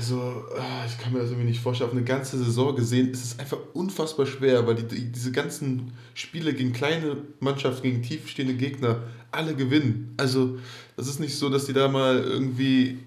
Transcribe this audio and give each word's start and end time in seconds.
Also, 0.00 0.46
ah, 0.56 0.86
ich 0.86 0.96
kann 0.96 1.12
mir 1.12 1.18
das 1.18 1.28
irgendwie 1.28 1.50
nicht 1.50 1.60
vorstellen. 1.60 1.90
Auf 1.90 1.94
eine 1.94 2.06
ganze 2.06 2.42
Saison 2.42 2.74
gesehen 2.74 3.10
ist 3.10 3.22
es 3.22 3.38
einfach 3.38 3.58
unfassbar 3.74 4.24
schwer, 4.24 4.66
weil 4.66 4.76
die, 4.76 4.84
die, 4.84 5.12
diese 5.12 5.30
ganzen 5.30 5.92
Spiele 6.14 6.54
gegen 6.54 6.72
kleine 6.72 7.18
Mannschaften, 7.38 7.82
gegen 7.82 8.02
tiefstehende 8.02 8.54
Gegner, 8.54 9.02
alle 9.30 9.54
gewinnen. 9.54 10.14
Also, 10.16 10.58
das 10.96 11.06
ist 11.06 11.20
nicht 11.20 11.36
so, 11.36 11.50
dass 11.50 11.66
die 11.66 11.74
da 11.74 11.88
mal 11.88 12.16
irgendwie 12.16 12.98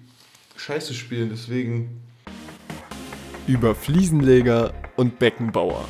Scheiße 0.54 0.94
spielen. 0.94 1.30
Deswegen. 1.30 2.00
Über 3.48 3.74
Fliesenleger 3.74 4.72
und 4.94 5.18
Beckenbauer. 5.18 5.84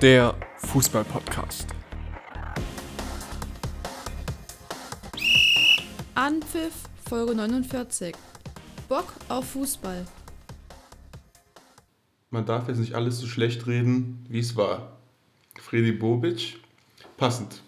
Der 0.00 0.34
Fußballpodcast. 0.60 1.66
Anpfiff 6.14 6.72
Folge 7.06 7.34
49. 7.34 8.14
Bock 8.92 9.14
auf 9.30 9.48
Fußball. 9.52 10.06
Man 12.30 12.44
darf 12.44 12.68
jetzt 12.68 12.76
nicht 12.76 12.92
alles 12.92 13.18
so 13.18 13.26
schlecht 13.26 13.66
reden, 13.66 14.22
wie 14.28 14.40
es 14.40 14.54
war. 14.54 14.98
Freddy 15.58 15.92
Bobic, 15.92 16.58
passend. 17.16 17.62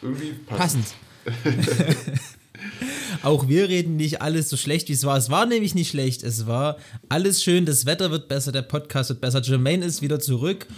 Irgendwie 0.00 0.30
passend. 0.46 0.94
Passend. 1.24 1.66
Auch 3.24 3.48
wir 3.48 3.68
reden 3.68 3.96
nicht 3.96 4.22
alles 4.22 4.48
so 4.48 4.56
schlecht, 4.56 4.88
wie 4.88 4.92
es 4.92 5.02
war. 5.02 5.16
Es 5.16 5.28
war 5.28 5.44
nämlich 5.44 5.74
nicht 5.74 5.90
schlecht. 5.90 6.22
Es 6.22 6.46
war 6.46 6.76
alles 7.08 7.42
schön. 7.42 7.66
Das 7.66 7.84
Wetter 7.84 8.12
wird 8.12 8.28
besser, 8.28 8.52
der 8.52 8.62
Podcast 8.62 9.08
wird 9.08 9.20
besser. 9.20 9.42
Jermaine 9.42 9.84
ist 9.84 10.02
wieder 10.02 10.20
zurück, 10.20 10.68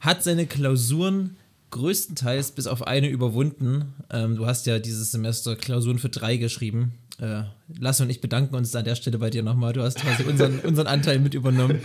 hat 0.00 0.24
seine 0.24 0.46
Klausuren 0.46 1.36
größtenteils 1.70 2.52
bis 2.52 2.66
auf 2.66 2.86
eine 2.86 3.10
überwunden. 3.10 3.92
Ähm, 4.08 4.36
du 4.36 4.46
hast 4.46 4.64
ja 4.64 4.78
dieses 4.78 5.12
Semester 5.12 5.54
Klausuren 5.54 5.98
für 5.98 6.08
drei 6.08 6.38
geschrieben. 6.38 6.94
Äh, 7.20 7.42
Lasse 7.80 8.04
und 8.04 8.10
ich 8.10 8.20
bedanken 8.20 8.54
uns 8.54 8.74
an 8.76 8.84
der 8.84 8.94
Stelle 8.94 9.18
bei 9.18 9.30
dir 9.30 9.42
nochmal. 9.42 9.72
Du 9.72 9.82
hast 9.82 9.98
quasi 9.98 10.22
unseren, 10.22 10.60
unseren 10.64 10.86
Anteil 10.86 11.18
mit 11.18 11.34
übernommen. 11.34 11.80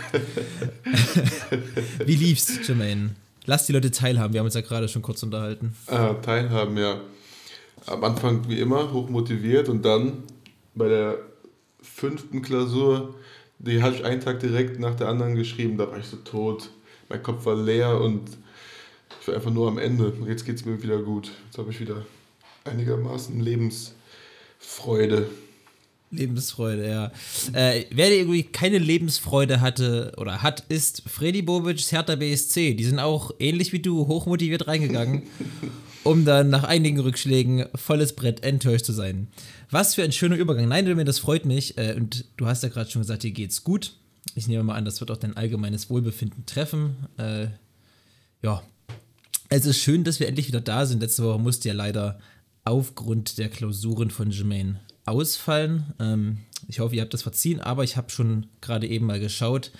Wie 2.04 2.16
lief's, 2.16 2.66
Jermaine? 2.66 3.10
Lass 3.44 3.66
die 3.66 3.72
Leute 3.72 3.90
teilhaben. 3.90 4.32
Wir 4.32 4.40
haben 4.40 4.46
uns 4.46 4.54
ja 4.54 4.60
gerade 4.60 4.88
schon 4.88 5.02
kurz 5.02 5.22
unterhalten. 5.22 5.74
Ah, 5.88 6.14
teilhaben, 6.14 6.76
ja. 6.78 7.00
Am 7.86 8.02
Anfang 8.02 8.48
wie 8.48 8.60
immer 8.60 8.92
hoch 8.92 9.10
motiviert 9.10 9.68
und 9.68 9.84
dann 9.84 10.22
bei 10.74 10.88
der 10.88 11.18
fünften 11.82 12.40
Klausur, 12.40 13.14
die 13.58 13.82
hatte 13.82 13.96
ich 13.96 14.04
einen 14.04 14.20
Tag 14.20 14.40
direkt 14.40 14.80
nach 14.80 14.94
der 14.94 15.08
anderen 15.08 15.34
geschrieben. 15.34 15.76
Da 15.76 15.90
war 15.90 15.98
ich 15.98 16.06
so 16.06 16.16
tot. 16.18 16.70
Mein 17.10 17.22
Kopf 17.22 17.44
war 17.44 17.56
leer 17.56 18.00
und 18.00 18.22
ich 19.20 19.28
war 19.28 19.34
einfach 19.34 19.50
nur 19.50 19.68
am 19.68 19.78
Ende. 19.78 20.12
Jetzt 20.26 20.46
geht 20.46 20.56
es 20.56 20.64
mir 20.64 20.82
wieder 20.82 21.02
gut. 21.02 21.30
Jetzt 21.46 21.58
habe 21.58 21.70
ich 21.70 21.80
wieder 21.80 22.06
einigermaßen 22.64 23.38
Lebensfreude. 24.64 25.28
Lebensfreude, 26.10 26.88
ja. 26.88 27.12
Äh, 27.52 27.86
wer 27.90 28.12
irgendwie 28.12 28.44
keine 28.44 28.78
Lebensfreude 28.78 29.60
hatte 29.60 30.12
oder 30.16 30.42
hat, 30.42 30.64
ist 30.68 31.02
Freddy 31.06 31.42
Bobic, 31.42 31.80
Hertha 31.90 32.14
BSC. 32.14 32.74
Die 32.74 32.84
sind 32.84 32.98
auch 32.98 33.32
ähnlich 33.38 33.72
wie 33.72 33.80
du 33.80 34.06
hochmotiviert 34.06 34.66
reingegangen, 34.66 35.22
um 36.04 36.24
dann 36.24 36.50
nach 36.50 36.64
einigen 36.64 37.00
Rückschlägen 37.00 37.66
volles 37.74 38.14
Brett 38.14 38.44
enttäuscht 38.44 38.84
zu 38.84 38.92
sein. 38.92 39.28
Was 39.70 39.94
für 39.94 40.04
ein 40.04 40.12
schöner 40.12 40.36
Übergang. 40.36 40.68
Nein, 40.68 41.04
das 41.04 41.18
freut 41.18 41.44
mich. 41.46 41.76
Äh, 41.78 41.94
und 41.94 42.24
du 42.36 42.46
hast 42.46 42.62
ja 42.62 42.68
gerade 42.68 42.90
schon 42.90 43.02
gesagt, 43.02 43.24
dir 43.24 43.32
geht's 43.32 43.64
gut. 43.64 43.96
Ich 44.34 44.46
nehme 44.46 44.62
mal 44.62 44.76
an, 44.76 44.84
das 44.84 45.00
wird 45.00 45.10
auch 45.10 45.16
dein 45.16 45.36
allgemeines 45.36 45.90
Wohlbefinden 45.90 46.46
treffen. 46.46 46.96
Äh, 47.18 47.48
ja, 48.42 48.62
es 49.48 49.66
ist 49.66 49.78
schön, 49.78 50.04
dass 50.04 50.20
wir 50.20 50.28
endlich 50.28 50.48
wieder 50.48 50.60
da 50.60 50.86
sind. 50.86 51.00
Letzte 51.00 51.24
Woche 51.24 51.38
musste 51.38 51.68
ja 51.68 51.74
leider 51.74 52.18
aufgrund 52.64 53.38
der 53.38 53.48
Klausuren 53.48 54.10
von 54.10 54.30
Jermaine 54.30 54.80
ausfallen. 55.04 55.92
Ähm, 56.00 56.38
ich 56.66 56.80
hoffe, 56.80 56.96
ihr 56.96 57.02
habt 57.02 57.14
das 57.14 57.22
verziehen, 57.22 57.60
aber 57.60 57.84
ich 57.84 57.96
habe 57.96 58.10
schon 58.10 58.46
gerade 58.60 58.86
eben 58.86 59.06
mal 59.06 59.20
geschaut. 59.20 59.70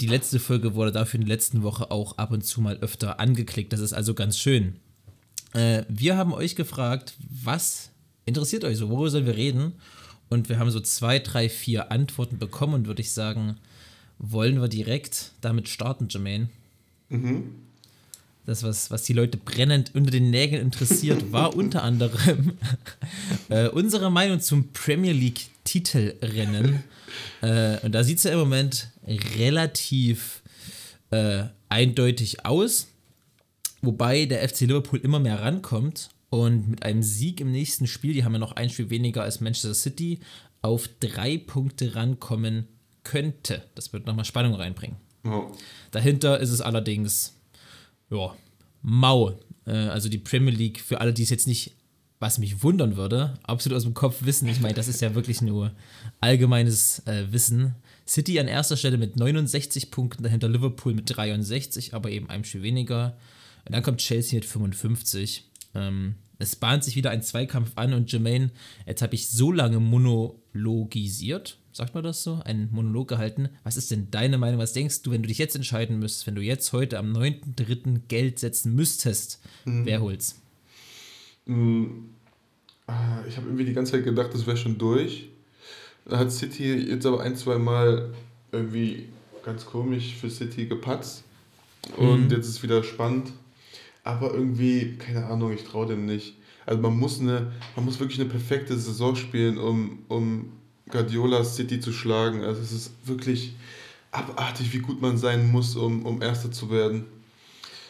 Die 0.00 0.06
letzte 0.06 0.38
Folge 0.38 0.74
wurde 0.74 0.92
dafür 0.92 1.20
in 1.20 1.26
der 1.26 1.36
letzten 1.36 1.62
Woche 1.62 1.90
auch 1.90 2.18
ab 2.18 2.32
und 2.32 2.44
zu 2.44 2.60
mal 2.60 2.76
öfter 2.78 3.20
angeklickt. 3.20 3.72
Das 3.72 3.80
ist 3.80 3.92
also 3.92 4.14
ganz 4.14 4.38
schön. 4.38 4.76
Äh, 5.52 5.84
wir 5.88 6.16
haben 6.16 6.32
euch 6.32 6.56
gefragt, 6.56 7.14
was 7.28 7.90
interessiert 8.24 8.64
euch 8.64 8.78
so? 8.78 8.88
Worüber 8.88 9.10
sollen 9.10 9.26
wir 9.26 9.36
reden? 9.36 9.74
Und 10.28 10.48
wir 10.48 10.58
haben 10.58 10.70
so 10.70 10.80
zwei, 10.80 11.18
drei, 11.18 11.48
vier 11.48 11.92
Antworten 11.92 12.38
bekommen 12.38 12.74
und 12.74 12.86
würde 12.86 13.00
ich 13.00 13.12
sagen, 13.12 13.56
wollen 14.18 14.60
wir 14.60 14.68
direkt 14.68 15.32
damit 15.40 15.68
starten, 15.68 16.08
Jermaine? 16.08 16.48
Mhm 17.08 17.65
das, 18.46 18.62
was, 18.62 18.90
was 18.90 19.02
die 19.02 19.12
Leute 19.12 19.36
brennend 19.36 19.94
unter 19.94 20.10
den 20.10 20.30
Nägeln 20.30 20.62
interessiert, 20.62 21.32
war 21.32 21.54
unter 21.54 21.82
anderem 21.82 22.52
äh, 23.48 23.68
unsere 23.68 24.10
Meinung 24.10 24.40
zum 24.40 24.72
Premier 24.72 25.12
League 25.12 25.48
Titelrennen. 25.64 26.84
Äh, 27.42 27.78
und 27.80 27.92
da 27.92 28.04
sieht 28.04 28.18
es 28.18 28.24
ja 28.24 28.32
im 28.32 28.38
Moment 28.38 28.88
relativ 29.36 30.42
äh, 31.10 31.44
eindeutig 31.68 32.46
aus, 32.46 32.88
wobei 33.82 34.26
der 34.26 34.48
FC 34.48 34.60
Liverpool 34.62 35.00
immer 35.00 35.18
mehr 35.18 35.40
rankommt 35.40 36.10
und 36.30 36.68
mit 36.68 36.82
einem 36.84 37.02
Sieg 37.02 37.40
im 37.40 37.50
nächsten 37.50 37.86
Spiel, 37.86 38.12
die 38.12 38.24
haben 38.24 38.32
ja 38.32 38.38
noch 38.38 38.52
ein 38.52 38.70
Spiel 38.70 38.90
weniger 38.90 39.22
als 39.22 39.40
Manchester 39.40 39.74
City, 39.74 40.20
auf 40.62 40.88
drei 41.00 41.38
Punkte 41.38 41.94
rankommen 41.94 42.68
könnte. 43.02 43.62
Das 43.74 43.92
wird 43.92 44.06
nochmal 44.06 44.24
Spannung 44.24 44.54
reinbringen. 44.54 44.96
Oh. 45.24 45.52
Dahinter 45.90 46.38
ist 46.38 46.50
es 46.50 46.60
allerdings 46.60 47.35
ja, 48.10 48.34
mau. 48.82 49.38
Äh, 49.66 49.72
also 49.72 50.08
die 50.08 50.18
Premier 50.18 50.54
League, 50.54 50.80
für 50.80 51.00
alle, 51.00 51.12
die 51.12 51.22
es 51.22 51.30
jetzt 51.30 51.46
nicht, 51.46 51.76
was 52.18 52.38
mich 52.38 52.62
wundern 52.62 52.96
würde, 52.96 53.38
absolut 53.42 53.76
aus 53.76 53.82
dem 53.82 53.94
Kopf 53.94 54.24
wissen. 54.24 54.48
Ich 54.48 54.60
meine, 54.60 54.74
das 54.74 54.88
ist 54.88 55.02
ja 55.02 55.14
wirklich 55.14 55.42
nur 55.42 55.72
allgemeines 56.20 57.06
äh, 57.06 57.30
Wissen. 57.30 57.74
City 58.06 58.38
an 58.38 58.48
erster 58.48 58.76
Stelle 58.76 58.96
mit 58.96 59.16
69 59.16 59.90
Punkten, 59.90 60.22
dahinter 60.22 60.48
Liverpool 60.48 60.94
mit 60.94 61.14
63, 61.14 61.92
aber 61.92 62.10
eben 62.10 62.30
einem 62.30 62.44
Spiel 62.44 62.62
weniger. 62.62 63.16
Und 63.66 63.74
dann 63.74 63.82
kommt 63.82 63.98
Chelsea 63.98 64.38
mit 64.38 64.44
55. 64.44 65.44
Ähm, 65.74 66.14
es 66.38 66.56
bahnt 66.56 66.84
sich 66.84 66.96
wieder 66.96 67.10
ein 67.10 67.22
Zweikampf 67.22 67.72
an 67.76 67.94
und 67.94 68.12
Jermaine, 68.12 68.50
jetzt 68.86 69.02
habe 69.02 69.14
ich 69.14 69.28
so 69.28 69.52
lange 69.52 69.80
monologisiert, 69.80 71.58
sagt 71.76 71.94
man 71.94 72.02
das 72.02 72.22
so, 72.22 72.40
einen 72.42 72.70
Monolog 72.72 73.08
gehalten. 73.08 73.50
Was 73.62 73.76
ist 73.76 73.90
denn 73.90 74.10
deine 74.10 74.38
Meinung? 74.38 74.58
Was 74.58 74.72
denkst 74.72 75.02
du, 75.02 75.10
wenn 75.10 75.22
du 75.22 75.28
dich 75.28 75.36
jetzt 75.36 75.54
entscheiden 75.54 75.98
müsstest, 75.98 76.26
wenn 76.26 76.34
du 76.34 76.40
jetzt 76.40 76.72
heute 76.72 76.98
am 76.98 77.12
9.3. 77.12 78.00
Geld 78.08 78.38
setzen 78.38 78.74
müsstest? 78.74 79.40
Mhm. 79.66 79.84
Wer 79.84 80.00
holt's? 80.00 80.40
Mhm. 81.44 82.10
Ich 83.28 83.36
habe 83.36 83.46
irgendwie 83.46 83.66
die 83.66 83.74
ganze 83.74 83.92
Zeit 83.92 84.04
gedacht, 84.04 84.32
das 84.32 84.46
wäre 84.46 84.56
schon 84.56 84.78
durch. 84.78 85.28
Da 86.06 86.18
hat 86.18 86.32
City 86.32 86.72
jetzt 86.72 87.04
aber 87.04 87.20
ein, 87.20 87.36
zwei 87.36 87.58
Mal 87.58 88.14
irgendwie 88.52 89.10
ganz 89.44 89.66
komisch 89.66 90.14
für 90.14 90.30
City 90.30 90.66
gepatzt. 90.66 91.24
Und 91.98 92.24
mhm. 92.24 92.30
jetzt 92.30 92.46
ist 92.46 92.56
es 92.56 92.62
wieder 92.62 92.82
spannend. 92.84 93.32
Aber 94.02 94.32
irgendwie, 94.32 94.96
keine 94.96 95.26
Ahnung, 95.26 95.52
ich 95.52 95.64
traue 95.64 95.86
dem 95.86 96.06
nicht. 96.06 96.36
Also 96.64 96.80
man 96.80 96.96
muss 96.96 97.20
eine, 97.20 97.52
man 97.74 97.84
muss 97.84 98.00
wirklich 98.00 98.18
eine 98.18 98.30
perfekte 98.30 98.78
Saison 98.78 99.14
spielen, 99.14 99.58
um, 99.58 99.98
um 100.08 100.52
Guardiola 100.90 101.44
City 101.44 101.80
zu 101.80 101.92
schlagen. 101.92 102.44
Also 102.44 102.60
es 102.60 102.72
ist 102.72 102.90
wirklich 103.04 103.54
abartig, 104.12 104.72
wie 104.72 104.78
gut 104.78 105.00
man 105.00 105.18
sein 105.18 105.50
muss, 105.50 105.76
um, 105.76 106.04
um 106.06 106.22
Erster 106.22 106.50
zu 106.50 106.70
werden. 106.70 107.04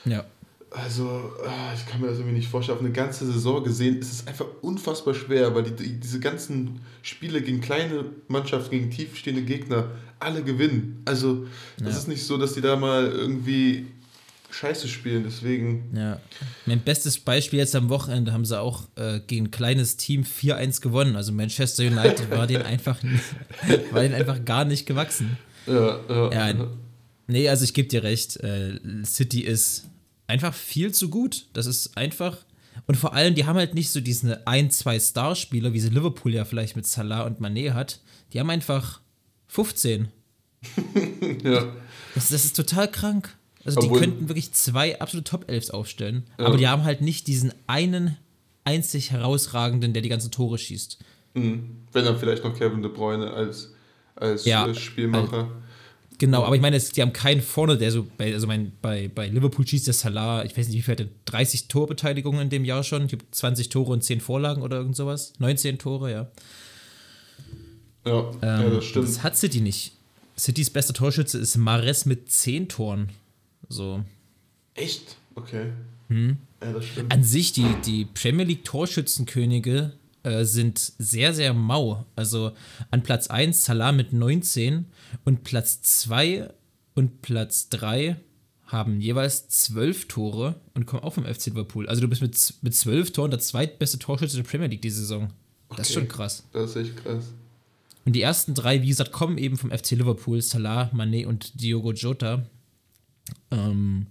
Ja. 0.04 0.24
Also, 0.70 1.32
ah, 1.46 1.72
ich 1.74 1.86
kann 1.86 2.00
mir 2.00 2.08
das 2.08 2.18
irgendwie 2.18 2.36
nicht 2.36 2.48
vorstellen. 2.48 2.76
Auf 2.76 2.84
eine 2.84 2.92
ganze 2.92 3.24
Saison 3.24 3.62
gesehen 3.64 3.98
ist 3.98 4.12
es 4.12 4.26
einfach 4.26 4.46
unfassbar 4.62 5.14
schwer, 5.14 5.54
weil 5.54 5.62
die, 5.62 6.00
diese 6.00 6.20
ganzen 6.20 6.80
Spiele 7.02 7.40
gegen 7.40 7.60
kleine 7.60 8.04
Mannschaften, 8.28 8.72
gegen 8.72 8.90
tiefstehende 8.90 9.42
Gegner, 9.42 9.90
alle 10.18 10.42
gewinnen. 10.42 11.00
Also, 11.04 11.46
das 11.78 11.92
ja. 11.92 11.98
ist 11.98 12.08
nicht 12.08 12.24
so, 12.24 12.36
dass 12.36 12.54
die 12.54 12.60
da 12.60 12.76
mal 12.76 13.06
irgendwie 13.06 13.86
scheiße 14.56 14.88
spielen, 14.88 15.24
deswegen. 15.24 15.94
Ja. 15.94 16.20
Mein 16.64 16.80
bestes 16.80 17.18
Beispiel 17.18 17.58
jetzt 17.58 17.76
am 17.76 17.88
Wochenende 17.88 18.32
haben 18.32 18.44
sie 18.44 18.58
auch 18.58 18.88
äh, 18.96 19.20
gegen 19.26 19.46
ein 19.46 19.50
kleines 19.50 19.96
Team 19.96 20.22
4-1 20.22 20.80
gewonnen. 20.80 21.16
Also 21.16 21.32
Manchester 21.32 21.84
United 21.84 22.30
war 22.30 22.46
denen 22.46 22.62
einfach, 22.62 22.98
war 23.90 24.02
denen 24.02 24.14
einfach 24.14 24.44
gar 24.44 24.64
nicht 24.64 24.86
gewachsen. 24.86 25.36
Ja, 25.66 26.00
ja. 26.08 26.32
ja 26.32 26.68
nee, 27.26 27.48
also 27.48 27.64
ich 27.64 27.74
gebe 27.74 27.88
dir 27.88 28.02
recht. 28.02 28.36
Äh, 28.38 28.78
City 29.04 29.40
ist 29.40 29.88
einfach 30.26 30.54
viel 30.54 30.92
zu 30.92 31.10
gut. 31.10 31.46
Das 31.52 31.66
ist 31.66 31.96
einfach. 31.96 32.38
Und 32.86 32.96
vor 32.96 33.14
allem, 33.14 33.34
die 33.34 33.46
haben 33.46 33.56
halt 33.56 33.74
nicht 33.74 33.90
so 33.90 34.00
diese 34.00 34.46
ein, 34.46 34.70
zwei 34.70 34.98
Starspieler, 34.98 35.72
wie 35.72 35.80
sie 35.80 35.88
Liverpool 35.88 36.32
ja 36.32 36.44
vielleicht 36.44 36.76
mit 36.76 36.86
Salah 36.86 37.22
und 37.22 37.40
Mané 37.40 37.72
hat. 37.72 38.00
Die 38.32 38.40
haben 38.40 38.50
einfach 38.50 39.00
15. 39.48 40.08
ja. 41.42 41.74
Das, 42.14 42.28
das 42.30 42.44
ist 42.44 42.56
total 42.56 42.90
krank. 42.90 43.36
Also 43.66 43.80
Obwohl, 43.80 44.00
die 44.00 44.06
könnten 44.06 44.28
wirklich 44.28 44.52
zwei 44.52 45.00
absolute 45.00 45.28
Top-Elfs 45.28 45.70
aufstellen, 45.70 46.24
ja. 46.38 46.46
aber 46.46 46.56
die 46.56 46.68
haben 46.68 46.84
halt 46.84 47.00
nicht 47.00 47.26
diesen 47.26 47.52
einen 47.66 48.16
einzig 48.64 49.10
herausragenden, 49.10 49.92
der 49.92 50.02
die 50.02 50.08
ganzen 50.08 50.30
Tore 50.30 50.58
schießt. 50.58 50.98
Mhm. 51.34 51.82
Wenn 51.92 52.04
dann 52.04 52.18
vielleicht 52.18 52.44
noch 52.44 52.56
Kevin 52.56 52.82
De 52.82 52.90
Bruyne 52.90 53.32
als, 53.32 53.72
als 54.14 54.44
ja, 54.44 54.72
Spielmacher. 54.74 55.50
Genau, 56.18 56.44
aber 56.44 56.56
ich 56.56 56.62
meine, 56.62 56.78
die 56.78 57.02
haben 57.02 57.12
keinen 57.12 57.42
vorne, 57.42 57.76
der 57.76 57.92
so 57.92 58.06
bei, 58.16 58.32
also 58.32 58.46
mein, 58.46 58.72
bei, 58.80 59.10
bei 59.14 59.28
Liverpool 59.28 59.66
schießt 59.66 59.86
der 59.86 59.94
Salah, 59.94 60.44
ich 60.44 60.56
weiß 60.56 60.68
nicht, 60.68 60.76
wie 60.78 60.82
viel 60.82 60.96
hat 60.96 61.06
30 61.26 61.68
Torbeteiligungen 61.68 62.42
in 62.42 62.48
dem 62.48 62.64
Jahr 62.64 62.82
schon. 62.82 63.04
Ich 63.06 63.12
habe 63.12 63.24
20 63.30 63.68
Tore 63.68 63.92
und 63.92 64.02
10 64.02 64.20
Vorlagen 64.20 64.62
oder 64.62 64.78
irgend 64.78 64.96
sowas. 64.96 65.34
19 65.38 65.78
Tore, 65.78 66.10
ja. 66.10 66.30
Ja, 68.06 68.30
Ähm, 68.40 68.62
ja 68.62 68.70
das 68.70 68.84
stimmt. 68.84 69.08
Das 69.08 69.22
hat 69.22 69.36
City 69.36 69.60
nicht. 69.60 69.92
Citys 70.38 70.70
bester 70.70 70.94
Torschütze 70.94 71.38
ist 71.38 71.56
Mares 71.56 72.06
mit 72.06 72.30
10 72.30 72.68
Toren. 72.68 73.10
So. 73.68 74.04
Echt? 74.74 75.16
Okay. 75.34 75.72
Hm. 76.08 76.36
Ja, 76.62 76.72
das 76.72 76.84
stimmt. 76.84 77.12
An 77.12 77.22
sich, 77.22 77.52
die, 77.52 77.66
die 77.84 78.04
Premier 78.04 78.44
League 78.44 78.64
Torschützenkönige 78.64 79.92
äh, 80.22 80.44
sind 80.44 80.78
sehr, 80.98 81.32
sehr 81.34 81.52
mau. 81.54 82.06
Also 82.16 82.52
an 82.90 83.02
Platz 83.02 83.28
1 83.28 83.64
Salah 83.64 83.92
mit 83.92 84.12
19 84.12 84.86
und 85.24 85.44
Platz 85.44 85.82
2 85.82 86.48
und 86.94 87.22
Platz 87.22 87.68
3 87.70 88.16
haben 88.66 89.00
jeweils 89.00 89.48
12 89.48 90.08
Tore 90.08 90.56
und 90.74 90.86
kommen 90.86 91.02
auch 91.04 91.14
vom 91.14 91.24
FC 91.24 91.46
Liverpool. 91.46 91.88
Also 91.88 92.00
du 92.00 92.08
bist 92.08 92.22
mit, 92.22 92.54
mit 92.62 92.74
12 92.74 93.12
Toren 93.12 93.30
der 93.30 93.38
zweitbeste 93.40 93.98
Torschütze 93.98 94.36
der 94.36 94.42
Premier 94.44 94.66
League 94.68 94.82
diese 94.82 95.00
Saison. 95.00 95.30
Das 95.68 95.80
ist 95.80 95.86
Okay. 95.96 96.00
schon 96.00 96.08
krass. 96.08 96.44
Das 96.52 96.70
ist 96.70 96.76
echt 96.76 96.96
krass. 96.96 97.24
Und 98.04 98.12
die 98.14 98.22
ersten 98.22 98.54
drei, 98.54 98.82
wie 98.82 98.88
gesagt, 98.88 99.12
kommen 99.12 99.36
eben 99.36 99.56
vom 99.56 99.70
FC 99.70 99.92
Liverpool, 99.92 100.40
Salah, 100.40 100.90
Mané 100.94 101.26
und 101.26 101.60
Diogo 101.60 101.92
Jota. 101.92 102.46
Ähm, 103.50 104.06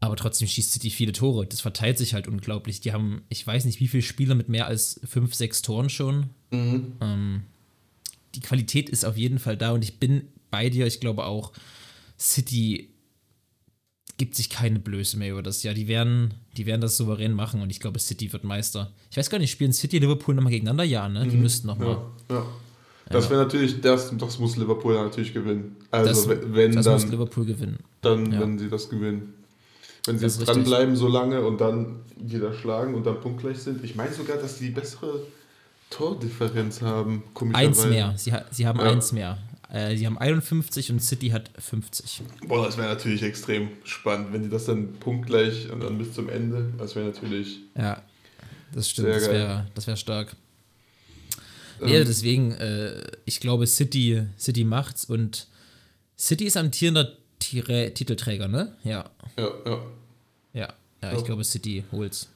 aber 0.00 0.16
trotzdem 0.16 0.48
schießt 0.48 0.72
City 0.72 0.90
viele 0.90 1.12
Tore. 1.12 1.46
Das 1.46 1.60
verteilt 1.60 1.96
sich 1.96 2.14
halt 2.14 2.26
unglaublich. 2.26 2.80
Die 2.80 2.92
haben, 2.92 3.22
ich 3.28 3.46
weiß 3.46 3.64
nicht, 3.64 3.78
wie 3.78 3.86
viele 3.88 4.02
Spieler 4.02 4.34
mit 4.34 4.48
mehr 4.48 4.66
als 4.66 5.00
fünf, 5.04 5.34
sechs 5.34 5.62
Toren 5.62 5.88
schon. 5.90 6.30
Mhm. 6.50 6.92
Ähm, 7.00 7.42
die 8.34 8.40
Qualität 8.40 8.88
ist 8.88 9.04
auf 9.04 9.16
jeden 9.16 9.38
Fall 9.38 9.56
da 9.56 9.70
und 9.70 9.84
ich 9.84 10.00
bin 10.00 10.28
bei 10.50 10.70
dir. 10.70 10.86
Ich 10.86 10.98
glaube 10.98 11.24
auch, 11.24 11.52
City 12.18 12.88
gibt 14.18 14.34
sich 14.34 14.50
keine 14.50 14.78
Blöße 14.78 15.16
mehr 15.16 15.30
über 15.32 15.42
das 15.42 15.62
Jahr. 15.62 15.74
Die 15.74 15.88
werden, 15.88 16.34
die 16.56 16.66
werden 16.66 16.80
das 16.80 16.96
souverän 16.96 17.32
machen 17.32 17.62
und 17.62 17.70
ich 17.70 17.80
glaube, 17.80 17.98
City 17.98 18.32
wird 18.32 18.44
Meister. 18.44 18.92
Ich 19.10 19.16
weiß 19.16 19.30
gar 19.30 19.38
nicht, 19.38 19.50
spielen 19.50 19.72
City 19.72 19.96
und 19.96 20.02
Liverpool 20.02 20.34
nochmal 20.34 20.52
gegeneinander? 20.52 20.84
Ja, 20.84 21.08
ne? 21.08 21.26
Die 21.26 21.36
müssten 21.36 21.66
nochmal. 21.66 21.96
Mhm. 21.96 22.02
Ja, 22.28 22.36
ja. 22.36 22.46
Das 23.12 23.30
wäre 23.30 23.42
natürlich, 23.42 23.80
das, 23.80 24.10
das 24.16 24.38
muss 24.38 24.56
Liverpool 24.56 24.94
natürlich 24.94 25.32
gewinnen. 25.34 25.76
Also 25.90 26.28
Das, 26.28 26.28
wenn 26.54 26.72
das 26.74 26.86
muss 26.86 27.02
dann, 27.02 27.10
Liverpool 27.10 27.44
gewinnen. 27.44 27.78
dann 28.00 28.32
ja. 28.32 28.40
wenn 28.40 28.58
sie 28.58 28.68
das 28.68 28.88
gewinnen. 28.88 29.34
Wenn 30.06 30.18
sie 30.18 30.24
Das 30.24 30.38
jetzt 30.38 30.48
dranbleiben 30.48 30.96
so 30.96 31.06
lange 31.08 31.42
und 31.42 31.60
dann 31.60 32.00
wieder 32.16 32.52
schlagen 32.52 32.94
und 32.94 33.04
dann 33.06 33.20
punktgleich 33.20 33.58
sind. 33.58 33.84
Ich 33.84 33.94
meine 33.94 34.12
sogar, 34.12 34.36
dass 34.36 34.58
die 34.58 34.70
bessere 34.70 35.20
Tordifferenz 35.90 36.80
haben. 36.82 37.22
Eins 37.52 37.84
mehr. 37.86 38.14
Sie, 38.16 38.32
ha- 38.32 38.44
sie 38.50 38.66
haben 38.66 38.78
Ja. 38.80 38.86
eins 38.86 39.12
mehr. 39.12 39.38
Äh, 39.70 39.96
sie 39.96 40.06
haben 40.06 40.18
51 40.18 40.90
und 40.90 41.00
City 41.00 41.28
hat 41.30 41.50
50. 41.58 42.22
Boah, 42.46 42.66
das 42.66 42.76
wäre 42.76 42.88
natürlich 42.88 43.22
extrem 43.22 43.68
spannend, 43.84 44.32
wenn 44.32 44.42
die 44.42 44.48
das 44.50 44.66
dann 44.66 44.94
punktgleich 44.94 45.70
und 45.70 45.82
dann 45.82 45.96
bis 45.98 46.12
zum 46.12 46.28
Ende. 46.28 46.66
Das 46.78 46.94
wäre 46.94 47.06
natürlich. 47.06 47.60
Ja, 47.76 48.02
das 48.74 48.90
stimmt. 48.90 49.08
Sehr 49.20 49.64
Das 49.74 49.86
wäre 49.86 49.92
wär 49.92 49.96
stark. 49.96 50.36
Nee, 51.84 51.96
Ähm, 51.98 52.04
deswegen, 52.06 52.52
äh, 52.52 53.02
ich 53.24 53.40
glaube, 53.40 53.66
City, 53.66 54.22
City 54.38 54.64
macht's 54.64 55.04
und 55.04 55.48
City 56.18 56.44
ist 56.44 56.56
amtierender 56.56 57.16
Tire 57.38 57.92
Titelträger, 57.92 58.48
ne? 58.48 58.76
Ja. 58.84 59.10
Ja, 59.38 59.50
ja. 59.66 59.82
Ja. 60.54 60.68
Ja, 61.02 61.12
ich 61.12 61.18
Ja. 61.18 61.22
glaube, 61.22 61.42
City 61.44 61.82
holt's. 61.90 62.28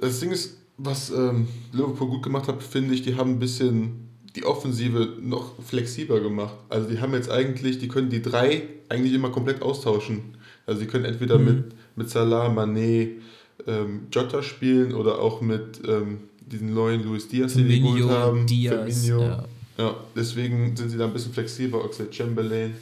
Das 0.00 0.20
Ding 0.20 0.30
ist, 0.30 0.56
was 0.78 1.10
ähm, 1.10 1.46
Liverpool 1.72 2.08
gut 2.08 2.22
gemacht 2.22 2.48
hat, 2.48 2.62
finde 2.62 2.94
ich, 2.94 3.02
die 3.02 3.16
haben 3.16 3.32
ein 3.32 3.38
bisschen 3.38 4.08
die 4.34 4.44
Offensive 4.44 5.18
noch 5.20 5.62
flexibler 5.62 6.20
gemacht. 6.20 6.54
Also 6.70 6.88
die 6.88 6.98
haben 7.00 7.12
jetzt 7.12 7.30
eigentlich, 7.30 7.78
die 7.78 7.88
können 7.88 8.08
die 8.08 8.22
drei 8.22 8.62
eigentlich 8.88 9.12
immer 9.12 9.28
komplett 9.30 9.60
austauschen. 9.60 10.36
Also 10.64 10.80
die 10.80 10.86
können 10.86 11.04
entweder 11.04 11.38
Mhm. 11.38 11.44
mit, 11.44 11.64
mit 11.96 12.10
Salah, 12.10 12.48
Mané, 12.48 13.10
ähm, 13.66 14.06
Jota 14.10 14.42
spielen 14.42 14.94
oder 14.94 15.18
auch 15.18 15.42
mit 15.42 15.82
ähm, 15.86 16.20
diesen 16.52 16.74
neuen 16.74 17.02
Luis 17.02 17.26
Diaz, 17.28 17.54
den 17.54 17.68
die 17.68 17.80
geholt 17.80 18.10
haben. 18.10 18.46
Diaz, 18.46 19.06
ja. 19.06 19.44
Ja, 19.78 19.96
deswegen 20.14 20.76
sind 20.76 20.90
sie 20.90 20.98
da 20.98 21.06
ein 21.06 21.12
bisschen 21.12 21.32
flexibler. 21.32 21.82
Oxlade 21.82 22.12
Chamberlain. 22.12 22.74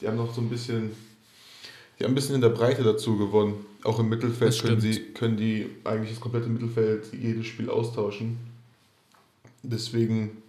Die 0.00 0.06
haben 0.06 0.16
noch 0.16 0.34
so 0.34 0.40
ein 0.40 0.48
bisschen, 0.48 0.90
die 1.98 2.04
haben 2.04 2.12
ein 2.12 2.14
bisschen 2.14 2.34
in 2.34 2.40
der 2.40 2.50
Breite 2.50 2.82
dazu 2.82 3.16
gewonnen. 3.16 3.54
Auch 3.82 3.98
im 3.98 4.08
Mittelfeld 4.08 4.62
können, 4.62 4.80
sie, 4.80 5.00
können 5.14 5.36
die 5.36 5.66
eigentlich 5.84 6.10
das 6.10 6.20
komplette 6.20 6.48
Mittelfeld 6.48 7.06
jedes 7.12 7.46
Spiel 7.46 7.70
austauschen. 7.70 8.36
Deswegen, 9.62 10.42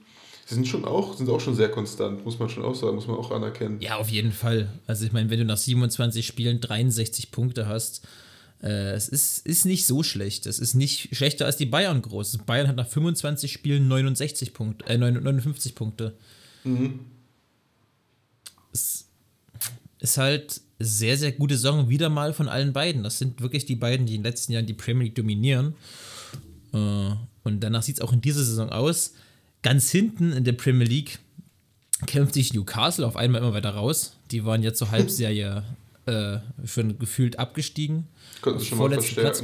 sie 0.46 0.56
sind 0.56 0.68
schon 0.68 0.86
auch, 0.86 1.16
sind 1.16 1.30
auch 1.30 1.40
schon 1.40 1.56
sehr 1.56 1.70
konstant, 1.70 2.26
muss 2.26 2.38
man 2.40 2.50
schon 2.50 2.64
auch 2.64 2.76
sagen, 2.76 2.96
muss 2.96 3.08
man 3.08 3.16
auch 3.16 3.32
anerkennen. 3.32 3.80
Ja, 3.80 3.98
auf 3.98 4.10
jeden 4.10 4.32
Fall. 4.32 4.70
Also 4.86 5.06
ich 5.06 5.14
meine, 5.14 5.30
wenn 5.30 5.40
du 5.40 5.46
nach 5.46 5.58
27 5.58 6.26
Spielen 6.26 6.60
63 6.60 7.32
Punkte 7.32 7.68
hast, 7.68 8.06
äh, 8.64 8.94
es 8.94 9.10
ist, 9.10 9.46
ist 9.46 9.66
nicht 9.66 9.86
so 9.86 10.04
schlecht. 10.04 10.46
Es 10.46 10.58
ist 10.58 10.74
nicht 10.74 11.16
schlechter 11.16 11.46
als 11.46 11.58
die 11.58 11.66
Bayern 11.66 12.02
groß. 12.02 12.40
Bayern 12.46 12.68
hat 12.68 12.78
nach 12.78 12.88
25 12.88 13.52
Spielen 13.52 13.88
69 13.90 14.54
Punkte, 14.54 14.86
äh, 14.86 14.98
59 14.98 15.76
Punkte. 15.76 16.16
Mhm. 16.64 17.02
Es 18.72 19.06
ist 20.00 20.18
halt 20.18 20.62
sehr, 20.80 21.18
sehr 21.18 21.34
gute 21.34 21.56
Saison 21.56 21.90
wieder 21.90 22.10
mal 22.10 22.34
von 22.34 22.48
allen 22.48 22.72
beiden. 22.72 23.04
Das 23.04 23.20
sind 23.20 23.42
wirklich 23.42 23.66
die 23.66 23.76
beiden, 23.76 24.06
die 24.06 24.16
in 24.16 24.22
den 24.22 24.32
letzten 24.32 24.54
Jahren 24.54 24.66
die 24.66 24.74
Premier 24.74 25.06
League 25.06 25.16
dominieren. 25.16 25.76
Äh, 26.74 27.12
und 27.44 27.60
danach 27.60 27.84
sieht 27.84 27.98
es 27.98 28.02
auch 28.02 28.14
in 28.14 28.22
dieser 28.22 28.46
Saison 28.46 28.70
aus. 28.70 29.14
Ganz 29.62 29.92
hinten 29.92 30.32
in 30.32 30.46
der 30.46 30.54
Premier 30.54 30.88
League 30.88 31.20
kämpft 32.06 32.34
sich 32.34 32.54
Newcastle 32.54 33.06
auf 33.06 33.18
einmal 33.18 33.42
immer 33.42 33.54
weiter 33.54 33.72
raus. 33.72 34.14
Die 34.32 34.46
waren 34.46 34.64
jetzt 34.64 34.78
zur 34.78 34.92
Halbserie 34.92 35.64
äh, 36.06 36.40
schon 36.66 37.00
gefühlt 37.00 37.40
abgestiegen. 37.40 38.08
Mal 38.44 38.60
Vorletzten 38.60 39.16
Platz, 39.16 39.44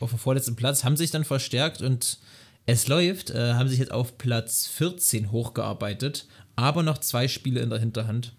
auf 0.00 0.10
dem 0.10 0.18
vorletzten 0.18 0.56
Platz 0.56 0.84
haben 0.84 0.96
sich 0.96 1.10
dann 1.10 1.24
verstärkt 1.24 1.82
und 1.82 2.18
es 2.66 2.86
läuft, 2.86 3.30
äh, 3.30 3.54
haben 3.54 3.68
sich 3.68 3.78
jetzt 3.78 3.92
auf 3.92 4.18
Platz 4.18 4.66
14 4.66 5.32
hochgearbeitet, 5.32 6.26
aber 6.54 6.82
noch 6.82 6.98
zwei 6.98 7.26
Spiele 7.26 7.60
in 7.60 7.70
der 7.70 7.78
Hinterhand. 7.78 8.34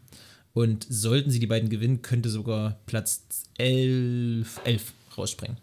Und 0.53 0.85
sollten 0.89 1.31
sie 1.31 1.39
die 1.39 1.47
beiden 1.47 1.69
gewinnen, 1.69 2.01
könnte 2.01 2.29
sogar 2.29 2.79
Platz 2.85 3.23
11, 3.57 4.61
11 4.63 4.93
rausspringen. 5.17 5.57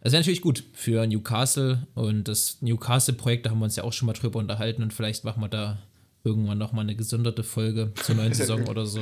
Das 0.00 0.12
wäre 0.12 0.20
natürlich 0.20 0.42
gut 0.42 0.64
für 0.72 1.06
Newcastle 1.06 1.86
und 1.94 2.26
das 2.26 2.60
Newcastle-Projekt, 2.60 3.46
da 3.46 3.50
haben 3.50 3.60
wir 3.60 3.64
uns 3.64 3.76
ja 3.76 3.84
auch 3.84 3.92
schon 3.92 4.06
mal 4.06 4.14
drüber 4.14 4.40
unterhalten 4.40 4.82
und 4.82 4.92
vielleicht 4.92 5.24
machen 5.24 5.40
wir 5.40 5.48
da 5.48 5.78
irgendwann 6.24 6.58
nochmal 6.58 6.84
eine 6.84 6.96
gesonderte 6.96 7.44
Folge 7.44 7.92
zur 8.02 8.16
neuen 8.16 8.32
Saison 8.34 8.66
oder 8.66 8.86
so. 8.86 9.00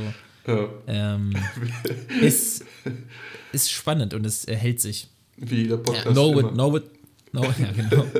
Ja. 0.50 1.14
Ähm, 1.14 1.32
ist, 2.20 2.64
ist 3.52 3.70
spannend 3.70 4.14
und 4.14 4.26
es 4.26 4.44
erhält 4.44 4.80
sich. 4.80 5.08
Wie 5.36 5.66
der 5.66 5.78
Podcast. 5.78 6.06
Ja, 6.06 6.12
Norwood. 6.12 6.54
Norwood, 6.54 6.84
no, 7.32 7.42
ja, 7.44 7.72
genau. 7.74 8.06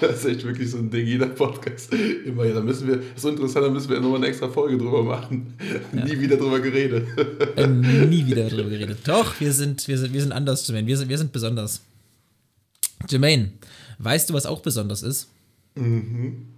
Das 0.00 0.18
ist 0.18 0.24
echt 0.24 0.44
wirklich 0.44 0.70
so 0.70 0.78
ein 0.78 0.90
Ding, 0.90 1.06
jeder 1.06 1.26
Podcast. 1.26 1.92
Immer, 1.92 2.46
ja, 2.46 2.54
da 2.54 2.60
müssen 2.60 2.88
wir, 2.88 2.96
das 2.96 3.06
ist 3.14 3.22
so 3.22 3.28
interessant, 3.28 3.66
da 3.66 3.70
müssen 3.70 3.88
wir 3.90 4.00
nochmal 4.00 4.16
eine 4.16 4.26
extra 4.26 4.48
Folge 4.48 4.76
drüber 4.76 5.04
machen. 5.04 5.54
Nie 5.92 6.18
wieder 6.18 6.36
drüber 6.36 6.58
geredet. 6.58 7.06
äh, 7.56 7.66
nie 7.66 8.26
wieder 8.26 8.48
darüber 8.48 8.70
geredet. 8.70 8.98
Doch, 9.04 9.38
wir 9.38 9.52
sind, 9.52 9.86
wir 9.86 9.98
sind, 9.98 10.12
wir 10.12 10.20
sind 10.20 10.32
anders, 10.32 10.66
Jermaine. 10.66 10.88
Wir 10.88 10.96
sind, 10.96 11.08
wir 11.08 11.18
sind 11.18 11.32
besonders. 11.32 11.82
Jermaine, 13.08 13.52
weißt 13.98 14.30
du, 14.30 14.34
was 14.34 14.46
auch 14.46 14.60
besonders 14.60 15.02
ist? 15.02 15.28
Mhm. 15.76 16.53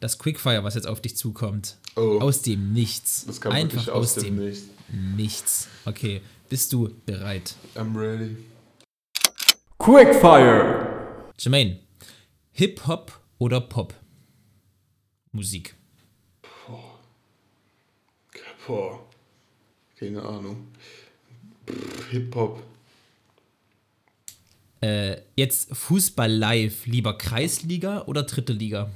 Das 0.00 0.18
Quickfire, 0.18 0.62
was 0.62 0.74
jetzt 0.74 0.86
auf 0.86 1.00
dich 1.00 1.16
zukommt. 1.16 1.76
Oh. 1.96 2.20
Aus 2.20 2.42
dem 2.42 2.72
Nichts. 2.72 3.24
Das 3.26 3.40
kam 3.40 3.52
Einfach 3.52 3.88
aus 3.88 4.16
aus 4.16 4.22
dem 4.22 4.36
dem 4.36 4.44
Nichts. 4.46 4.68
Nichts. 5.16 5.68
Okay, 5.84 6.22
bist 6.48 6.72
du 6.72 6.94
bereit? 7.04 7.56
I'm 7.74 7.96
ready. 7.96 8.36
Quickfire. 9.78 11.26
Jermaine, 11.38 11.80
Hip-Hop 12.52 13.20
oder 13.38 13.60
Pop? 13.60 13.94
Musik. 15.32 15.74
Boah. 18.66 19.00
Keine 19.98 20.22
Ahnung. 20.22 20.68
Hip-Hop. 22.10 22.62
Äh, 24.80 25.22
jetzt 25.36 25.74
Fußball 25.74 26.30
live, 26.30 26.86
lieber 26.86 27.16
Kreisliga 27.16 28.02
oder 28.02 28.22
dritte 28.24 28.52
Liga? 28.52 28.90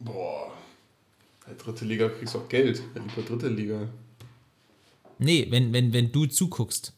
Boah. 0.00 0.52
Ja, 1.46 1.54
dritte 1.54 1.84
Liga 1.84 2.08
kriegst 2.08 2.34
du 2.34 2.38
auch 2.38 2.48
Geld. 2.48 2.82
Lieber 2.94 3.26
dritte 3.26 3.48
Liga. 3.48 3.88
Nee, 5.18 5.46
wenn, 5.50 5.72
wenn, 5.72 5.92
wenn 5.92 6.10
du 6.10 6.26
zuguckst. 6.26 6.94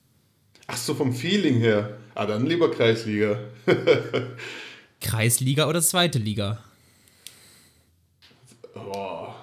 Ach 0.68 0.76
so, 0.76 0.94
vom 0.94 1.12
Feeling 1.12 1.58
her. 1.58 1.98
Ah, 2.14 2.26
dann 2.26 2.46
lieber 2.46 2.70
Kreisliga. 2.70 3.38
Kreisliga 5.00 5.68
oder 5.68 5.82
zweite 5.82 6.18
Liga? 6.18 6.62
Boah. 8.72 9.34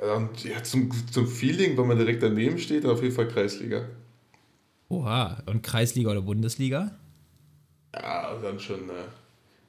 Ja, 0.00 0.62
zum, 0.62 0.90
zum 1.12 1.26
Feeling, 1.26 1.76
wenn 1.76 1.86
man 1.86 1.98
direkt 1.98 2.22
daneben 2.22 2.58
steht, 2.58 2.86
auf 2.86 3.02
jeden 3.02 3.14
Fall 3.14 3.28
Kreisliga. 3.28 3.88
Oha, 4.88 5.42
und 5.46 5.62
Kreisliga 5.62 6.10
oder 6.10 6.22
Bundesliga? 6.22 6.92
Ja, 8.00 8.34
dann 8.40 8.60
schon 8.60 8.88
äh, 8.90 9.04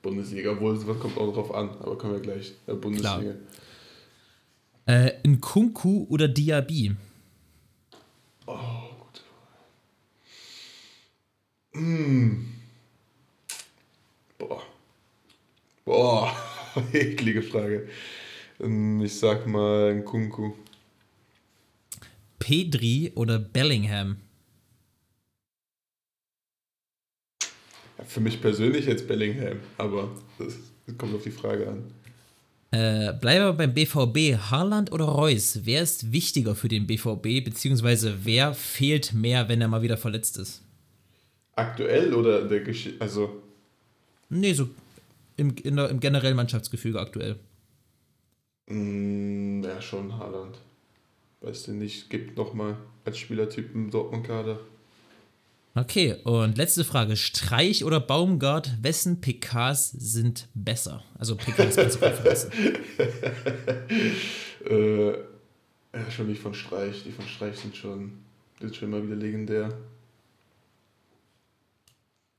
Bundesliga. 0.01 0.51
Obwohl, 0.51 0.75
was 0.87 0.99
kommt 0.99 1.17
auch 1.17 1.33
drauf 1.33 1.53
an. 1.53 1.69
Aber 1.81 1.97
kommen 1.97 2.13
wir 2.13 2.21
gleich. 2.21 2.53
Äh, 2.67 2.73
Bundesliga. 2.73 3.35
Äh, 4.85 5.11
Nkunku 5.27 6.07
oder 6.09 6.27
Diaby? 6.27 6.95
Oh, 8.47 8.57
gut. 8.99 9.21
Boah. 14.37 14.63
Boah, 15.85 16.35
eklige 16.93 17.41
Frage. 17.43 17.87
Ähm, 18.59 19.01
Ich 19.01 19.19
sag 19.19 19.45
mal 19.47 19.91
ein 19.91 20.05
Kunku. 20.05 20.53
Pedri 22.39 23.11
oder 23.15 23.37
Bellingham? 23.37 24.17
Für 28.07 28.19
mich 28.21 28.41
persönlich 28.41 28.85
jetzt 28.85 29.07
Bellingham, 29.07 29.59
aber 29.77 30.09
das 30.37 30.57
kommt 30.97 31.13
auf 31.15 31.23
die 31.23 31.31
Frage 31.31 31.67
an. 31.67 31.83
Äh, 32.71 33.13
bleiben 33.13 33.45
wir 33.45 33.53
beim 33.53 33.73
BVB. 33.73 34.37
Haaland 34.51 34.91
oder 34.91 35.05
Reus? 35.05 35.59
Wer 35.63 35.81
ist 35.81 36.11
wichtiger 36.11 36.55
für 36.55 36.67
den 36.67 36.85
BVB, 36.87 37.43
beziehungsweise 37.43 38.19
wer 38.25 38.53
fehlt 38.53 39.13
mehr, 39.13 39.49
wenn 39.49 39.61
er 39.61 39.67
mal 39.67 39.81
wieder 39.81 39.97
verletzt 39.97 40.37
ist? 40.37 40.61
Aktuell 41.55 42.13
oder 42.13 42.47
der 42.47 42.61
Geschichte? 42.61 43.01
Also, 43.01 43.41
Nee, 44.29 44.53
so 44.53 44.69
im, 45.37 45.55
in 45.63 45.75
der, 45.75 45.89
im 45.89 45.99
generellen 45.99 46.35
Mannschaftsgefüge 46.35 46.99
aktuell. 46.99 47.35
mh, 48.67 49.67
ja, 49.67 49.81
schon 49.81 50.17
Haaland. 50.17 50.57
Weißt 51.41 51.67
du 51.67 51.71
nicht, 51.73 52.09
gibt 52.09 52.37
nochmal 52.37 52.77
als 53.05 53.17
Spielertyp 53.17 53.73
im 53.73 53.89
Dortmund-Kader. 53.89 54.59
Okay, 55.79 56.15
und 56.25 56.57
letzte 56.57 56.83
Frage. 56.83 57.15
Streich 57.15 57.83
oder 57.85 57.99
Baumgart, 57.99 58.71
wessen 58.81 59.21
PKs 59.21 59.91
sind 59.91 60.47
besser? 60.53 61.03
Also 61.17 61.35
PKs, 61.35 61.75
Pressekonferenzen. 61.75 62.51
Äh, 64.69 65.11
ja, 65.11 66.11
schon 66.11 66.27
die 66.27 66.35
von 66.35 66.53
Streich. 66.53 67.03
Die 67.05 67.11
von 67.13 67.25
Streich 67.25 67.55
sind 67.57 67.75
schon, 67.77 68.11
sind 68.59 68.75
schon 68.75 68.89
immer 68.91 69.01
wieder 69.01 69.15
legendär. 69.15 69.73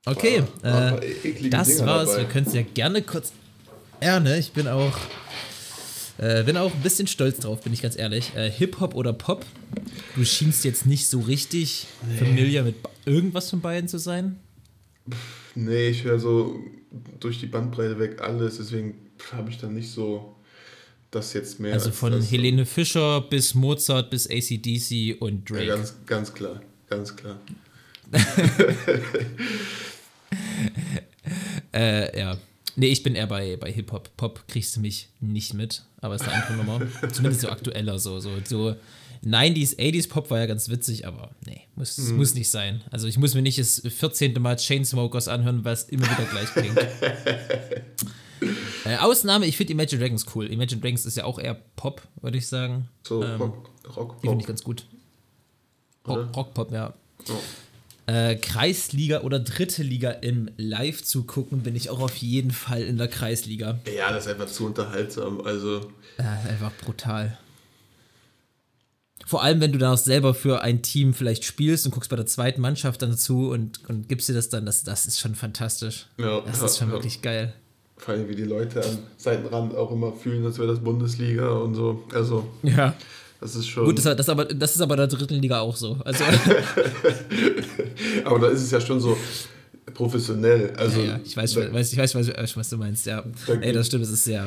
Okay, 0.04 0.44
War- 0.60 1.02
äh, 1.02 1.12
eklige 1.24 1.48
das 1.50 1.68
Dinger 1.68 1.86
war's. 1.86 2.10
dabei. 2.10 2.20
Wir 2.22 2.28
können 2.28 2.46
es 2.46 2.52
ja 2.54 2.62
gerne 2.62 3.00
kurz. 3.02 3.32
Ja, 4.02 4.20
ne? 4.20 4.38
Ich 4.38 4.52
bin 4.52 4.68
auch. 4.68 4.96
Äh, 6.18 6.42
bin 6.44 6.58
auch 6.58 6.72
ein 6.74 6.82
bisschen 6.82 7.06
stolz 7.06 7.38
drauf, 7.38 7.62
bin 7.62 7.72
ich 7.72 7.80
ganz 7.80 7.96
ehrlich. 7.96 8.34
Äh, 8.36 8.50
Hip-Hop 8.50 8.94
oder 8.94 9.14
Pop? 9.14 9.46
Du 10.14 10.24
schienst 10.24 10.64
jetzt 10.66 10.84
nicht 10.84 11.06
so 11.06 11.20
richtig 11.20 11.86
familiar 12.18 12.64
mit 12.64 12.76
irgendwas 13.04 13.50
von 13.50 13.60
beiden 13.60 13.88
zu 13.88 13.98
sein. 13.98 14.38
Nee, 15.54 15.88
ich 15.88 16.04
höre 16.04 16.18
so 16.18 16.58
durch 17.18 17.40
die 17.40 17.46
Bandbreite 17.46 17.98
weg 17.98 18.20
alles, 18.20 18.58
deswegen 18.58 18.94
habe 19.32 19.50
ich 19.50 19.58
dann 19.58 19.74
nicht 19.74 19.90
so 19.90 20.36
das 21.10 21.32
jetzt 21.32 21.58
mehr. 21.60 21.72
Also 21.74 21.88
als 21.88 21.98
von 21.98 22.12
das. 22.12 22.30
Helene 22.30 22.64
Fischer 22.66 23.20
bis 23.22 23.54
Mozart 23.54 24.10
bis 24.10 24.28
ACDC 24.30 25.20
und 25.20 25.48
Ja, 25.50 25.56
Drake. 25.56 25.66
ganz, 25.66 25.94
ganz 26.06 26.34
klar, 26.34 26.60
ganz 26.88 27.16
klar. 27.16 27.40
Äh, 31.72 32.18
ja. 32.18 32.36
Nee, 32.76 32.88
ich 32.88 33.02
bin 33.02 33.14
eher 33.14 33.26
bei, 33.26 33.56
bei 33.56 33.70
Hip-Hop. 33.70 34.16
Pop 34.16 34.44
kriegst 34.48 34.76
du 34.76 34.80
mich 34.80 35.08
nicht 35.20 35.54
mit, 35.54 35.84
aber 36.00 36.14
ist 36.16 36.22
eine 36.22 36.32
andere 36.32 36.56
Nummer. 36.56 36.80
Zumindest 37.12 37.42
so 37.42 37.48
aktueller, 37.48 37.98
so, 37.98 38.18
so, 38.20 38.30
so 38.44 38.74
90s, 39.24 39.76
80s 39.78 40.08
Pop 40.08 40.30
war 40.30 40.38
ja 40.38 40.46
ganz 40.46 40.68
witzig, 40.70 41.06
aber 41.06 41.30
nee, 41.46 41.62
muss, 41.74 41.98
muss 42.12 42.34
nicht 42.34 42.50
sein. 42.50 42.82
Also 42.90 43.06
ich 43.06 43.18
muss 43.18 43.34
mir 43.34 43.42
nicht 43.42 43.58
das 43.58 43.82
14. 43.86 44.32
Mal 44.40 44.56
Chainsmokers 44.56 45.28
anhören, 45.28 45.64
weil 45.64 45.74
es 45.74 45.84
immer 45.84 46.06
wieder 46.10 46.24
gleich 46.30 46.48
klingt. 46.52 46.78
äh, 48.86 48.96
Ausnahme, 48.96 49.46
ich 49.46 49.56
finde 49.56 49.72
Imagine 49.74 50.00
Dragons 50.00 50.24
cool. 50.34 50.46
Imagine 50.50 50.80
Dragons 50.80 51.04
ist 51.06 51.16
ja 51.16 51.24
auch 51.24 51.38
eher 51.38 51.54
Pop, 51.76 52.02
würde 52.22 52.38
ich 52.38 52.48
sagen. 52.48 52.88
So 53.02 53.22
Ähm, 53.22 53.40
Rock, 53.40 53.70
Rock, 53.96 54.16
Die 54.16 54.20
finde 54.28 54.34
Pop. 54.36 54.40
ich 54.40 54.46
ganz 54.46 54.64
gut. 54.64 54.86
Oder? 56.04 56.22
Rock, 56.24 56.36
Rockpop, 56.36 56.72
ja. 56.72 56.94
Ja. 57.28 57.34
Äh, 58.30 58.36
Kreisliga 58.36 59.20
oder 59.20 59.38
dritte 59.38 59.82
Liga 59.82 60.10
im 60.10 60.50
Live 60.56 61.04
zu 61.04 61.24
gucken, 61.24 61.60
bin 61.62 61.76
ich 61.76 61.90
auch 61.90 62.00
auf 62.00 62.16
jeden 62.16 62.50
Fall 62.50 62.82
in 62.82 62.96
der 62.96 63.08
Kreisliga. 63.08 63.78
Ja, 63.94 64.10
das 64.12 64.26
ist 64.26 64.32
einfach 64.32 64.46
zu 64.48 64.66
unterhaltsam. 64.66 65.40
Also, 65.42 65.92
Äh, 66.16 66.22
einfach 66.48 66.72
brutal. 66.84 67.38
Vor 69.26 69.42
allem, 69.44 69.60
wenn 69.60 69.70
du 69.72 69.78
dann 69.78 69.92
auch 69.92 69.98
selber 69.98 70.34
für 70.34 70.62
ein 70.62 70.82
Team 70.82 71.14
vielleicht 71.14 71.44
spielst 71.44 71.86
und 71.86 71.92
guckst 71.92 72.10
bei 72.10 72.16
der 72.16 72.26
zweiten 72.26 72.60
Mannschaft 72.60 73.02
dann 73.02 73.16
zu 73.16 73.50
und, 73.50 73.88
und 73.88 74.08
gibst 74.08 74.28
dir 74.28 74.34
das 74.34 74.48
dann, 74.48 74.66
das, 74.66 74.82
das 74.82 75.06
ist 75.06 75.20
schon 75.20 75.34
fantastisch. 75.34 76.06
ja, 76.18 76.40
Das 76.40 76.60
ja, 76.60 76.66
ist 76.66 76.78
schon 76.78 76.88
ja. 76.88 76.94
wirklich 76.94 77.22
geil. 77.22 77.52
Vor 77.96 78.14
allem, 78.14 78.28
wie 78.28 78.34
die 78.34 78.44
Leute 78.44 78.82
am 78.84 78.98
Seitenrand 79.18 79.74
auch 79.76 79.92
immer 79.92 80.12
fühlen, 80.12 80.44
als 80.46 80.58
wäre 80.58 80.68
das 80.68 80.80
Bundesliga 80.80 81.48
und 81.50 81.74
so. 81.74 82.02
Also, 82.14 82.48
Ja. 82.62 82.94
das 83.40 83.54
ist 83.54 83.68
schon. 83.68 83.84
Gut, 83.84 83.98
das, 84.04 84.16
das, 84.16 84.28
aber, 84.30 84.46
das 84.46 84.74
ist 84.74 84.80
aber 84.80 84.94
in 84.94 84.98
der 84.98 85.06
dritten 85.08 85.34
Liga 85.34 85.60
auch 85.60 85.76
so. 85.76 85.98
Also, 86.04 86.24
aber 88.24 88.38
da 88.38 88.48
ist 88.48 88.62
es 88.62 88.70
ja 88.70 88.80
schon 88.80 89.00
so 89.00 89.16
professionell. 89.94 90.72
Also, 90.76 91.00
ja, 91.00 91.06
ja, 91.12 91.20
ich 91.24 91.36
weiß, 91.36 91.54
da- 91.54 91.72
weiß, 91.72 91.92
ich 91.92 91.98
weiß, 91.98 92.14
weiß, 92.14 92.56
was 92.56 92.70
du 92.70 92.76
meinst, 92.78 93.06
ja. 93.06 93.22
Ey, 93.60 93.72
das 93.72 93.86
stimmt, 93.88 94.04
es 94.04 94.10
ist 94.10 94.24
sehr, 94.24 94.46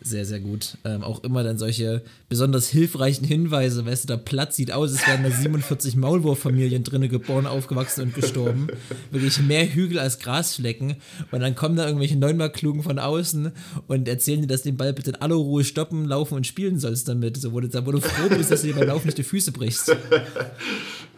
sehr, 0.00 0.24
sehr 0.24 0.40
gut. 0.40 0.78
Ähm, 0.84 1.02
auch 1.02 1.24
immer 1.24 1.42
dann 1.42 1.58
solche 1.58 2.02
besonders 2.28 2.68
hilfreichen 2.68 3.24
Hinweise, 3.26 3.84
weißt 3.84 4.04
du, 4.04 4.08
der 4.08 4.16
Platz 4.16 4.56
sieht 4.56 4.72
aus, 4.72 4.92
es 4.92 5.06
wären 5.06 5.24
da 5.24 5.30
47 5.30 5.96
Maulwurffamilien 5.96 6.84
drinne 6.84 7.08
geboren, 7.08 7.46
aufgewachsen 7.46 8.02
und 8.02 8.14
gestorben. 8.14 8.68
Wirklich 9.10 9.40
mehr 9.40 9.66
Hügel 9.66 9.98
als 9.98 10.18
Grasflecken. 10.18 10.96
Und 11.32 11.40
dann 11.40 11.54
kommen 11.54 11.76
da 11.76 11.86
irgendwelche 11.86 12.16
Neunmal-Klugen 12.16 12.82
von 12.82 12.98
außen 12.98 13.52
und 13.88 14.08
erzählen 14.08 14.42
dir, 14.42 14.46
dass 14.46 14.62
du 14.62 14.70
den 14.70 14.76
Ball 14.76 14.92
bitte 14.92 15.10
in 15.10 15.16
aller 15.16 15.34
Ruhe 15.34 15.64
stoppen, 15.64 16.04
laufen 16.04 16.34
und 16.34 16.46
spielen 16.46 16.78
sollst 16.78 17.08
damit. 17.08 17.36
So, 17.36 17.52
wo 17.52 17.60
du, 17.60 17.68
wo 17.86 17.92
du 17.92 18.00
froh 18.00 18.28
bist, 18.28 18.50
dass 18.50 18.62
du 18.62 18.68
dir 18.68 18.74
beim 18.74 18.88
Laufen 18.88 19.06
nicht 19.06 19.18
die 19.18 19.24
Füße 19.24 19.52
brichst. 19.52 19.96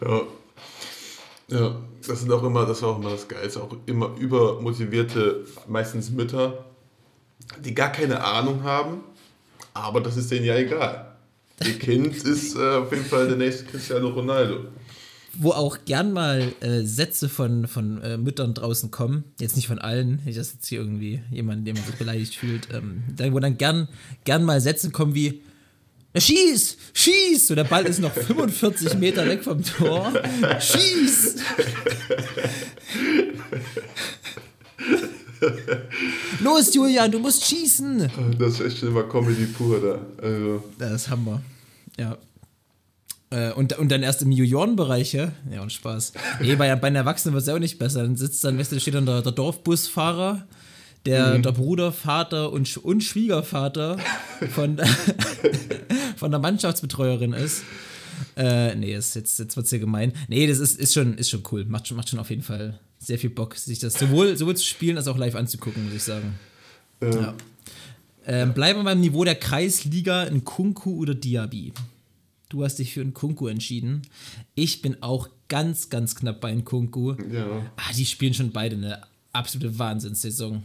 Ja. 0.03 0.21
Ja, 1.51 1.75
das 2.07 2.21
sind 2.21 2.31
auch 2.31 2.43
immer, 2.43 2.65
das 2.65 2.81
war 2.81 2.89
auch 2.89 2.99
immer 2.99 3.09
das 3.09 3.27
Geilste, 3.27 3.61
auch 3.61 3.75
immer 3.85 4.15
übermotivierte, 4.17 5.45
meistens 5.67 6.09
Mütter, 6.09 6.70
die 7.63 7.73
gar 7.73 7.91
keine 7.91 8.23
Ahnung 8.23 8.63
haben, 8.63 9.03
aber 9.73 10.01
das 10.01 10.17
ist 10.17 10.31
denen 10.31 10.45
ja 10.45 10.55
egal. 10.57 11.07
Ihr 11.63 11.77
Kind 11.77 12.15
ist 12.15 12.55
äh, 12.55 12.77
auf 12.77 12.91
jeden 12.91 13.05
Fall 13.05 13.27
der 13.27 13.37
nächste 13.37 13.65
Cristiano 13.65 14.09
Ronaldo. 14.09 14.65
wo 15.37 15.51
auch 15.51 15.77
gern 15.85 16.11
mal 16.11 16.51
äh, 16.59 16.81
Sätze 16.81 17.29
von, 17.29 17.67
von 17.67 18.01
äh, 18.01 18.17
Müttern 18.17 18.53
draußen 18.53 18.89
kommen, 18.91 19.23
jetzt 19.39 19.55
nicht 19.55 19.67
von 19.67 19.79
allen, 19.79 20.19
nicht, 20.25 20.37
dass 20.37 20.53
jetzt 20.53 20.67
hier 20.67 20.79
irgendwie 20.79 21.21
jemand, 21.31 21.65
den 21.67 21.75
man 21.75 21.85
sich 21.85 21.95
beleidigt 21.95 22.35
fühlt, 22.35 22.67
ähm, 22.73 23.03
wo 23.31 23.39
dann 23.39 23.57
gern, 23.57 23.87
gern 24.25 24.43
mal 24.43 24.59
Sätze 24.59 24.89
kommen 24.89 25.13
wie 25.15 25.41
"Na, 26.13 26.19
Schieß! 26.19 26.77
Schieß! 26.93 27.47
So, 27.47 27.55
der 27.55 27.63
Ball 27.63 27.85
ist 27.85 27.99
noch 27.99 28.11
45 28.13 28.95
Meter 28.95 29.25
weg 29.27 29.43
vom 29.43 29.63
Tor. 29.63 30.11
Schieß! 30.59 31.37
Los, 36.39 36.73
Julian, 36.73 37.11
du 37.11 37.19
musst 37.19 37.43
schießen! 37.45 38.09
Das 38.37 38.53
ist 38.53 38.61
echt 38.61 38.83
immer 38.83 39.03
Comedy 39.03 39.45
pur 39.45 39.79
da. 39.79 40.25
Also, 40.25 40.63
Das 40.77 40.93
ist 40.93 41.09
Hammer. 41.09 41.41
Ja. 41.97 42.17
Äh, 43.31 43.51
und, 43.53 43.77
und 43.77 43.91
dann 43.91 44.03
erst 44.03 44.21
im 44.21 44.31
Juniorenbereich, 44.31 45.13
ja? 45.13 45.31
Ja, 45.51 45.61
und 45.61 45.71
Spaß. 45.71 46.13
Nee, 46.41 46.55
bei, 46.55 46.75
bei 46.75 46.89
den 46.89 46.97
Erwachsenen 46.97 47.33
wird 47.33 47.41
es 47.43 47.47
ja 47.47 47.55
auch 47.55 47.59
nicht 47.59 47.79
besser. 47.79 48.03
Dann 48.03 48.17
sitzt 48.17 48.43
dann, 48.43 48.57
weißt 48.57 48.71
du, 48.71 48.79
steht 48.79 48.93
dann 48.93 49.05
der, 49.05 49.21
der 49.21 49.31
Dorfbusfahrer, 49.31 50.45
der, 51.05 51.39
der 51.39 51.51
Bruder, 51.51 51.91
Vater 51.91 52.51
und, 52.51 52.77
und 52.77 53.03
Schwiegervater 53.03 53.97
von, 54.51 54.79
von 56.17 56.31
der 56.31 56.39
Mannschaftsbetreuerin 56.39 57.33
ist. 57.33 57.63
Äh, 58.35 58.75
nee, 58.75 58.93
ist, 58.93 59.15
jetzt, 59.15 59.39
jetzt 59.39 59.55
wird 59.55 59.65
es 59.65 59.69
hier 59.69 59.79
gemein. 59.79 60.13
Nee, 60.27 60.45
das 60.45 60.59
ist, 60.59 60.79
ist, 60.79 60.93
schon, 60.93 61.17
ist 61.17 61.29
schon 61.29 61.43
cool. 61.51 61.65
Macht 61.65 61.87
schon, 61.87 61.97
macht 61.97 62.09
schon 62.09 62.19
auf 62.19 62.29
jeden 62.29 62.43
Fall 62.43 62.79
sehr 63.01 63.17
viel 63.17 63.31
Bock, 63.31 63.55
sich 63.55 63.79
das 63.79 63.95
sowohl, 63.95 64.37
sowohl 64.37 64.55
zu 64.55 64.63
spielen 64.65 64.95
als 64.97 65.07
auch 65.07 65.17
live 65.17 65.35
anzugucken, 65.35 65.83
muss 65.85 65.93
ich 65.93 66.03
sagen. 66.03 66.39
äh, 67.01 67.13
Ja. 67.13 67.33
Ähm, 68.27 68.53
bleiben 68.53 68.79
wir 68.79 68.83
beim 68.83 69.01
Niveau 69.01 69.23
der 69.23 69.33
Kreisliga 69.35 70.23
in 70.25 70.45
Kunku 70.45 70.97
oder 70.97 71.15
Diaby. 71.15 71.73
Du 72.49 72.63
hast 72.63 72.75
dich 72.77 72.93
für 72.93 73.01
einen 73.01 73.15
Kunku 73.15 73.47
entschieden. 73.47 74.03
Ich 74.53 74.83
bin 74.83 75.01
auch 75.01 75.27
ganz, 75.49 75.89
ganz 75.89 76.15
knapp 76.15 76.39
bei 76.39 76.55
Kunku. 76.61 77.15
ja. 77.31 77.47
Ah, 77.77 77.91
die 77.97 78.05
spielen 78.05 78.35
schon 78.35 78.51
beide 78.51 78.75
eine 78.75 79.01
absolute 79.33 79.79
Wahnsinnssaison. 79.79 80.61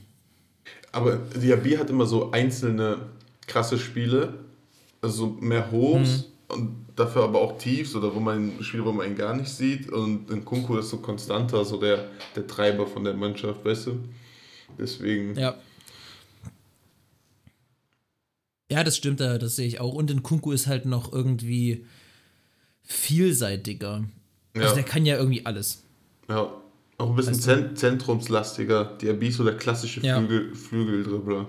Aber 0.92 1.16
Diaby 1.16 1.76
hat 1.76 1.88
immer 1.88 2.04
so 2.04 2.30
einzelne 2.32 2.98
krasse 3.46 3.78
Spiele, 3.78 4.34
also 5.00 5.28
mehr 5.40 5.70
Hochs 5.70 6.24
und 6.48 6.86
dafür 6.96 7.24
aber 7.24 7.40
auch 7.40 7.58
wo 8.14 8.20
man 8.20 8.52
Spiele, 8.62 8.84
wo 8.84 8.92
man 8.92 9.06
ihn 9.08 9.16
gar 9.16 9.34
nicht 9.34 9.48
sieht. 9.50 9.90
Und 9.90 10.30
in 10.30 10.44
Kunku 10.44 10.76
ist 10.78 10.90
so 10.90 10.98
konstanter, 10.98 11.64
so 11.64 11.78
der, 11.78 12.08
der 12.34 12.46
Treiber 12.46 12.86
von 12.86 13.04
der 13.04 13.14
Mannschaft, 13.14 13.64
weißt 13.64 13.86
du? 13.88 13.98
Deswegen. 14.78 15.36
Ja. 15.38 15.56
Ja, 18.70 18.82
das 18.82 18.96
stimmt, 18.96 19.20
da- 19.20 19.38
das 19.38 19.56
sehe 19.56 19.66
ich 19.66 19.80
auch. 19.80 19.94
Und 19.94 20.10
in 20.10 20.22
Kunku 20.22 20.52
ist 20.52 20.66
halt 20.66 20.86
noch 20.86 21.12
irgendwie 21.12 21.84
vielseitiger. 22.82 24.04
Also 24.54 24.68
Ja. 24.68 24.74
der 24.74 24.82
kann 24.84 25.06
ja 25.06 25.16
irgendwie 25.16 25.46
alles. 25.46 25.82
Ja, 26.28 26.50
auch 26.98 27.10
ein 27.10 27.16
bisschen 27.16 27.34
Weißt 27.34 27.42
zent 27.44 27.78
zentrumslastiger. 27.78 28.96
Diaby 29.00 29.30
so 29.30 29.44
der 29.44 29.56
klassische 29.56 30.00
Ja. 30.00 30.18
Flügel, 30.18 30.54
Flügeldribbler. 30.54 31.46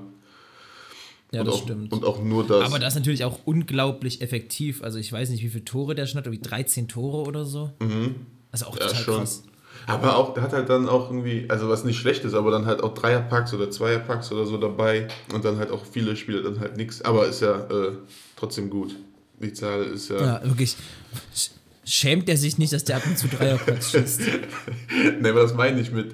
Ja, 1.31 1.41
und 1.41 1.47
das 1.47 1.55
auch, 1.55 1.63
stimmt. 1.63 1.91
Und 1.91 2.05
auch 2.05 2.21
nur 2.23 2.45
das. 2.47 2.65
Aber 2.65 2.79
das 2.79 2.93
ist 2.93 2.99
natürlich 2.99 3.23
auch 3.25 3.39
unglaublich 3.45 4.21
effektiv. 4.21 4.81
Also 4.83 4.97
ich 4.97 5.11
weiß 5.11 5.29
nicht, 5.29 5.43
wie 5.43 5.49
viele 5.49 5.65
Tore 5.65 5.93
der 5.95 6.05
schon 6.07 6.17
hat, 6.19 6.25
irgendwie 6.25 6.41
13 6.41 6.87
Tore 6.87 7.27
oder 7.27 7.43
so. 7.45 7.71
Mhm. 7.79 8.15
Also 8.51 8.65
auch 8.67 8.75
Ja, 8.79 8.87
total 8.87 9.03
schon. 9.03 9.17
krass. 9.17 9.43
Aber 9.85 10.17
auch, 10.17 10.33
der 10.33 10.43
hat 10.43 10.53
halt 10.53 10.69
dann 10.69 10.89
auch 10.89 11.09
irgendwie, 11.11 11.45
also 11.49 11.69
was 11.69 11.83
nicht 11.83 11.97
schlecht 11.99 12.23
ist, 12.25 12.33
aber 12.33 12.51
dann 12.51 12.65
halt 12.65 12.81
auch 12.83 12.93
Dreierpacks 12.93 13.53
oder 13.53 13.69
Zweierpacks 13.69 14.31
oder 14.31 14.45
so 14.45 14.57
dabei 14.57 15.07
und 15.33 15.45
dann 15.45 15.57
halt 15.57 15.71
auch 15.71 15.83
viele 15.85 16.15
Spieler 16.15 16.41
dann 16.43 16.59
halt 16.59 16.77
nichts. 16.77 17.01
Aber 17.03 17.27
ist 17.27 17.41
ja 17.41 17.55
äh, 17.69 17.91
trotzdem 18.35 18.69
gut. 18.69 18.95
Die 19.41 19.53
Zahl 19.53 19.83
ist 19.83 20.09
ja. 20.09 20.19
Ja, 20.19 20.41
wirklich. 20.43 20.75
Sch- 21.35 21.51
Schämt 21.85 22.27
er 22.27 22.35
sich 22.35 22.57
nicht, 22.57 22.73
dass 22.73 22.83
der 22.83 22.97
ab 22.97 23.03
und 23.05 23.17
zu 23.17 23.27
Dreierplatz 23.29 23.91
schießt? 23.91 24.21
ne, 25.21 25.29
aber 25.29 25.41
das 25.43 25.53
meine 25.53 25.79
ich 25.79 25.91
mit 25.91 26.13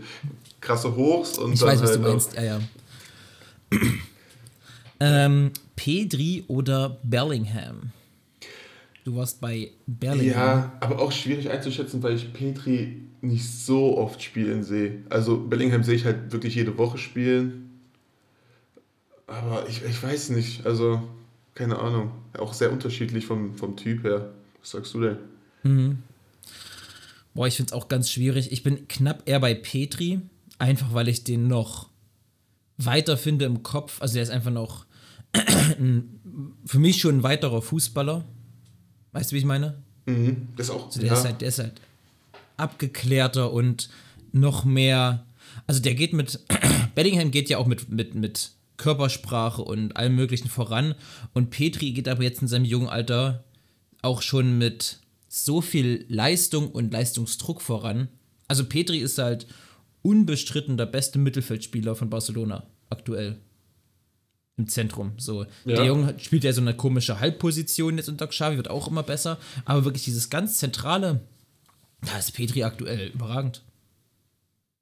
krasse 0.62 0.96
Hochs 0.96 1.38
und 1.40 1.54
Ich 1.54 1.60
dann 1.62 1.70
weiß, 1.70 1.82
was 1.82 1.90
halt 1.92 2.00
du 2.04 2.08
meinst. 2.10 2.34
Ja, 2.36 2.44
ja. 2.44 2.60
Ähm, 5.04 5.52
Pedri 5.76 6.44
oder 6.48 6.98
Bellingham? 7.04 7.92
Du 9.04 9.16
warst 9.16 9.42
bei 9.42 9.72
Bellingham. 9.86 10.28
ja, 10.28 10.72
aber 10.80 11.00
auch 11.02 11.12
schwierig 11.12 11.50
einzuschätzen, 11.50 12.02
weil 12.04 12.16
ich 12.16 12.32
Petri 12.32 13.02
nicht 13.22 13.50
so 13.50 13.98
oft 13.98 14.22
spielen 14.22 14.64
sehe. 14.64 15.04
Also 15.10 15.38
Bellingham 15.38 15.84
sehe 15.84 15.96
ich 15.96 16.06
halt 16.06 16.32
wirklich 16.32 16.56
jede 16.56 16.78
Woche 16.78 16.98
spielen. 16.98 17.82
Aber 19.28 19.68
ich, 19.68 19.84
ich 19.84 20.02
weiß 20.02 20.30
nicht, 20.30 20.66
also 20.66 21.02
keine 21.54 21.80
Ahnung. 21.80 22.12
Auch 22.38 22.54
sehr 22.54 22.72
unterschiedlich 22.72 23.26
vom, 23.26 23.56
vom 23.56 23.76
Typ 23.76 24.04
her. 24.04 24.34
Was 24.62 24.72
sagst 24.72 24.94
du 24.94 25.02
denn? 25.02 25.18
Boah, 27.34 27.48
ich 27.48 27.56
finde 27.56 27.70
es 27.70 27.74
auch 27.74 27.88
ganz 27.88 28.10
schwierig. 28.10 28.52
Ich 28.52 28.64
bin 28.64 28.88
knapp 28.88 29.24
eher 29.26 29.40
bei 29.40 29.54
Petri, 29.54 30.22
einfach 30.60 30.94
weil 30.94 31.08
ich 31.08 31.24
den 31.24 31.48
noch 31.48 31.90
weiter 32.78 33.18
finde 33.18 33.46
im 33.46 33.64
Kopf. 33.64 34.02
Also 34.02 34.16
der 34.16 34.24
ist 34.24 34.30
einfach 34.30 34.52
noch 34.52 34.86
für 36.66 36.80
mich 36.80 37.02
schon 37.02 37.18
ein 37.18 37.24
weiterer 37.24 37.62
Fußballer. 37.62 38.26
Weißt 39.12 39.32
du, 39.32 39.36
wie 39.36 39.40
ich 39.40 39.46
meine? 39.46 39.84
Mhm. 40.06 40.48
Das 40.56 40.70
auch. 40.70 40.88
Also 40.88 41.02
der, 41.02 41.14
ist 41.14 41.26
halt, 41.26 41.42
der 41.42 41.48
ist 41.48 41.60
halt 41.60 41.82
abgeklärter 42.58 43.52
und 43.52 43.90
noch 44.32 44.66
mehr. 44.66 45.26
Also 45.68 45.82
der 45.82 45.96
geht 45.96 46.14
mit. 46.14 46.40
Bellingham 46.96 47.32
geht 47.32 47.50
ja 47.50 47.58
auch 47.58 47.66
mit, 47.66 47.90
mit, 47.90 48.16
mit 48.16 48.52
Körpersprache 48.78 49.62
und 49.62 49.96
allem 49.98 50.16
Möglichen 50.16 50.50
voran. 50.50 50.96
Und 51.34 51.50
Petri 51.50 51.92
geht 51.92 52.08
aber 52.08 52.24
jetzt 52.24 52.42
in 52.42 52.48
seinem 52.48 52.66
jungen 52.66 52.90
Alter 52.90 53.44
auch 54.02 54.22
schon 54.22 54.58
mit 54.58 55.00
so 55.30 55.62
viel 55.62 56.06
Leistung 56.10 56.70
und 56.70 56.92
Leistungsdruck 56.92 57.62
voran. 57.62 58.10
Also 58.48 58.66
Petri 58.66 59.00
ist 59.00 59.18
halt 59.18 59.48
unbestritten 60.02 60.78
der 60.78 60.86
beste 60.86 61.18
Mittelfeldspieler 61.18 61.96
von 61.96 62.10
Barcelona 62.10 62.68
aktuell. 62.90 63.40
Im 64.58 64.68
Zentrum. 64.68 65.14
So. 65.18 65.44
Ja. 65.66 65.76
Der 65.78 65.86
Junge 65.86 66.06
hat- 66.08 66.22
spielt 66.22 66.44
ja 66.44 66.54
so 66.54 66.62
eine 66.62 66.76
komische 66.76 67.20
Halbposition 67.20 67.98
jetzt 67.98 68.08
unter 68.10 68.28
Xavi, 68.28 68.58
wird 68.58 68.70
auch 68.70 68.88
immer 68.88 69.02
besser. 69.04 69.38
Aber 69.66 69.84
wirklich 69.86 70.04
dieses 70.04 70.30
ganz 70.30 70.58
Zentrale, 70.58 71.22
da 72.02 72.18
ist 72.20 72.34
Petri 72.34 72.64
aktuell 72.64 73.08
überragend. 73.14 73.64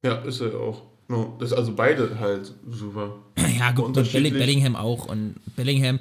ja, 0.03 0.15
ist 0.23 0.41
er 0.41 0.55
auch. 0.59 0.81
No, 1.07 1.35
das 1.39 1.51
ist 1.51 1.57
also 1.57 1.73
beide 1.75 2.19
halt 2.19 2.53
super. 2.69 3.15
Ja, 3.57 3.71
gut, 3.73 3.95
und 3.97 4.11
Bellingham 4.11 4.75
auch. 4.75 5.05
Und 5.05 5.35
Bellingham, 5.55 5.99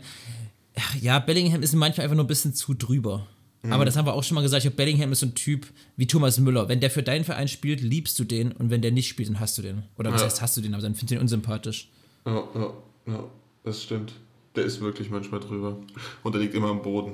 ja, 1.01 1.19
Bellingham 1.19 1.63
ist 1.63 1.75
manchmal 1.75 2.05
einfach 2.05 2.17
nur 2.17 2.25
ein 2.25 2.29
bisschen 2.29 2.55
zu 2.55 2.73
drüber. 2.75 3.27
Mhm. 3.63 3.73
Aber 3.73 3.85
das 3.85 3.97
haben 3.97 4.07
wir 4.07 4.15
auch 4.15 4.25
schon 4.25 4.35
mal 4.37 4.41
gesagt. 4.41 4.61
Ich 4.65 4.71
glaube, 4.71 4.77
Bellingham 4.77 5.13
ist 5.13 5.21
so 5.21 5.27
ein 5.27 5.35
Typ 5.35 5.67
wie 5.97 6.07
Thomas 6.07 6.39
Müller. 6.41 6.69
Wenn 6.71 6.81
der 6.81 6.91
für 6.91 7.03
deinen 7.03 7.25
Verein 7.25 7.49
spielt, 7.49 7.83
liebst 7.83 8.19
du 8.19 8.25
den. 8.25 8.53
Und 8.53 8.71
wenn 8.71 8.81
der 8.81 8.91
nicht 8.93 9.09
spielt, 9.09 9.29
dann 9.29 9.41
hast 9.41 9.59
du 9.59 9.63
den. 9.63 9.83
Oder 9.99 10.11
was 10.13 10.23
Ja. 10.23 10.27
heißt, 10.29 10.41
hast 10.41 10.57
du 10.57 10.61
den, 10.63 10.73
aber 10.73 10.83
dann 10.83 10.95
findest 10.95 11.11
du 11.11 11.15
den 11.17 11.21
unsympathisch. 11.21 11.91
Ja, 12.25 12.43
ja, 12.55 12.73
ja, 13.09 13.25
das 13.65 13.83
stimmt. 13.83 14.13
Der 14.57 14.65
ist 14.65 14.81
wirklich 14.81 15.11
manchmal 15.11 15.41
drüber. 15.41 15.77
Und 16.23 16.35
der 16.35 16.41
liegt 16.41 16.55
immer 16.55 16.69
am 16.71 16.83
Boden. 16.83 17.13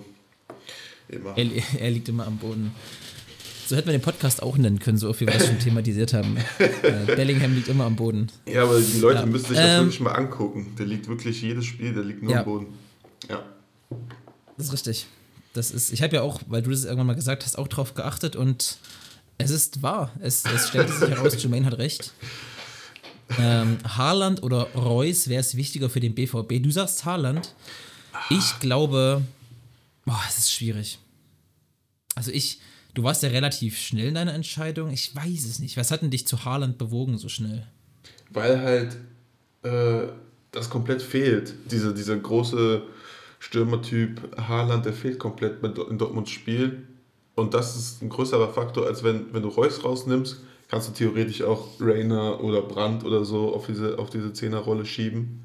Immer. 1.08 1.36
Er, 1.36 1.46
er 1.80 1.90
liegt 1.90 2.08
immer 2.08 2.26
am 2.26 2.38
Boden. 2.38 2.72
So 3.66 3.74
hätten 3.76 3.86
wir 3.88 3.92
den 3.92 4.02
Podcast 4.02 4.42
auch 4.42 4.56
nennen 4.56 4.78
können, 4.78 4.96
so 4.96 5.12
viel 5.12 5.26
wir 5.26 5.34
das 5.34 5.46
schon 5.46 5.58
thematisiert 5.60 6.12
haben. 6.14 6.36
äh, 6.58 7.04
Bellingham 7.06 7.54
liegt 7.54 7.68
immer 7.68 7.84
am 7.84 7.96
Boden. 7.96 8.30
Ja, 8.46 8.62
aber 8.62 8.80
die 8.80 9.00
Leute 9.00 9.20
Ja. 9.20 9.26
müssen 9.26 9.46
sich 9.48 9.56
das 9.56 9.66
Ähm, 9.66 9.84
wirklich 9.86 10.00
mal 10.00 10.12
angucken. 10.12 10.74
Der 10.78 10.86
liegt 10.86 11.08
wirklich 11.08 11.42
jedes 11.42 11.64
Spiel, 11.66 11.92
der 11.92 12.04
liegt 12.04 12.22
nur 12.22 12.32
Ja. 12.32 12.38
am 12.40 12.44
Boden. 12.44 12.66
Ja. 13.28 13.42
Das 14.56 14.66
ist 14.66 14.72
richtig. 14.72 15.06
Das 15.52 15.70
ist, 15.70 15.92
ich 15.92 16.02
habe 16.02 16.14
ja 16.16 16.22
auch, 16.22 16.40
weil 16.48 16.62
du 16.62 16.70
das 16.70 16.84
irgendwann 16.84 17.08
mal 17.08 17.16
gesagt 17.16 17.44
hast, 17.44 17.56
auch 17.58 17.68
drauf 17.68 17.94
geachtet 17.94 18.36
und 18.36 18.78
es 19.38 19.50
ist 19.50 19.82
wahr. 19.82 20.12
Es, 20.20 20.44
es 20.44 20.68
stellte 20.68 20.92
sich 20.92 21.08
heraus, 21.10 21.34
Jermaine 21.42 21.66
hat 21.66 21.78
recht. 21.78 22.12
Ähm, 23.38 23.78
Haaland 23.84 24.42
oder 24.42 24.68
Reus, 24.74 25.28
wer 25.28 25.40
ist 25.40 25.56
wichtiger 25.56 25.90
für 25.90 26.00
den 26.00 26.14
BVB? 26.14 26.62
Du 26.62 26.70
sagst 26.70 27.04
Haaland. 27.04 27.54
Ich 28.30 28.58
glaube, 28.60 29.22
boah, 30.04 30.20
es 30.28 30.38
ist 30.38 30.52
schwierig. 30.52 30.98
Also 32.14 32.30
ich, 32.30 32.60
du 32.94 33.02
warst 33.02 33.22
ja 33.22 33.28
relativ 33.28 33.78
schnell 33.78 34.08
in 34.08 34.14
deiner 34.14 34.34
Entscheidung. 34.34 34.90
Ich 34.90 35.14
weiß 35.14 35.44
es 35.44 35.58
nicht. 35.58 35.76
Was 35.76 35.90
hat 35.90 36.02
denn 36.02 36.10
dich 36.10 36.26
zu 36.26 36.44
Haaland 36.44 36.78
bewogen 36.78 37.18
so 37.18 37.28
schnell? 37.28 37.66
Weil 38.30 38.60
halt 38.60 38.96
äh, 39.62 40.08
das 40.52 40.70
komplett 40.70 41.02
fehlt. 41.02 41.54
Diese, 41.70 41.92
dieser 41.94 42.16
große 42.16 42.82
Stürmertyp 43.38 44.36
Haaland, 44.48 44.86
der 44.86 44.92
fehlt 44.92 45.18
komplett 45.18 45.62
in 45.62 45.98
Dortmunds 45.98 46.30
Spiel. 46.30 46.86
Und 47.34 47.52
das 47.52 47.76
ist 47.76 48.02
ein 48.02 48.08
größerer 48.08 48.52
Faktor, 48.52 48.86
als 48.86 49.04
wenn, 49.04 49.32
wenn 49.34 49.42
du 49.42 49.48
Reus 49.48 49.84
rausnimmst, 49.84 50.40
kannst 50.68 50.88
du 50.88 50.92
theoretisch 50.92 51.42
auch 51.42 51.68
Rainer 51.80 52.42
oder 52.42 52.62
Brandt 52.62 53.04
oder 53.04 53.24
so 53.24 53.54
auf 53.54 53.66
diese, 53.66 53.98
auf 53.98 54.10
diese 54.10 54.32
Zehnerrolle 54.32 54.84
schieben. 54.86 55.44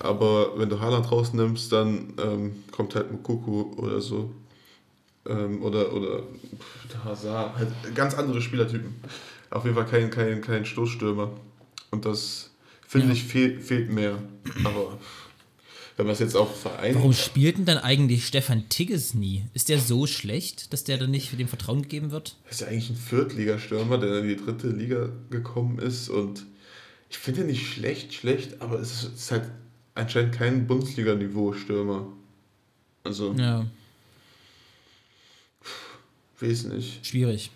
Aber 0.00 0.58
wenn 0.58 0.68
du 0.68 0.80
Haaland 0.80 1.10
rausnimmst, 1.10 1.72
dann 1.72 2.14
ähm, 2.22 2.64
kommt 2.72 2.94
halt 2.94 3.10
Mukuku 3.12 3.72
oder 3.76 4.00
so. 4.00 4.30
Ähm, 5.26 5.62
oder 5.62 5.92
oder 5.92 6.18
pff, 6.20 7.04
Hazard. 7.04 7.56
Halt 7.56 7.68
ganz 7.94 8.14
andere 8.14 8.40
Spielertypen. 8.40 8.94
Auf 9.50 9.64
jeden 9.64 9.76
Fall 9.76 9.86
kein, 9.86 10.10
kein, 10.10 10.40
kein 10.40 10.64
Stoßstürmer. 10.66 11.30
Und 11.90 12.04
das, 12.04 12.50
finde 12.86 13.08
Ja. 13.08 13.12
ich, 13.14 13.24
fehl, 13.24 13.60
fehlt 13.60 13.90
mehr. 13.90 14.18
Aber 14.64 14.98
wenn 15.96 16.06
man 16.06 16.12
es 16.14 16.18
jetzt 16.18 16.36
auf 16.36 16.60
Verein. 16.62 16.94
Warum 16.96 17.12
spielt 17.12 17.56
denn 17.58 17.64
dann 17.66 17.78
eigentlich 17.78 18.26
Stefan 18.26 18.68
Tigges 18.68 19.14
nie? 19.14 19.44
Ist 19.54 19.68
der 19.68 19.78
so 19.78 20.06
schlecht, 20.06 20.72
dass 20.72 20.84
der 20.84 20.98
dann 20.98 21.10
nicht 21.10 21.28
für 21.30 21.36
den 21.36 21.48
Vertrauen 21.48 21.82
gegeben 21.82 22.10
wird? 22.10 22.36
ist 22.50 22.60
ja 22.62 22.66
eigentlich 22.66 22.90
ein 22.90 22.96
Viertligastürmer, 22.96 23.98
der 23.98 24.18
in 24.20 24.28
die 24.28 24.36
dritte 24.36 24.68
Liga 24.68 25.08
gekommen 25.30 25.78
ist. 25.78 26.08
Und 26.08 26.44
ich 27.10 27.18
finde 27.18 27.42
ihn 27.42 27.46
nicht 27.46 27.66
schlecht, 27.72 28.12
schlecht, 28.14 28.60
aber 28.60 28.80
es 28.80 28.92
ist, 28.92 29.02
es 29.14 29.20
ist 29.22 29.30
halt 29.30 29.44
anscheinend 29.94 30.34
kein 30.34 30.66
Bundesliga-Niveau-Stürmer. 30.66 32.08
Also, 33.04 33.32
Ja, 33.34 33.64
weiß 36.40 36.64
nicht. 36.64 37.06
schwierig. 37.06 37.50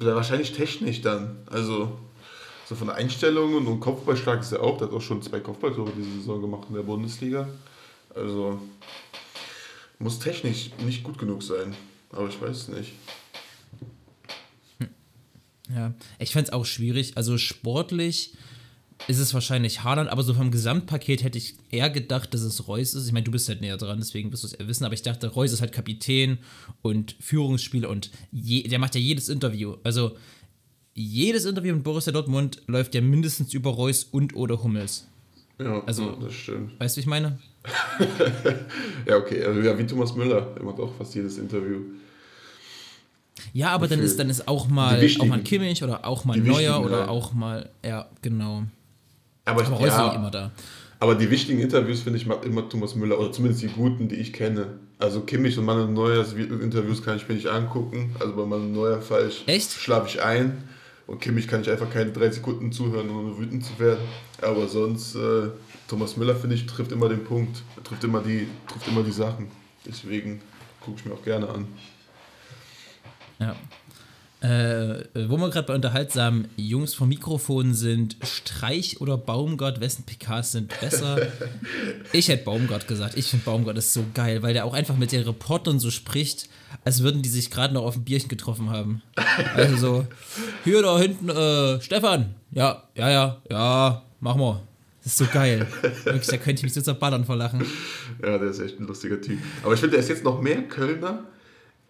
Wahrscheinlich 0.00 0.52
technisch 0.52 1.00
dann. 1.02 1.36
Also, 1.46 1.98
so 2.70 2.76
von 2.76 2.86
der 2.86 2.94
Einstellung 2.94 3.56
und, 3.56 3.80
Kopfballstark 3.80 4.42
ist 4.42 4.52
er 4.52 4.62
auch. 4.62 4.78
Der 4.78 4.86
hat 4.86 4.94
auch 4.94 5.02
schon 5.02 5.20
zwei 5.22 5.40
Kopfballtore 5.40 5.90
diese 5.98 6.20
Saison 6.20 6.40
gemacht 6.40 6.68
in 6.68 6.76
der 6.76 6.84
Bundesliga. 6.84 7.48
Also, 8.14 8.60
muss 9.98 10.20
technisch 10.20 10.70
nicht 10.86 11.02
gut 11.02 11.18
genug 11.18 11.42
sein. 11.42 11.74
Aber 12.12 12.28
ich 12.28 12.40
weiß 12.40 12.56
es 12.56 12.68
nicht. 12.68 12.92
Ja, 15.68 15.94
ich 16.20 16.30
fände 16.30 16.46
es 16.46 16.52
auch 16.52 16.64
schwierig. 16.64 17.16
Also 17.16 17.38
sportlich 17.38 18.34
ist 19.08 19.18
es 19.18 19.34
wahrscheinlich 19.34 19.82
Haaland, 19.82 20.08
aber 20.08 20.22
so 20.22 20.32
vom 20.32 20.52
Gesamtpaket 20.52 21.24
hätte 21.24 21.38
ich 21.38 21.54
eher 21.70 21.90
gedacht, 21.90 22.32
dass 22.34 22.42
es 22.42 22.68
Reus 22.68 22.94
ist. 22.94 23.06
Ich 23.06 23.12
meine, 23.12 23.24
du 23.24 23.32
bist 23.32 23.48
halt 23.48 23.62
näher 23.62 23.78
dran, 23.78 23.98
deswegen 23.98 24.30
wirst 24.30 24.44
du 24.44 24.46
es 24.46 24.52
eher 24.52 24.68
wissen, 24.68 24.84
aber 24.84 24.94
ich 24.94 25.02
dachte, 25.02 25.26
Reus 25.26 25.52
ist 25.52 25.60
halt 25.60 25.72
Kapitän 25.72 26.38
und 26.82 27.16
Führungsspieler 27.18 27.88
und 27.88 28.10
je, 28.30 28.62
der 28.62 28.78
macht 28.78 28.94
ja 28.94 29.00
jedes 29.00 29.28
Interview. 29.28 29.76
Also 29.82 30.16
jedes 31.02 31.44
Interview 31.44 31.74
mit 31.74 31.84
Borussia 31.84 32.12
Dortmund 32.12 32.62
läuft 32.66 32.94
ja 32.94 33.00
mindestens 33.00 33.52
über 33.54 33.70
Reus 33.70 34.04
und 34.04 34.34
oder 34.36 34.62
Hummels. 34.62 35.06
Ja, 35.58 35.82
Also- 35.84 36.12
das 36.12 36.32
stimmt. 36.32 36.78
Weißt 36.80 36.96
du, 36.96 36.98
wie 36.98 37.00
ich 37.02 37.06
meine? 37.06 37.38
Ja, 39.06 39.16
okay. 39.16 39.44
Also, 39.44 39.60
ja, 39.60 39.76
wie 39.78 39.86
Thomas 39.86 40.14
Müller. 40.14 40.40
Der 40.56 40.62
macht 40.62 40.78
auch 40.80 40.92
fast 40.96 41.14
jedes 41.14 41.38
Interview. 41.38 41.80
Ja, 43.52 43.70
aber 43.70 43.88
dann 43.88 44.00
ist 44.00 44.18
dann 44.18 44.28
ist 44.30 44.46
auch 44.48 44.68
mal, 44.68 45.02
auch 45.20 45.26
mal 45.26 45.42
Kimmich 45.42 45.82
oder 45.82 46.04
auch 46.06 46.24
mal 46.24 46.34
Die 46.40 46.46
Neuer 46.48 46.84
oder 46.84 47.00
ja. 47.00 47.08
auch 47.08 47.32
mal, 47.32 47.70
ja, 47.84 48.06
genau. 48.22 48.64
Aber, 49.46 49.62
ich, 49.62 49.66
Aber 49.68 49.76
Reus 49.76 49.88
ist 49.88 49.94
ja, 49.94 50.06
nicht 50.06 50.16
immer 50.16 50.30
da. 50.30 50.50
aber 51.00 51.14
die 51.14 51.30
wichtigen 51.30 51.58
Interviews, 51.60 52.00
finde 52.02 52.18
ich, 52.18 52.26
macht 52.26 52.44
immer 52.44 52.68
Thomas 52.68 52.94
Müller. 52.94 53.18
Oder 53.18 53.32
zumindest 53.32 53.62
die 53.62 53.68
guten, 53.68 54.08
die 54.08 54.16
ich 54.16 54.32
kenne. 54.32 54.78
Also 54.98 55.22
Kimmich 55.22 55.56
und 55.58 55.64
Manuel 55.64 55.88
Neuers 55.88 56.34
Interviews 56.34 57.02
kann 57.02 57.16
ich 57.16 57.26
mir 57.28 57.34
nicht 57.34 57.46
angucken. 57.46 58.14
Also 58.20 58.36
bei 58.36 58.44
Manuel 58.44 58.70
Neuer 58.70 59.02
Echt? 59.46 59.72
schlafe 59.72 60.08
ich 60.08 60.22
ein. 60.22 60.62
Und 61.10 61.20
Kimmich 61.20 61.48
kann 61.48 61.60
ich 61.60 61.68
einfach 61.68 61.90
keine 61.90 62.12
drei 62.12 62.30
Sekunden 62.30 62.70
zuhören, 62.70 63.10
ohne 63.10 63.36
wütend 63.36 63.64
zu 63.64 63.76
werden. 63.80 63.98
Aber 64.42 64.68
sonst, 64.68 65.16
äh, 65.16 65.48
Thomas 65.88 66.16
Müller, 66.16 66.36
finde 66.36 66.54
ich, 66.54 66.66
trifft 66.66 66.92
immer 66.92 67.08
den 67.08 67.24
Punkt. 67.24 67.64
Trifft 67.82 68.04
immer 68.04 68.20
die, 68.20 68.46
trifft 68.68 68.86
immer 68.86 69.02
die 69.02 69.10
Sachen. 69.10 69.50
Deswegen 69.84 70.40
gucke 70.80 71.00
ich 71.00 71.06
mir 71.06 71.14
auch 71.14 71.24
gerne 71.24 71.48
an. 71.48 71.66
Ja. 73.40 73.56
Äh, 74.40 75.04
wo 75.28 75.36
wir 75.36 75.50
gerade 75.50 75.66
bei 75.66 75.74
unterhaltsamen 75.74 76.48
Jungs 76.56 76.94
vom 76.94 77.10
Mikrofon 77.10 77.74
sind, 77.74 78.16
Streich 78.22 78.98
oder 79.00 79.18
Baumgart, 79.18 79.80
wessen 79.80 80.04
PKs 80.04 80.52
sind 80.52 80.80
besser? 80.80 81.18
ich 82.12 82.28
hätte 82.28 82.44
Baumgart 82.44 82.88
gesagt. 82.88 83.18
Ich 83.18 83.26
finde 83.26 83.44
Baumgart 83.44 83.76
ist 83.76 83.92
so 83.92 84.02
geil, 84.14 84.42
weil 84.42 84.54
der 84.54 84.64
auch 84.64 84.72
einfach 84.72 84.96
mit 84.96 85.12
den 85.12 85.24
Reportern 85.24 85.78
so 85.78 85.90
spricht, 85.90 86.48
als 86.84 87.02
würden 87.02 87.20
die 87.20 87.28
sich 87.28 87.50
gerade 87.50 87.74
noch 87.74 87.84
auf 87.84 87.96
ein 87.96 88.04
Bierchen 88.04 88.28
getroffen 88.28 88.70
haben. 88.70 89.02
Also 89.54 89.76
so, 89.76 90.06
hier 90.64 90.80
da 90.80 90.98
hinten, 90.98 91.28
äh, 91.28 91.80
Stefan, 91.82 92.34
ja, 92.50 92.84
ja, 92.94 93.10
ja, 93.10 93.36
ja, 93.50 94.02
mach 94.20 94.36
mal. 94.36 94.60
Das 95.02 95.12
ist 95.12 95.18
so 95.18 95.26
geil. 95.32 95.66
Wirklich, 96.04 96.26
da 96.26 96.36
könnte 96.36 96.60
ich 96.60 96.62
mich 96.62 96.74
so 96.74 96.82
zerballern 96.82 97.24
vor 97.24 97.36
Lachen. 97.36 97.64
Ja, 98.22 98.36
der 98.36 98.50
ist 98.50 98.60
echt 98.60 98.78
ein 98.78 98.86
lustiger 98.86 99.20
Typ. 99.20 99.38
Aber 99.62 99.72
ich 99.72 99.80
finde, 99.80 99.92
der 99.96 100.00
ist 100.00 100.10
jetzt 100.10 100.24
noch 100.24 100.42
mehr 100.42 100.62
Kölner, 100.62 101.24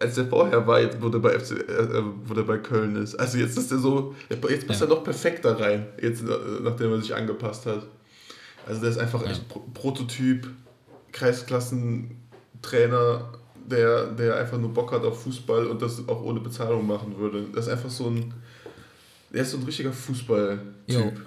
als 0.01 0.15
der 0.15 0.25
vorher 0.27 0.65
war, 0.67 0.81
jetzt, 0.81 1.01
wo 1.01 1.09
der 1.09 1.19
bei, 1.19 1.37
FC, 1.39 1.51
äh, 1.51 2.01
wo 2.25 2.33
der 2.33 2.43
bei 2.43 2.57
Köln 2.57 2.95
ist. 2.95 3.15
Also 3.15 3.37
jetzt 3.37 3.57
ist 3.57 3.71
er 3.71 3.79
so, 3.79 4.15
jetzt 4.29 4.41
passt 4.67 4.81
Ja. 4.81 4.87
er 4.87 4.89
noch 4.89 5.03
perfekter 5.03 5.59
rein, 5.59 5.87
jetzt, 6.01 6.21
äh, 6.23 6.27
nachdem 6.61 6.91
er 6.91 7.01
sich 7.01 7.13
angepasst 7.15 7.65
hat. 7.65 7.85
Also 8.65 8.81
der 8.81 8.89
ist 8.91 8.97
einfach 8.97 9.25
echt 9.29 9.47
Pro 9.49 9.59
Prototyp, 9.73 10.47
Kreisklassentrainer, 11.11 13.29
der, 13.69 14.07
der 14.07 14.37
einfach 14.37 14.57
nur 14.57 14.73
Bock 14.73 14.91
hat 14.91 15.03
auf 15.03 15.23
Fußball 15.23 15.67
und 15.67 15.81
das 15.81 16.07
auch 16.07 16.21
ohne 16.23 16.39
Bezahlung 16.39 16.85
machen 16.87 17.17
würde. 17.17 17.45
Das 17.53 17.67
ist 17.67 17.71
einfach 17.71 17.89
so 17.89 18.07
ein, 18.09 18.33
der 19.33 19.43
ist 19.43 19.51
so 19.51 19.57
ein 19.57 19.63
richtiger 19.63 19.93
Fußball-Typ. 19.93 21.21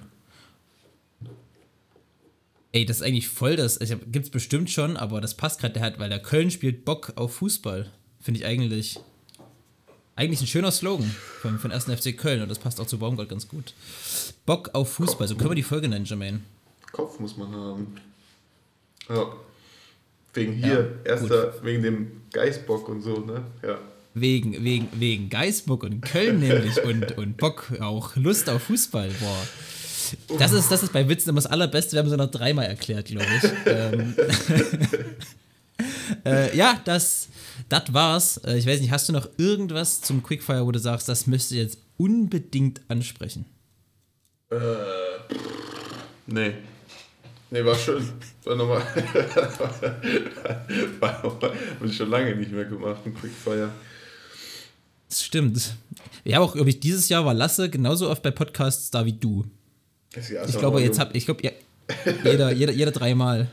Ey, 2.72 2.84
das 2.84 2.96
ist 2.98 3.02
eigentlich 3.02 3.28
voll 3.28 3.54
das. 3.56 3.78
Also, 3.78 3.94
gibt's 4.10 4.30
bestimmt 4.30 4.68
schon, 4.68 4.96
aber 4.96 5.20
das 5.20 5.36
passt 5.36 5.60
gerade. 5.60 5.74
Der 5.74 5.82
hat, 5.84 5.98
weil 6.00 6.08
der 6.08 6.20
Köln 6.20 6.50
spielt 6.50 6.84
Bock 6.84 7.12
auf 7.14 7.36
Fußball. 7.36 7.92
Finde 8.24 8.40
ich 8.40 8.46
eigentlich. 8.46 8.98
Eigentlich 10.16 10.40
ein 10.40 10.46
schöner 10.46 10.70
Slogan 10.70 11.14
von, 11.42 11.58
von 11.58 11.70
1. 11.70 11.84
FC 11.84 12.16
Köln 12.16 12.40
und 12.40 12.48
das 12.48 12.58
passt 12.58 12.80
auch 12.80 12.86
zu 12.86 12.98
Baumgart 12.98 13.28
ganz 13.28 13.46
gut. 13.46 13.74
Bock 14.46 14.70
auf 14.72 14.92
Fußball, 14.94 15.28
so 15.28 15.34
können 15.36 15.50
wir 15.50 15.56
die 15.56 15.62
Folge 15.62 15.88
nennen, 15.88 16.06
Jermaine. 16.06 16.40
Kopf 16.92 17.18
muss 17.18 17.36
man 17.36 17.52
haben. 17.54 17.96
Ja. 19.08 19.26
Wegen 20.32 20.52
hier, 20.54 20.96
Ja, 21.04 21.12
erster, 21.12 21.62
wegen 21.64 21.82
dem 21.82 22.22
Geißbock 22.32 22.88
und 22.88 23.02
so, 23.02 23.18
ne? 23.18 23.42
Ja. 23.62 23.78
Wegen, 24.14 24.64
wegen, 24.64 24.88
wegen 24.94 25.28
Geisburg 25.28 25.82
und 25.82 26.00
Köln 26.00 26.38
nämlich 26.38 26.82
und, 26.82 27.18
und 27.18 27.36
Bock 27.36 27.72
auch 27.80 28.16
Lust 28.16 28.48
auf 28.48 28.62
Fußball. 28.62 29.10
Boah. 29.20 30.38
Das 30.38 30.52
ist, 30.52 30.70
das 30.70 30.82
ist 30.84 30.92
bei 30.92 31.08
Witzen 31.08 31.30
immer 31.30 31.40
das 31.40 31.50
Allerbeste. 31.50 31.92
Wir 31.92 31.98
haben 32.00 32.10
es 32.10 32.16
noch 32.16 32.30
dreimal 32.30 32.66
erklärt, 32.66 33.06
glaube 33.06 33.26
ich. 33.36 33.50
ähm, 33.66 34.14
äh, 36.24 36.56
ja, 36.56 36.80
das, 36.84 37.28
das 37.68 37.92
war's. 37.92 38.38
Äh, 38.38 38.58
ich 38.58 38.66
weiß 38.66 38.80
nicht, 38.80 38.90
hast 38.90 39.08
du 39.08 39.12
noch 39.12 39.28
irgendwas 39.36 40.00
zum 40.00 40.22
Quickfire, 40.22 40.66
wo 40.66 40.72
du 40.72 40.78
sagst, 40.78 41.08
das 41.08 41.26
müsste 41.26 41.56
jetzt 41.56 41.78
unbedingt 41.96 42.80
ansprechen? 42.88 43.46
Nee. 46.26 46.54
Nee, 47.50 47.64
war 47.64 47.76
schön. 47.76 48.08
War 48.44 48.56
nochmal. 48.56 48.82
war 51.00 51.22
nochmal. 51.22 51.50
Hab 51.50 51.84
ich 51.84 51.96
schon 51.96 52.10
lange 52.10 52.34
nicht 52.36 52.52
mehr 52.52 52.64
gemacht, 52.64 53.00
ein 53.04 53.14
Quickfire. 53.14 53.70
Das 55.08 55.22
stimmt. 55.22 55.76
Ja, 56.24 56.40
auch 56.40 56.54
glaube 56.54 56.70
ich, 56.70 56.80
dieses 56.80 57.08
Jahr 57.08 57.24
war 57.24 57.34
Lasse 57.34 57.70
genauso 57.70 58.10
oft 58.10 58.22
bei 58.22 58.30
Podcasts 58.30 58.90
da 58.90 59.04
wie 59.04 59.12
du. 59.12 59.44
Ich 60.16 60.58
glaube, 60.58 60.80
jetzt 60.80 60.98
hab 60.98 61.14
ich 61.14 61.26
glaube, 61.26 61.42
ja, 61.42 61.50
jeder, 62.24 62.52
jeder, 62.52 62.72
jeder 62.72 62.90
dreimal. 62.90 63.48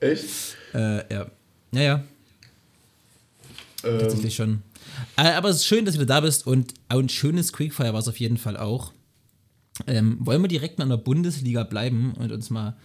Echt? 0.00 0.56
Äh, 0.74 1.12
ja. 1.12 1.26
Ja, 1.72 1.80
ja. 1.80 2.04
Ähm, 3.84 3.98
Tatsächlich 3.98 4.34
schon. 4.34 4.62
Äh, 5.16 5.32
aber 5.32 5.48
es 5.48 5.56
ist 5.56 5.66
schön, 5.66 5.84
dass 5.84 5.96
du 5.96 6.06
da 6.06 6.20
bist 6.20 6.46
und 6.46 6.74
ein 6.88 7.08
schönes 7.08 7.52
Quickfire 7.52 7.92
war 7.92 8.00
es 8.00 8.08
auf 8.08 8.18
jeden 8.18 8.36
Fall 8.36 8.56
auch. 8.56 8.92
Ähm, 9.86 10.18
wollen 10.20 10.42
wir 10.42 10.48
direkt 10.48 10.78
mal 10.78 10.84
in 10.84 10.90
der 10.90 10.96
Bundesliga 10.98 11.64
bleiben 11.64 12.12
und 12.14 12.32
uns 12.32 12.50
mal 12.50 12.76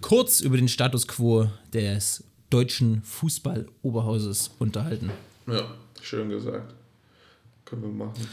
kurz 0.00 0.40
über 0.40 0.56
den 0.56 0.68
Status 0.68 1.08
quo 1.08 1.48
des 1.72 2.24
deutschen 2.50 3.02
Fußball-Oberhauses 3.02 4.52
unterhalten. 4.58 5.10
ja, 5.46 5.74
schön 6.00 6.28
gesagt. 6.28 6.74
Können 7.64 7.82
wir 7.82 8.06
machen. 8.06 8.26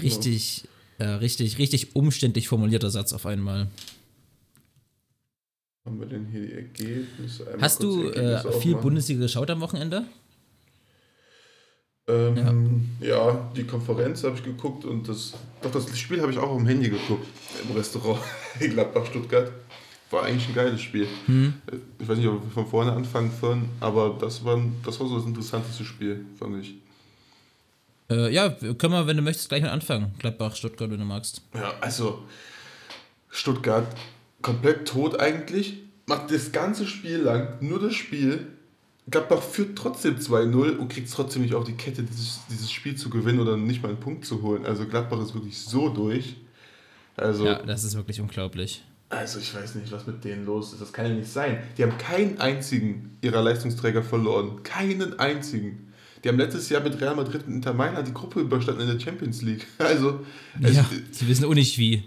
Richtig, 0.00 0.68
äh, 0.98 1.04
richtig, 1.06 1.58
richtig 1.58 1.96
umständlich 1.96 2.48
formulierter 2.48 2.90
Satz 2.90 3.12
auf 3.12 3.26
einmal. 3.26 3.68
Haben 5.84 6.00
wir 6.00 6.06
denn 6.06 6.26
hier 6.26 6.40
die 6.40 6.52
Ergebnisse? 6.52 7.46
Einmal 7.46 7.62
Hast 7.62 7.82
du 7.82 8.02
die 8.02 8.18
äh, 8.18 8.32
Ergebnisse 8.32 8.60
viel. 8.60 8.74
Bundesliga 8.76 9.20
geschaut 9.22 9.50
am 9.50 9.60
Wochenende? 9.60 10.04
Ähm, 12.08 12.88
ja. 13.00 13.50
die 13.56 13.64
Konferenz 13.64 14.22
habe 14.22 14.36
ich 14.36 14.44
geguckt 14.44 14.84
und 14.84 15.08
das, 15.08 15.34
doch 15.60 15.72
das 15.72 15.98
Spiel 15.98 16.20
habe 16.20 16.30
ich 16.30 16.38
auch 16.38 16.54
am 16.54 16.64
Handy 16.66 16.88
geguckt, 16.88 17.26
im 17.68 17.76
Restaurant 17.76 18.20
in 18.60 18.70
Gladbach-Stuttgart. 18.70 19.50
War 20.10 20.22
eigentlich 20.22 20.48
ein 20.48 20.54
geiles 20.54 20.80
Spiel. 20.80 21.08
Hm. 21.26 21.54
Ich 21.98 22.08
weiß 22.08 22.18
nicht, 22.18 22.28
ob 22.28 22.40
wir 22.44 22.50
von 22.50 22.66
vorne 22.68 22.92
anfangen 22.92 23.32
können, 23.40 23.70
aber 23.80 24.16
das 24.20 24.44
war, 24.44 24.60
das 24.84 25.00
war 25.00 25.08
so 25.08 25.16
das 25.16 25.26
interessanteste 25.26 25.84
Spiel, 25.84 26.24
fand 26.38 26.62
ich. 26.62 26.74
Äh, 28.08 28.32
ja, 28.32 28.50
können 28.50 28.92
wir, 28.92 29.06
wenn 29.08 29.16
du 29.16 29.22
möchtest, 29.24 29.48
gleich 29.48 29.62
mal 29.62 29.70
anfangen. 29.70 30.14
Gladbach, 30.18 30.54
Stuttgart, 30.54 30.88
wenn 30.90 31.00
du 31.00 31.04
magst. 31.04 31.42
Ja, 31.54 31.74
also 31.80 32.22
Stuttgart 33.30 33.86
komplett 34.42 34.86
tot 34.86 35.18
eigentlich, 35.18 35.78
macht 36.06 36.30
das 36.30 36.52
ganze 36.52 36.86
Spiel 36.86 37.18
lang 37.18 37.56
nur 37.60 37.80
das 37.80 37.94
Spiel. 37.94 38.46
Gladbach 39.08 39.40
führt 39.42 39.76
trotzdem 39.78 40.16
2-0 40.16 40.76
und 40.78 40.88
kriegt 40.88 41.06
es 41.08 41.14
trotzdem 41.14 41.42
nicht 41.42 41.54
auf 41.54 41.64
die 41.64 41.74
Kette, 41.74 42.02
dieses, 42.02 42.40
dieses 42.50 42.70
Spiel 42.72 42.96
zu 42.96 43.08
gewinnen 43.08 43.38
oder 43.40 43.56
nicht 43.56 43.82
mal 43.82 43.90
einen 43.90 44.00
Punkt 44.00 44.24
zu 44.24 44.42
holen. 44.42 44.66
Also 44.66 44.84
Gladbach 44.86 45.20
ist 45.22 45.32
wirklich 45.34 45.58
so 45.58 45.88
durch. 45.90 46.36
Also, 47.16 47.46
Ja, 47.46 47.62
das 47.62 47.84
ist 47.84 47.94
wirklich 47.94 48.20
unglaublich. 48.20 48.82
also 49.08 49.38
ich 49.38 49.54
weiß 49.54 49.76
nicht, 49.76 49.92
was 49.92 50.06
mit 50.06 50.24
denen 50.24 50.44
los 50.44 50.72
ist. 50.72 50.82
Das 50.82 50.92
kann 50.92 51.06
ja 51.06 51.12
nicht 51.14 51.30
sein. 51.30 51.58
Die 51.78 51.84
haben 51.84 51.96
keinen 51.98 52.40
einzigen 52.40 53.16
ihrer 53.22 53.42
Leistungsträger 53.42 54.02
verloren. 54.02 54.62
Keinen 54.64 55.18
einzigen. 55.20 55.92
Die 56.24 56.28
haben 56.28 56.38
letztes 56.38 56.68
Jahr 56.68 56.82
mit 56.82 57.00
Real 57.00 57.14
Madrid 57.14 57.46
und 57.46 57.54
Inter 57.54 57.72
Mailand 57.74 58.08
die 58.08 58.12
Gruppe 58.14 58.40
überstanden 58.40 58.80
in 58.82 58.88
der 58.88 58.98
Champions 58.98 59.42
League. 59.42 59.66
Also, 59.78 60.20
es- 60.60 60.74
Ja, 60.76 60.84
sie 61.12 61.28
wissen 61.28 61.44
auch 61.44 61.54
nicht 61.54 61.78
wie. 61.78 62.02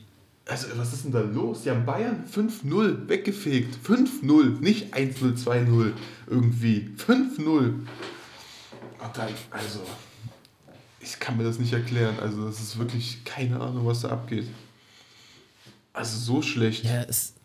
Also, 0.50 0.68
was 0.78 0.94
ist 0.94 1.06
denn 1.06 1.12
da 1.12 1.22
los? 1.22 1.64
Die 1.64 1.70
haben 1.70 1.86
Bayern 1.86 2.26
5-0 2.26 3.08
weggefegt. 3.08 3.78
5-0, 3.86 4.60
nicht 4.60 4.96
1-0, 4.96 5.38
2-0 5.38 5.92
irgendwie. 6.28 6.90
5-0. 6.98 7.46
Und 7.46 7.88
dann, 9.14 9.30
also, 9.52 9.82
ich 11.00 11.20
kann 11.20 11.38
mir 11.38 11.44
das 11.44 11.60
nicht 11.60 11.74
erklären. 11.74 12.16
Also, 12.20 12.46
das 12.46 12.60
ist 12.60 12.80
wirklich 12.80 13.24
keine 13.26 13.60
Ahnung, 13.60 13.86
was 13.86 14.02
da 14.02 14.10
abgeht. 14.10 14.48
Also, 15.94 16.18
so 16.18 16.42
schlecht. 16.42 16.84
Ja, 16.84 17.04
es. 17.04 17.36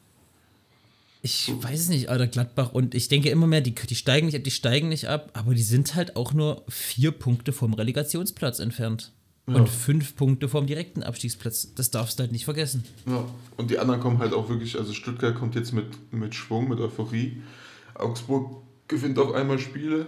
Ich 1.20 1.50
weiß 1.56 1.80
es 1.80 1.88
nicht, 1.88 2.10
Alter, 2.10 2.26
Gladbach. 2.26 2.72
Und 2.72 2.94
ich 2.94 3.08
denke 3.08 3.30
immer 3.30 3.46
mehr, 3.46 3.62
die, 3.62 3.74
die 3.74 3.94
steigen 3.94 4.26
nicht 4.26 4.36
ab, 4.36 4.44
die 4.44 4.50
steigen 4.50 4.88
nicht 4.88 5.08
ab, 5.08 5.30
aber 5.32 5.54
die 5.54 5.62
sind 5.62 5.94
halt 5.94 6.16
auch 6.16 6.34
nur 6.34 6.64
vier 6.68 7.12
Punkte 7.12 7.52
vom 7.54 7.72
Relegationsplatz 7.72 8.58
entfernt. 8.58 9.13
Ja. 9.46 9.56
Und 9.56 9.68
fünf 9.68 10.16
Punkte 10.16 10.48
vom 10.48 10.66
direkten 10.66 11.02
Abstiegsplatz. 11.02 11.74
Das 11.74 11.90
darfst 11.90 12.18
du 12.18 12.22
halt 12.22 12.32
nicht 12.32 12.46
vergessen. 12.46 12.82
Ja. 13.06 13.24
Und 13.58 13.70
die 13.70 13.78
anderen 13.78 14.00
kommen 14.00 14.18
halt 14.18 14.32
auch 14.32 14.48
wirklich, 14.48 14.78
also 14.78 14.92
Stuttgart 14.94 15.34
kommt 15.34 15.54
jetzt 15.54 15.72
mit, 15.72 15.86
mit 16.12 16.34
Schwung, 16.34 16.68
mit 16.68 16.80
Euphorie. 16.80 17.42
Augsburg 17.94 18.62
gewinnt 18.88 19.18
auf 19.18 19.32
einmal 19.34 19.58
Spiele. 19.58 20.06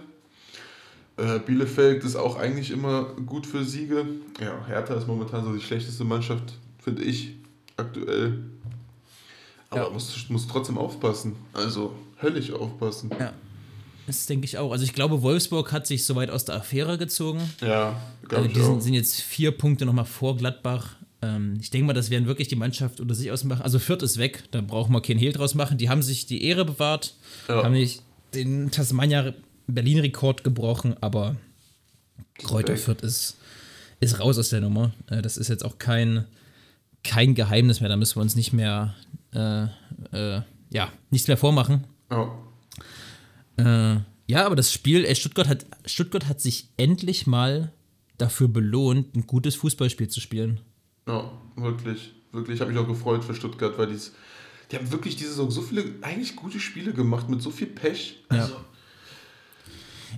Äh, 1.17 1.39
Bielefeld 1.39 2.03
ist 2.03 2.15
auch 2.15 2.35
eigentlich 2.37 2.71
immer 2.71 3.03
gut 3.25 3.45
für 3.45 3.63
Siege. 3.63 4.05
Ja, 4.39 4.65
Hertha 4.67 4.95
ist 4.95 5.07
momentan 5.07 5.43
so 5.45 5.53
die 5.53 5.61
schlechteste 5.61 6.03
Mannschaft, 6.03 6.53
finde 6.79 7.03
ich, 7.03 7.35
aktuell. 7.75 8.39
Aber 9.69 9.83
Ja. 9.83 9.89
muss, 9.89 10.29
muss 10.29 10.47
trotzdem 10.47 10.77
aufpassen. 10.77 11.35
Also 11.53 11.93
höllisch 12.21 12.51
aufpassen. 12.51 13.11
Ja. 13.19 13.33
Das 14.07 14.25
denke 14.25 14.45
ich 14.45 14.57
auch. 14.57 14.71
Also 14.71 14.83
ich 14.85 14.93
glaube, 14.93 15.21
Wolfsburg 15.21 15.71
hat 15.71 15.85
sich 15.85 16.05
soweit 16.05 16.29
aus 16.31 16.45
der 16.45 16.55
Affäre 16.55 16.97
gezogen. 16.97 17.41
Ja, 17.61 18.01
glaube 18.27 18.47
ich 18.47 18.53
die 18.53 18.61
sind, 18.61 18.81
sind 18.81 18.93
jetzt 18.93 19.19
vier 19.21 19.51
Punkte 19.51 19.85
nochmal 19.85 20.05
vor 20.05 20.37
Gladbach. 20.37 20.95
Ähm, 21.21 21.57
ich 21.61 21.69
denke 21.71 21.87
mal, 21.87 21.93
das 21.93 22.09
werden 22.09 22.25
wirklich 22.25 22.47
die 22.47 22.55
Mannschaft 22.55 22.99
unter 23.01 23.13
sich 23.15 23.31
ausmachen. 23.31 23.61
Also 23.61 23.79
Fürth 23.79 24.01
ist 24.03 24.17
weg, 24.17 24.43
da 24.51 24.61
brauchen 24.61 24.93
wir 24.93 25.01
keinen 25.01 25.19
Hehl 25.19 25.33
draus 25.33 25.55
machen. 25.55 25.77
Die 25.77 25.89
haben 25.89 26.01
sich 26.01 26.25
die 26.25 26.43
Ehre 26.43 26.63
bewahrt, 26.63 27.15
Ja. 27.49 27.63
haben 27.63 27.73
nicht 27.73 28.01
den 28.33 28.71
Tasmania 28.71 29.33
Berlin-Rekord 29.67 30.43
gebrochen, 30.43 30.95
aber 31.01 31.35
Kräuter. 32.35 32.77
Fürth 32.77 33.01
ist, 33.01 33.37
ist 33.99 34.19
raus 34.19 34.37
aus 34.37 34.49
der 34.49 34.61
Nummer. 34.61 34.93
Äh, 35.09 35.21
das 35.21 35.35
ist 35.37 35.49
jetzt 35.49 35.65
auch 35.65 35.79
kein, 35.79 36.25
kein 37.03 37.35
Geheimnis 37.35 37.81
mehr, 37.81 37.89
da 37.89 37.97
müssen 37.97 38.15
wir 38.15 38.21
uns 38.21 38.35
nicht 38.35 38.53
mehr, 38.53 38.95
äh, 39.33 39.63
äh, 40.13 40.41
ja, 40.69 40.91
nichts 41.09 41.27
mehr 41.27 41.37
vormachen. 41.37 41.83
Ja. 42.09 42.31
Äh, 43.57 43.97
ja, 44.27 44.45
aber 44.45 44.55
das 44.55 44.73
Spiel, 44.73 45.05
ey, 45.05 45.15
Stuttgart 45.15 45.47
hat, 45.47 45.65
Stuttgart 45.85 46.27
hat 46.27 46.41
sich 46.41 46.69
endlich 46.77 47.27
mal 47.27 47.71
dafür 48.17 48.47
belohnt, 48.47 49.15
ein 49.15 49.27
gutes 49.27 49.55
Fußballspiel 49.55 50.09
zu 50.09 50.19
spielen. 50.19 50.59
Ja, 51.07 51.31
wirklich. 51.55 52.13
Wirklich, 52.31 52.55
ich 52.55 52.61
habe 52.61 52.71
mich 52.71 52.79
auch 52.79 52.87
gefreut 52.87 53.23
für 53.23 53.33
Stuttgart, 53.33 53.77
weil 53.77 53.87
die's, 53.87 54.13
die 54.71 54.75
haben 54.75 54.91
wirklich 54.91 55.15
diese 55.15 55.29
Saison 55.29 55.49
so 55.49 55.61
viele 55.61 55.85
eigentlich 56.01 56.35
gute 56.35 56.59
Spiele 56.59 56.93
gemacht 56.93 57.29
mit 57.29 57.41
so 57.41 57.51
viel 57.51 57.67
Pech. 57.67 58.17
Ja. 58.31 58.41
Also, 58.41 58.55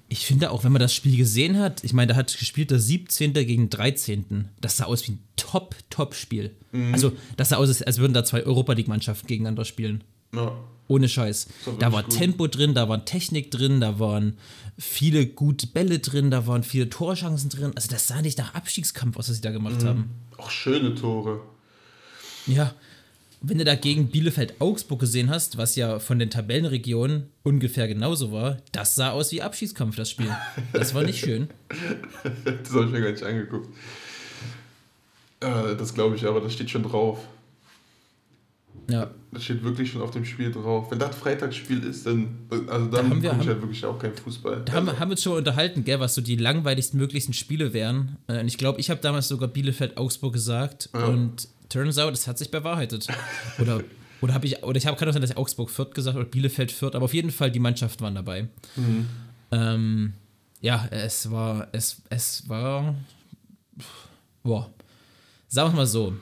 ich 0.08 0.26
finde 0.26 0.52
auch, 0.52 0.64
wenn 0.64 0.72
man 0.72 0.80
das 0.80 0.94
Spiel 0.94 1.16
gesehen 1.18 1.58
hat, 1.58 1.84
ich 1.84 1.94
meine, 1.94 2.14
da 2.14 2.16
hat 2.16 2.36
gespielt 2.38 2.72
der 2.72 2.80
17. 2.80 3.34
gegen 3.34 3.70
13. 3.70 4.50
Das 4.60 4.78
sah 4.78 4.86
aus 4.86 5.08
wie 5.08 5.14
ein 5.14 5.24
Top-Top-Spiel. 5.36 6.56
Mhm. 6.72 6.94
Also, 6.94 7.12
das 7.38 7.50
sah 7.50 7.58
aus, 7.58 7.82
als 7.82 7.98
würden 8.00 8.14
da 8.14 8.24
zwei 8.24 8.44
Europa 8.44 8.74
League-Mannschaften 8.74 9.28
gegeneinander 9.28 9.66
spielen. 9.66 10.04
Ja. 10.34 10.54
Ohne 10.88 11.08
Scheiß. 11.08 11.48
war 11.66 11.74
Da 11.78 11.92
war 11.92 12.04
gut. 12.04 12.14
Tempo 12.18 12.48
drin, 12.48 12.74
da 12.74 12.90
war 12.90 13.06
Technik 13.06 13.52
drin, 13.52 13.80
da 13.80 14.00
waren 14.00 14.38
viele 14.78 15.28
gute 15.28 15.68
Bälle 15.68 16.00
drin, 16.00 16.32
da 16.32 16.48
waren 16.48 16.64
viele 16.64 16.90
Torchancen 16.90 17.50
drin. 17.50 17.72
Also, 17.76 17.90
das 17.90 18.08
sah 18.08 18.22
nicht 18.22 18.38
nach 18.40 18.56
Abstiegskampf 18.56 19.18
aus, 19.18 19.30
was 19.30 19.36
sie 19.36 19.42
da 19.42 19.50
Mhm. 19.50 19.54
gemacht 19.54 19.84
haben. 19.84 20.10
Auch 20.38 20.50
schöne 20.50 20.96
Tore. 20.96 21.42
Ja. 22.48 22.74
Wenn 23.42 23.58
du 23.58 23.64
dagegen 23.64 24.10
Bielefeld-Augsburg 24.10 25.00
gesehen 25.00 25.30
hast, 25.30 25.58
was 25.58 25.78
ja 25.78 26.00
von 26.00 26.20
den 26.20 26.30
Tabellenregionen 26.30 27.28
ungefähr 27.44 27.88
genauso 27.88 28.34
war, 28.34 28.58
das 28.74 28.96
sah 28.96 29.12
aus 29.12 29.32
wie 29.32 29.42
Abschiedskampf, 29.42 29.96
das 29.96 30.10
Spiel. 30.10 30.30
Das 30.74 30.94
war 30.94 31.04
nicht 31.04 31.20
schön. 31.20 31.50
Das 32.64 32.74
habe 32.74 32.86
ich 32.86 32.92
mir 32.92 33.00
gar 33.02 33.12
nicht 33.12 33.24
angeguckt. 33.24 33.70
Äh, 35.40 35.76
das 35.78 35.94
glaube 35.94 36.16
ich 36.18 36.26
aber, 36.26 36.42
das 36.42 36.54
steht 36.54 36.70
schon 36.70 36.84
drauf. 36.84 37.20
Ja. 38.90 39.12
Das 39.32 39.44
steht 39.44 39.64
wirklich 39.64 39.92
schon 39.92 40.02
auf 40.02 40.12
dem 40.12 40.26
Spiel 40.26 40.52
drauf. 40.52 40.90
Wenn 40.92 40.98
das 41.00 41.16
Freitagsspiel 41.16 41.84
ist, 41.84 42.06
dann, 42.06 42.30
also 42.68 42.88
dann 42.88 43.10
haben 43.10 43.22
wir- 43.22 43.32
ich 43.40 43.48
halt 43.48 43.62
wirklich 43.62 43.86
auch 43.86 44.00
keinen 44.00 44.16
Fußball. 44.16 44.64
Da 44.66 44.74
haben, 44.74 44.88
wir- 44.88 45.00
haben 45.00 45.10
wir 45.10 45.14
uns 45.14 45.22
schon 45.24 45.38
unterhalten, 45.38 45.84
gell, 45.84 46.00
was 46.00 46.16
so 46.16 46.22
die 46.22 46.36
langweiligsten 46.36 47.00
möglichen 47.00 47.34
Spiele 47.34 47.74
wären. 47.74 48.18
Äh, 48.28 48.40
Und 48.42 48.48
ich 48.48 48.58
glaube, 48.58 48.80
ich 48.80 48.90
habe 48.90 49.00
damals 49.02 49.28
sogar 49.28 49.48
Bielefeld-Augsburg 49.50 50.34
gesagt. 50.34 50.90
Ja. 50.94 51.06
Und 51.06 51.48
turns 51.70 51.98
out, 52.00 52.14
es 52.14 52.28
hat 52.28 52.38
sich 52.40 52.50
bewahrheitet. 52.50 53.08
Oder, 53.60 53.84
oder 54.22 54.34
habe 54.34 54.48
ich, 54.48 54.64
oder 54.64 54.76
ich 54.78 54.86
habe 54.88 54.98
kann 54.98 55.08
auch 55.08 55.14
sein, 55.14 55.22
dass 55.22 55.32
ich 55.32 55.38
Augsburg-Fürth 55.38 55.94
gesagt 55.94 56.18
oder 56.18 56.26
Bielefeld-Fürth, 56.26 56.96
aber 56.96 57.06
auf 57.06 57.14
jeden 57.14 57.32
Fall 57.32 57.52
die 57.52 57.60
Mannschaften 57.60 58.04
waren 58.04 58.16
dabei. 58.16 58.48
Mhm. 58.76 59.06
Ähm, 59.52 60.14
ja, 60.62 60.88
es 60.92 61.30
war, 61.32 61.68
es, 61.72 62.02
es 62.10 62.50
war, 62.50 62.96
boah, 64.44 64.70
sagen 65.48 65.72
wir 65.72 65.78
mal 65.78 65.86
so, 65.88 66.14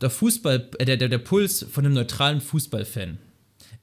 der 0.00 0.10
Fußball, 0.10 0.70
äh, 0.78 0.84
der, 0.84 0.96
der, 0.96 1.08
der 1.08 1.18
Puls 1.18 1.64
von 1.70 1.84
einem 1.84 1.94
neutralen 1.94 2.40
Fußballfan 2.40 3.18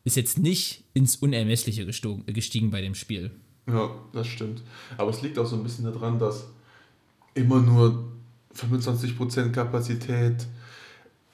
ist 0.04 0.17
jetzt 0.17 0.38
nicht 0.38 0.84
ins 0.93 1.15
Unermessliche 1.15 1.86
gestogen, 1.86 2.26
gestiegen 2.28 2.71
bei 2.71 2.82
dem 2.82 2.95
Spiel. 2.95 3.32
Ja, 3.67 3.89
das 4.12 4.28
stimmt. 4.28 4.62
Aber 4.97 5.10
es 5.12 5.21
liegt 5.21 5.39
auch 5.39 5.45
so 5.45 5.56
ein 5.56 5.63
bisschen 5.63 5.86
daran, 5.86 6.19
dass 6.19 6.45
immer 7.34 7.62
nur 7.62 8.12
25% 8.56 9.52
Kapazität, 9.52 10.45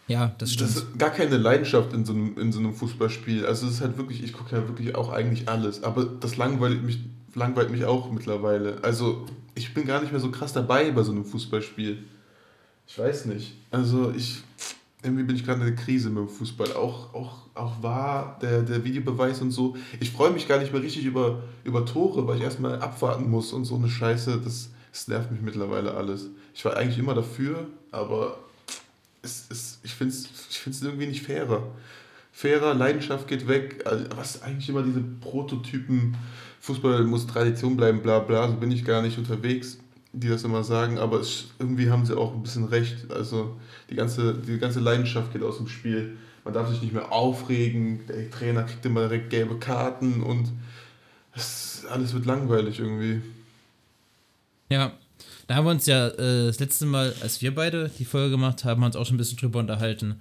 Ja, 0.07 0.33
das 0.37 0.53
stimmt. 0.53 0.69
das 0.69 0.75
ist 0.77 0.99
gar 0.99 1.09
keine 1.09 1.37
Leidenschaft 1.37 1.93
in 1.93 2.05
so 2.05 2.13
einem, 2.13 2.37
in 2.37 2.51
so 2.51 2.59
einem 2.59 2.73
Fußballspiel. 2.73 3.45
Also 3.45 3.67
es 3.67 3.73
ist 3.73 3.81
halt 3.81 3.97
wirklich, 3.97 4.23
ich 4.23 4.33
gucke 4.33 4.55
ja 4.55 4.67
wirklich 4.67 4.95
auch 4.95 5.09
eigentlich 5.09 5.49
alles, 5.49 5.83
aber 5.83 6.05
das 6.05 6.37
langweilt 6.37 6.83
mich, 6.83 6.99
langweilt 7.35 7.71
mich 7.71 7.85
auch 7.85 8.11
mittlerweile. 8.11 8.83
Also 8.83 9.25
ich 9.55 9.73
bin 9.73 9.85
gar 9.87 9.99
nicht 10.01 10.11
mehr 10.11 10.21
so 10.21 10.31
krass 10.31 10.53
dabei 10.53 10.91
bei 10.91 11.03
so 11.03 11.11
einem 11.11 11.25
Fußballspiel. 11.25 11.97
Ich 12.89 12.97
weiß 12.97 13.25
nicht. 13.25 13.53
Also 13.69 14.11
ich, 14.15 14.41
irgendwie 15.03 15.23
bin 15.23 15.35
ich 15.35 15.45
gerade 15.45 15.61
in 15.61 15.67
der 15.67 15.75
Krise 15.75 16.09
mit 16.09 16.17
dem 16.17 16.27
Fußball. 16.27 16.73
Auch, 16.73 17.13
auch, 17.13 17.37
auch 17.53 17.83
war 17.83 18.39
der, 18.41 18.63
der 18.63 18.83
Videobeweis 18.83 19.41
und 19.41 19.51
so. 19.51 19.77
Ich 19.99 20.09
freue 20.09 20.31
mich 20.31 20.47
gar 20.47 20.57
nicht 20.57 20.73
mehr 20.73 20.81
richtig 20.81 21.05
über, 21.05 21.43
über 21.63 21.85
Tore, 21.85 22.27
weil 22.27 22.37
ich 22.37 22.43
erstmal 22.43 22.81
abwarten 22.81 23.29
muss 23.29 23.53
und 23.53 23.65
so 23.65 23.75
eine 23.75 23.89
Scheiße. 23.89 24.41
Das, 24.43 24.71
das 24.91 25.07
nervt 25.07 25.31
mich 25.31 25.41
mittlerweile 25.41 25.93
alles. 25.93 26.29
Ich 26.55 26.65
war 26.65 26.77
eigentlich 26.77 26.97
immer 26.97 27.13
dafür, 27.13 27.67
aber 27.91 28.39
es, 29.21 29.45
es, 29.49 29.79
ich 29.83 29.93
finde 29.93 30.15
es 30.15 30.27
ich 30.49 30.59
find's 30.59 30.81
irgendwie 30.81 31.05
nicht 31.05 31.21
fairer. 31.21 31.61
Fairer, 32.31 32.73
Leidenschaft 32.73 33.27
geht 33.27 33.47
weg. 33.47 33.83
Also, 33.85 34.05
was 34.15 34.41
eigentlich 34.41 34.67
immer 34.67 34.81
diese 34.81 35.01
Prototypen, 35.01 36.17
Fußball 36.61 37.03
muss 37.03 37.27
Tradition 37.27 37.77
bleiben, 37.77 38.01
bla 38.01 38.17
bla, 38.17 38.47
so 38.47 38.55
bin 38.55 38.71
ich 38.71 38.83
gar 38.83 39.03
nicht 39.03 39.17
unterwegs, 39.19 39.77
die 40.11 40.27
das 40.27 40.43
immer 40.43 40.63
sagen, 40.63 40.97
aber 40.97 41.19
es, 41.19 41.45
irgendwie 41.59 41.89
haben 41.89 42.05
sie 42.05 42.17
auch 42.17 42.33
ein 42.33 42.41
bisschen 42.41 42.65
recht. 42.65 43.11
Also 43.11 43.57
die 43.89 43.95
ganze, 43.95 44.33
die 44.33 44.57
ganze 44.57 44.79
Leidenschaft 44.79 45.31
geht 45.33 45.43
aus 45.43 45.57
dem 45.57 45.67
Spiel. 45.67 46.17
Man 46.43 46.53
darf 46.53 46.69
sich 46.69 46.81
nicht 46.81 46.93
mehr 46.93 47.11
aufregen, 47.11 48.07
der 48.07 48.29
Trainer 48.31 48.63
kriegt 48.63 48.85
immer 48.85 49.01
direkt 49.01 49.29
gelbe 49.29 49.59
Karten 49.59 50.23
und 50.23 50.51
es, 51.35 51.85
alles 51.89 52.13
wird 52.13 52.25
langweilig 52.25 52.79
irgendwie. 52.79 53.21
Ja, 54.69 54.93
da 55.47 55.55
haben 55.55 55.65
wir 55.65 55.71
uns 55.71 55.85
ja 55.85 56.07
äh, 56.07 56.47
das 56.47 56.59
letzte 56.59 56.85
Mal, 56.85 57.13
als 57.21 57.41
wir 57.41 57.53
beide 57.53 57.89
die 57.99 58.05
Folge 58.05 58.31
gemacht 58.31 58.65
haben, 58.65 58.83
uns 58.83 58.95
auch 58.95 59.05
schon 59.05 59.15
ein 59.15 59.17
bisschen 59.17 59.37
drüber 59.37 59.59
unterhalten. 59.59 60.19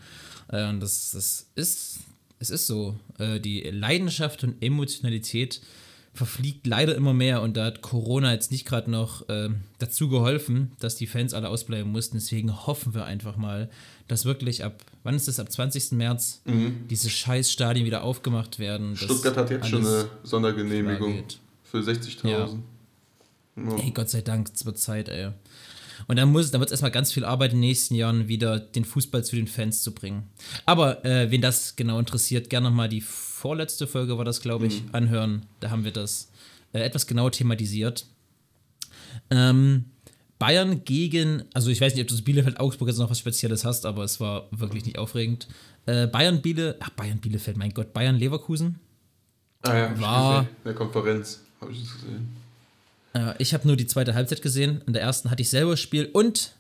Äh, 0.49 0.69
und 0.69 0.81
das, 0.81 1.13
das 1.13 1.51
ist, 1.55 2.01
es 2.39 2.51
ist 2.51 2.67
so. 2.67 2.99
Äh, 3.19 3.41
die 3.41 3.63
Leidenschaft 3.63 4.45
und 4.45 4.63
Emotionalität 4.63 5.61
verfliegt 6.19 6.67
leider 6.67 6.97
immer 6.97 7.15
mehr 7.15 7.43
und 7.43 7.57
da 7.57 7.67
hat 7.67 7.81
Corona 7.81 8.33
jetzt 8.33 8.51
nicht 8.51 8.67
gerade 8.67 8.91
noch 8.91 9.29
äh, 9.29 9.51
dazu 9.79 10.09
geholfen, 10.09 10.73
dass 10.81 10.97
die 10.97 11.07
Fans 11.07 11.33
alle 11.33 11.49
ausbleiben 11.49 11.93
mussten. 11.93 12.17
Deswegen 12.17 12.67
hoffen 12.67 12.93
wir 12.93 13.05
einfach 13.05 13.37
mal, 13.37 13.71
dass 14.09 14.25
wirklich 14.25 14.65
ab, 14.65 14.83
wann 15.05 15.15
ist 15.15 15.29
das, 15.29 15.39
ab 15.39 15.51
20. 15.51 15.93
März 15.93 16.43
diese 16.91 17.09
scheiß 17.09 17.53
Stadien 17.53 17.87
wieder 17.87 18.03
aufgemacht 18.03 18.59
werden. 18.59 18.91
Mhm. 18.91 18.97
Stuttgart 18.97 19.37
hat 19.37 19.51
jetzt 19.51 19.69
schon 19.69 19.87
eine 19.87 20.09
Sondergenehmigung 20.25 21.23
für 21.63 21.79
60.000. 21.79 22.29
Ja. 22.29 22.49
Ja. 23.57 23.77
Ey, 23.77 23.91
Gott 23.93 24.11
sei 24.11 24.21
Dank, 24.21 24.51
es 24.53 24.67
wird 24.67 24.79
Zeit, 24.79 25.09
ey. 25.09 25.31
Und 26.07 26.17
dann, 26.17 26.31
muss, 26.31 26.51
dann 26.51 26.61
wird 26.61 26.69
es 26.69 26.73
erstmal 26.73 26.91
ganz 26.91 27.13
viel 27.13 27.25
Arbeit 27.25 27.53
in 27.53 27.57
den 27.61 27.69
nächsten 27.69 27.95
Jahren 27.95 28.29
wieder 28.29 28.61
den 28.61 28.85
Fußball 28.85 29.25
zu 29.25 29.37
den 29.37 29.47
Fans 29.49 29.83
zu 29.83 29.93
bringen. 29.93 30.25
Aber 30.67 31.05
äh, 31.05 31.31
wen 31.31 31.41
das 31.41 31.77
genau 31.77 31.99
interessiert, 31.99 32.49
gerne 32.51 32.69
nochmal 32.69 32.89
die 32.89 33.01
vorletzte 33.01 33.87
Folge 33.87 34.17
war 34.19 34.25
das, 34.25 34.41
glaube 34.41 34.67
ich, 34.67 34.83
anhören. 34.93 35.47
Da 35.61 35.71
haben 35.71 35.85
wir 35.85 35.93
das 35.93 36.31
äh, 36.73 36.81
etwas 36.81 37.07
genau 37.07 37.31
thematisiert. 37.31 38.07
Ähm, 39.31 39.87
Bayern 40.39 40.85
gegen, 40.85 41.43
also 41.53 41.71
ich 41.71 41.81
weiß 41.81 41.95
nicht, 41.95 42.03
ob 42.03 42.09
du 42.09 42.15
das 42.15 42.23
Bielefeld-Augsburg 42.23 42.89
jetzt 42.89 42.99
noch 42.99 43.11
was 43.11 43.19
Spezielles 43.19 43.65
hast, 43.65 43.85
aber 43.87 44.05
es 44.05 44.21
war 44.21 44.47
wirklich 44.53 44.85
nicht 44.85 44.99
aufregend. 44.99 45.49
Äh, 45.87 46.07
Bayern 46.07 46.43
Biele, 46.43 46.77
ach 46.81 46.91
Bayern 46.91 47.19
Bielefeld, 47.19 47.57
mein 47.57 47.75
Gott, 47.75 47.93
Bayern 47.93 48.17
Leverkusen. 48.17 48.79
Ah 49.63 49.77
ja, 49.77 50.01
War- 50.01 50.43
in 50.43 50.47
der 50.65 50.75
Konferenz 50.75 51.43
habe 51.61 51.73
ich 51.73 51.81
das 51.83 51.95
gesehen. 51.95 52.29
Äh, 53.19 53.35
ich 53.39 53.55
habe 53.55 53.67
nur 53.67 53.77
die 53.77 53.87
zweite 53.87 54.15
Halbzeit 54.15 54.43
gesehen. 54.43 54.83
In 54.87 54.93
der 54.93 55.03
ersten 55.03 55.31
hatte 55.31 55.43
ich 55.43 55.51
selber 55.51 55.73
das 55.73 55.81
Spiel. 55.81 56.09
Und 56.13 56.53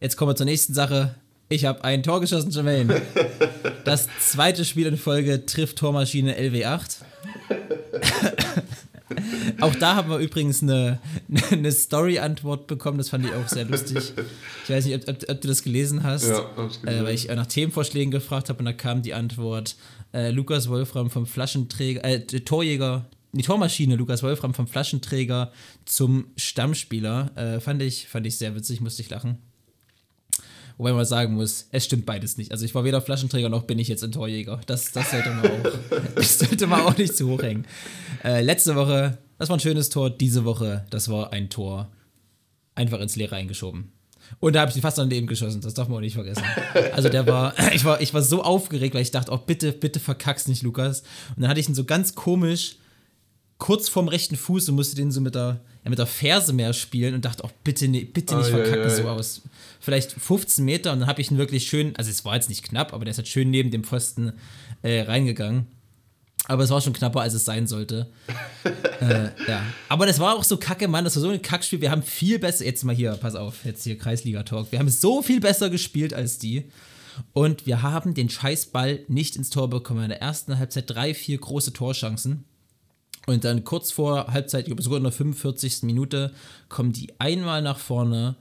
jetzt 0.00 0.16
kommen 0.16 0.30
wir 0.30 0.36
zur 0.36 0.46
nächsten 0.46 0.74
Sache. 0.74 1.14
Ich 1.48 1.64
habe 1.64 1.84
ein 1.84 2.02
Tor 2.02 2.20
geschossen, 2.20 2.50
Jermaine. 2.50 3.02
Das 3.84 4.08
zweite 4.20 4.64
Spiel 4.64 4.86
in 4.86 4.96
Folge 4.96 5.44
trifft 5.44 5.78
Tormaschine 5.78 6.38
LW8. 6.38 6.98
auch 9.60 9.74
da 9.74 9.96
haben 9.96 10.08
wir 10.08 10.18
übrigens 10.18 10.62
eine, 10.62 11.00
eine 11.50 11.72
Story-Antwort 11.72 12.68
bekommen. 12.68 12.98
Das 12.98 13.08
fand 13.08 13.26
ich 13.26 13.34
auch 13.34 13.48
sehr 13.48 13.64
lustig. 13.64 14.12
Ich 14.62 14.70
weiß 14.70 14.86
nicht, 14.86 14.94
ob, 14.94 15.08
ob, 15.08 15.28
ob 15.28 15.40
du 15.40 15.48
das 15.48 15.64
gelesen 15.64 16.04
hast. 16.04 16.28
Ja. 16.28 16.48
Äh, 16.86 17.02
weil 17.02 17.14
ich 17.14 17.28
nach 17.28 17.46
Themenvorschlägen 17.46 18.12
gefragt 18.12 18.50
habe 18.50 18.60
und 18.60 18.66
da 18.66 18.72
kam 18.72 19.02
die 19.02 19.14
Antwort: 19.14 19.74
äh, 20.14 20.30
Lukas 20.30 20.68
Wolfram 20.68 21.10
vom 21.10 21.26
Flaschenträger, 21.26 22.04
äh, 22.04 22.20
Torjäger, 22.20 23.06
die 23.32 23.42
Tormaschine 23.42 23.96
Lukas 23.96 24.22
Wolfram 24.22 24.54
vom 24.54 24.66
Flaschenträger 24.66 25.52
zum 25.84 26.26
Stammspieler. 26.36 27.30
Äh, 27.36 27.60
fand, 27.60 27.82
ich, 27.82 28.08
fand 28.08 28.26
ich 28.26 28.36
sehr 28.36 28.54
witzig, 28.54 28.80
musste 28.80 29.02
ich 29.02 29.10
lachen. 29.10 29.38
Wobei 30.76 30.92
man 30.92 31.04
sagen 31.04 31.34
muss, 31.34 31.68
es 31.70 31.84
stimmt 31.84 32.06
beides 32.06 32.36
nicht. 32.36 32.50
Also 32.50 32.64
ich 32.64 32.74
war 32.74 32.84
weder 32.84 33.00
Flaschenträger 33.00 33.48
noch 33.48 33.64
bin 33.64 33.78
ich 33.78 33.88
jetzt 33.88 34.04
ein 34.04 34.12
Torjäger. 34.12 34.60
Das, 34.66 34.92
das, 34.92 35.10
sollte, 35.10 35.30
man 35.30 35.46
auch, 35.46 35.72
das 36.14 36.38
sollte 36.38 36.66
man 36.66 36.80
auch 36.80 36.96
nicht 36.96 37.16
zu 37.16 37.28
hoch 37.28 37.42
hängen. 37.42 37.66
Äh, 38.24 38.42
letzte 38.42 38.74
Woche, 38.74 39.18
das 39.38 39.48
war 39.48 39.56
ein 39.56 39.60
schönes 39.60 39.90
Tor. 39.90 40.10
Diese 40.10 40.44
Woche, 40.44 40.84
das 40.90 41.08
war 41.08 41.32
ein 41.32 41.50
Tor 41.50 41.90
einfach 42.74 43.00
ins 43.00 43.16
Leere 43.16 43.36
eingeschoben. 43.36 43.92
Und 44.40 44.54
da 44.54 44.60
habe 44.60 44.70
ich 44.70 44.76
ihn 44.76 44.82
fast 44.82 44.98
daneben 44.98 45.26
geschossen, 45.26 45.60
das 45.60 45.74
darf 45.74 45.88
man 45.88 45.98
auch 45.98 46.00
nicht 46.00 46.14
vergessen. 46.14 46.44
Also 46.92 47.08
der 47.08 47.26
war, 47.26 47.54
ich 47.74 47.84
war, 47.84 48.00
ich 48.00 48.14
war 48.14 48.22
so 48.22 48.42
aufgeregt, 48.42 48.94
weil 48.94 49.02
ich 49.02 49.10
dachte, 49.10 49.30
oh 49.30 49.38
bitte, 49.38 49.72
bitte 49.72 50.00
verkack's 50.00 50.48
nicht, 50.48 50.62
Lukas. 50.62 51.02
Und 51.36 51.42
dann 51.42 51.50
hatte 51.50 51.60
ich 51.60 51.68
ihn 51.68 51.74
so 51.74 51.84
ganz 51.84 52.14
komisch 52.14 52.76
kurz 53.62 53.88
vorm 53.88 54.08
rechten 54.08 54.34
Fuß 54.34 54.68
und 54.68 54.74
musste 54.74 54.96
den 54.96 55.12
so 55.12 55.20
mit 55.20 55.36
der, 55.36 55.60
ja, 55.84 55.90
mit 55.90 56.00
der 56.00 56.06
Ferse 56.06 56.52
mehr 56.52 56.72
spielen 56.72 57.14
und 57.14 57.24
dachte, 57.24 57.44
oh 57.44 57.50
bitte, 57.62 57.86
nee, 57.86 58.02
bitte 58.02 58.34
nicht 58.34 58.50
ja, 58.50 58.56
verkacken 58.56 58.82
ja, 58.82 58.90
so 58.90 59.04
ja. 59.04 59.12
aus. 59.12 59.42
Vielleicht 59.78 60.10
15 60.10 60.64
Meter 60.64 60.92
und 60.92 60.98
dann 60.98 61.08
habe 61.08 61.20
ich 61.20 61.30
ihn 61.30 61.38
wirklich 61.38 61.68
schön, 61.68 61.94
also 61.94 62.10
es 62.10 62.24
war 62.24 62.34
jetzt 62.34 62.48
nicht 62.48 62.64
knapp, 62.64 62.92
aber 62.92 63.04
der 63.04 63.12
ist 63.12 63.18
halt 63.18 63.28
schön 63.28 63.50
neben 63.50 63.70
dem 63.70 63.84
Pfosten 63.84 64.32
äh, 64.82 65.02
reingegangen. 65.02 65.68
Aber 66.46 66.64
es 66.64 66.70
war 66.70 66.80
schon 66.80 66.92
knapper, 66.92 67.20
als 67.20 67.34
es 67.34 67.44
sein 67.44 67.68
sollte. 67.68 68.08
äh, 69.00 69.28
ja. 69.46 69.62
Aber 69.88 70.06
das 70.06 70.18
war 70.18 70.34
auch 70.34 70.42
so 70.42 70.56
kacke, 70.56 70.88
Mann. 70.88 71.04
Das 71.04 71.14
war 71.14 71.20
so 71.20 71.28
ein 71.28 71.40
Kackspiel. 71.40 71.80
Wir 71.80 71.92
haben 71.92 72.02
viel 72.02 72.40
besser. 72.40 72.64
Jetzt 72.64 72.82
mal 72.82 72.96
hier, 72.96 73.12
pass 73.12 73.36
auf, 73.36 73.64
jetzt 73.64 73.84
hier 73.84 73.96
Kreisliga-Talk. 73.96 74.72
Wir 74.72 74.80
haben 74.80 74.88
so 74.88 75.22
viel 75.22 75.38
besser 75.38 75.70
gespielt 75.70 76.12
als 76.12 76.38
die. 76.38 76.64
Und 77.32 77.64
wir 77.66 77.82
haben 77.82 78.14
den 78.14 78.28
Scheißball 78.28 79.04
nicht 79.06 79.36
ins 79.36 79.50
Tor 79.50 79.70
bekommen. 79.70 80.02
In 80.02 80.08
der 80.08 80.20
ersten 80.20 80.58
Halbzeit 80.58 80.90
drei, 80.90 81.14
vier 81.14 81.38
große 81.38 81.72
Torchancen. 81.72 82.44
Und 83.26 83.44
dann 83.44 83.64
kurz 83.64 83.92
vor 83.92 84.26
Halbzeit, 84.28 84.60
ich 84.62 84.66
glaube 84.66 84.82
sogar 84.82 84.96
in 84.98 85.04
der 85.04 85.12
45. 85.12 85.82
Minute, 85.84 86.32
kommen 86.68 86.92
die 86.92 87.08
einmal 87.20 87.62
nach 87.62 87.78
vorne 87.78 88.34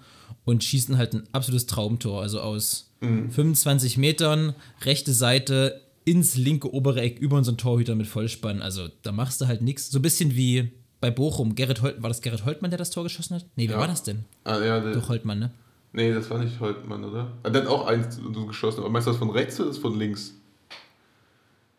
und 0.43 0.63
schießen 0.63 0.97
halt 0.97 1.13
ein 1.13 1.23
absolutes 1.33 1.67
Traumtor. 1.67 2.21
Also 2.21 2.41
aus 2.41 2.87
25 3.01 3.97
Metern, 3.97 4.55
rechte 4.83 5.13
Seite, 5.13 5.81
ins 6.05 6.35
linke 6.35 6.73
obere 6.73 7.01
Eck 7.01 7.19
über 7.19 7.37
unseren 7.37 7.57
Torhüter 7.57 7.95
mit 7.95 8.07
Vollspann. 8.07 8.61
Also 8.61 8.89
da 9.03 9.11
machst 9.11 9.39
du 9.41 9.47
halt 9.47 9.61
nichts. 9.61 9.89
So 9.91 9.99
ein 9.99 10.01
bisschen 10.03 10.35
wie, 10.35 10.71
bei 10.99 11.11
Bochum, 11.11 11.53
Gerrit 11.55 11.81
Holt, 11.81 12.01
war 12.01 12.09
das 12.09 12.21
Gerrit 12.21 12.45
Holtmann, 12.45 12.71
der 12.71 12.77
das 12.79 12.89
Tor 12.91 13.03
geschossen 13.03 13.35
hat? 13.35 13.45
Nee, 13.55 13.67
wer 13.67 13.75
Ja. 13.75 13.81
war 13.81 13.87
das 13.87 14.03
denn? 14.03 14.25
Ah, 14.43 14.59
ja, 14.63 14.79
der, 14.79 14.93
Doch 14.93 15.09
Holtmann, 15.09 15.39
ne? 15.39 15.51
nee, 15.93 16.11
das 16.13 16.29
war 16.29 16.39
nicht 16.43 16.59
Holtmann, 16.59 17.03
oder? 17.03 17.31
Ah, 17.43 17.49
der 17.49 17.63
hat 17.63 17.69
auch 17.69 17.85
eins 17.87 18.19
geschossen. 18.47 18.79
Aber 18.81 18.89
meinst 18.89 19.07
du 19.07 19.11
das 19.11 19.19
von 19.19 19.29
rechts 19.31 19.59
oder 19.59 19.69
das 19.69 19.77
von 19.79 19.97
links? 19.97 20.33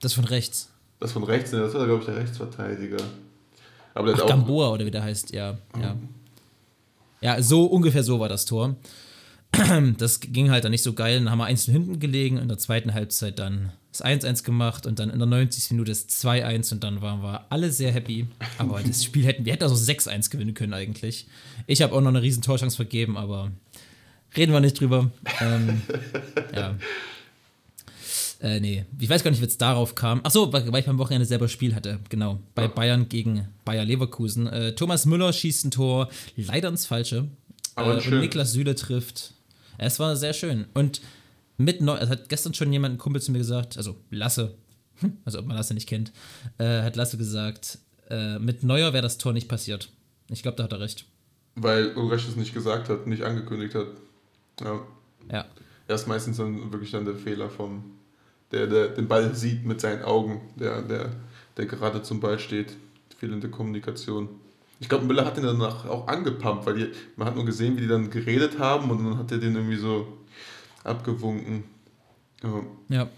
Das 0.01 0.13
von 0.13 0.25
rechts. 0.25 0.71
Das 1.03 1.11
von 1.11 1.25
rechts, 1.25 1.51
ne, 1.51 1.59
das 1.59 1.75
war, 1.75 1.85
glaube 1.85 1.99
ich, 1.99 2.07
der 2.07 2.17
Rechtsverteidiger. 2.17 2.99
Aber 3.93 4.15
der 4.15 4.23
Ach. 4.23 4.29
Gamboa 4.29 4.71
oder 4.71 4.87
wie 4.87 4.91
der 4.93 5.03
heißt, 5.03 5.33
ja. 5.33 5.59
Ja, 5.81 5.97
ja 7.21 7.43
so 7.43 7.67
ungefähr 7.67 8.05
so 8.05 8.21
war 8.21 8.29
das 8.29 8.45
Tor. 8.45 8.77
Das 9.99 10.21
ging 10.21 10.51
halt 10.51 10.63
dann 10.63 10.71
nicht 10.71 10.85
so 10.85 10.93
geil. 10.93 11.19
Dann 11.19 11.29
haben 11.29 11.39
wir 11.39 11.45
einzeln 11.45 11.73
hinten 11.73 11.99
gelegen, 11.99 12.39
in 12.39 12.47
der 12.47 12.57
zweiten 12.57 12.95
Halbzeit 12.95 13.41
dann 13.41 13.73
das 13.91 14.05
1-1 14.05 14.45
gemacht 14.45 14.87
und 14.87 15.01
dann 15.01 15.11
in 15.11 15.19
der 15.19 15.27
90. 15.27 15.73
Minute 15.73 15.91
das 15.91 16.09
2-1 16.09 16.73
und 16.73 16.85
dann 16.85 17.03
waren 17.03 17.21
wir 17.21 17.47
alle 17.51 17.73
sehr 17.73 17.91
happy. 17.91 18.29
Aber 18.59 18.81
das 18.81 19.03
Spiel 19.05 19.25
hätten 19.25 19.45
wir 19.45 19.53
hätten 19.53 19.65
also 19.65 19.75
6-1 19.75 20.31
gewinnen 20.31 20.55
können 20.55 20.73
eigentlich. 20.73 21.27
Ich 21.67 21.83
habe 21.83 21.95
auch 21.95 22.01
noch 22.01 22.11
eine 22.11 22.23
riesen 22.23 22.43
Torchance 22.43 22.77
vergeben, 22.77 23.17
aber 23.17 23.51
reden 24.37 24.53
wir 24.53 24.61
nicht 24.61 24.79
drüber. 24.79 25.11
Ähm, 25.41 25.83
ja. 26.55 26.77
Äh, 28.43 28.59
nee, 28.59 28.85
ich 28.99 29.09
weiß 29.09 29.23
gar 29.23 29.31
nicht, 29.31 29.41
wie 29.41 29.47
es 29.47 29.57
darauf 29.57 29.95
kam. 29.95 30.21
Achso, 30.25 30.53
weil 30.53 30.71
weil 30.73 30.81
ich 30.81 30.87
beim 30.87 30.99
Wochenende 30.99 31.25
selber 31.25 31.47
Spiel 31.47 31.77
hatte. 31.77 32.01
Genau, 32.09 32.41
bei 32.57 32.67
Bayern 32.67 33.09
gegen 33.09 33.47
Bayer 33.65 33.85
Leverkusen. 33.85 34.49
Äh, 34.49 34.75
Thomas 34.75 35.07
Müller 35.07 35.33
schießt 35.33 35.67
ein 35.67 35.71
Tor, 35.71 36.09
leider 36.37 36.69
ins 36.69 36.85
Falsche. 36.85 37.29
Aber 37.77 37.97
äh, 37.97 38.01
schön. 38.01 38.15
und 38.15 38.21
Niklas 38.21 38.53
Süle 38.53 38.75
trifft. 38.75 39.35
Es 39.79 40.01
war 40.01 40.17
sehr 40.17 40.33
schön. 40.33 40.67
Und 40.75 41.01
mit 41.57 41.81
Neu 41.81 41.97
es 41.97 42.09
hat 42.09 42.29
gestern 42.29 42.53
schon 42.53 42.73
jemand, 42.73 42.97
ein 42.97 42.99
Kumpel 42.99 43.23
zu 43.23 43.31
mir 43.31 43.39
gesagt, 43.39 43.77
also 43.77 43.97
Lasse, 44.11 44.55
also 45.25 45.39
ob 45.39 45.47
man 45.47 45.57
Lasse 45.57 45.75
nicht 45.75 45.89
kennt, 45.89 46.13
äh, 46.59 46.83
hat 46.83 46.97
Lasse 46.97 47.17
gesagt, 47.17 47.79
äh, 48.11 48.41
mit 48.41 48.65
Neuer 48.65 48.93
wäre 48.93 49.03
das 49.03 49.19
Tor 49.19 49.33
nicht 49.33 49.49
passiert. 49.49 49.89
Ich 50.29 50.43
glaube, 50.43 50.57
da 50.57 50.65
hat 50.65 50.73
er 50.73 50.81
recht. 50.81 51.07
Weil 51.55 51.97
Ulreich 51.97 52.27
es 52.27 52.37
nicht 52.37 52.55
gesagt 52.55 52.89
hat, 52.89 53.07
nicht 53.07 53.23
angekündigt 53.23 53.77
hat. 53.77 53.87
Ja. 54.61 54.81
Ja. 55.31 55.45
Er 55.87 55.95
ist 55.95 56.09
meistens 56.09 56.39
dann 56.39 56.73
wirklich 56.73 56.91
dann 56.91 57.05
der 57.05 57.15
Fehler 57.15 57.51
vom, 57.51 57.85
der, 58.53 58.67
der 58.67 58.89
den 58.89 59.09
Ball 59.09 59.35
sieht 59.35 59.65
mit 59.65 59.81
seinen 59.81 60.03
Augen, 60.03 60.41
der, 60.57 60.83
der, 60.83 61.11
der 61.57 61.67
gerade 61.67 62.03
zum 62.03 62.21
Ball 62.21 62.39
steht. 62.39 62.77
Fehlende 63.19 63.49
Kommunikation. 63.49 64.29
Ich 64.81 64.89
glaube, 64.89 65.05
Müller 65.05 65.25
hat 65.25 65.37
ihn 65.39 65.45
danach 65.45 65.85
auch 65.87 66.09
angepumpt, 66.09 66.67
weil 66.67 66.75
die, 66.75 66.87
man 67.17 67.29
hat 67.29 67.37
nur 67.37 67.45
gesehen, 67.45 67.77
wie 67.77 67.83
die 67.83 67.87
dann 67.87 68.11
geredet 68.11 68.59
haben 68.59 68.91
und 68.91 69.05
dann 69.05 69.17
hat 69.19 69.31
er 69.31 69.39
den 69.39 69.55
irgendwie 69.55 69.77
so 69.77 70.07
abgewunken. 70.83 71.65
Ja. 72.43 72.63
Ja. 72.89 73.09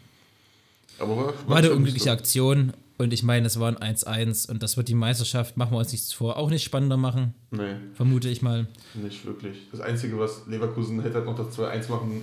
Aber 0.98 1.16
war, 1.16 1.34
War 1.48 1.56
eine 1.56 1.72
unglückliche 1.72 2.04
so. 2.06 2.10
Aktion. 2.10 2.72
Und 2.96 3.12
ich 3.12 3.24
meine, 3.24 3.46
es 3.48 3.58
war 3.58 3.74
ein 3.76 3.94
1-1 3.96 4.48
und 4.48 4.62
das 4.62 4.76
wird 4.76 4.86
die 4.88 4.94
Meisterschaft, 4.94 5.56
machen 5.56 5.72
wir 5.72 5.78
uns 5.78 5.90
nichts 5.90 6.12
vor, 6.12 6.36
auch 6.36 6.48
nicht 6.48 6.62
spannender 6.62 6.96
machen, 6.96 7.34
Nee, 7.50 7.74
vermute 7.94 8.28
ich 8.28 8.40
mal. 8.40 8.68
nicht 8.94 9.26
wirklich. 9.26 9.56
Das 9.72 9.80
Einzige, 9.80 10.16
was 10.20 10.46
Leverkusen 10.46 11.02
hätte 11.02 11.16
halt 11.16 11.24
noch 11.24 11.34
das 11.34 11.58
2-1 11.58 11.90
machen 11.90 12.22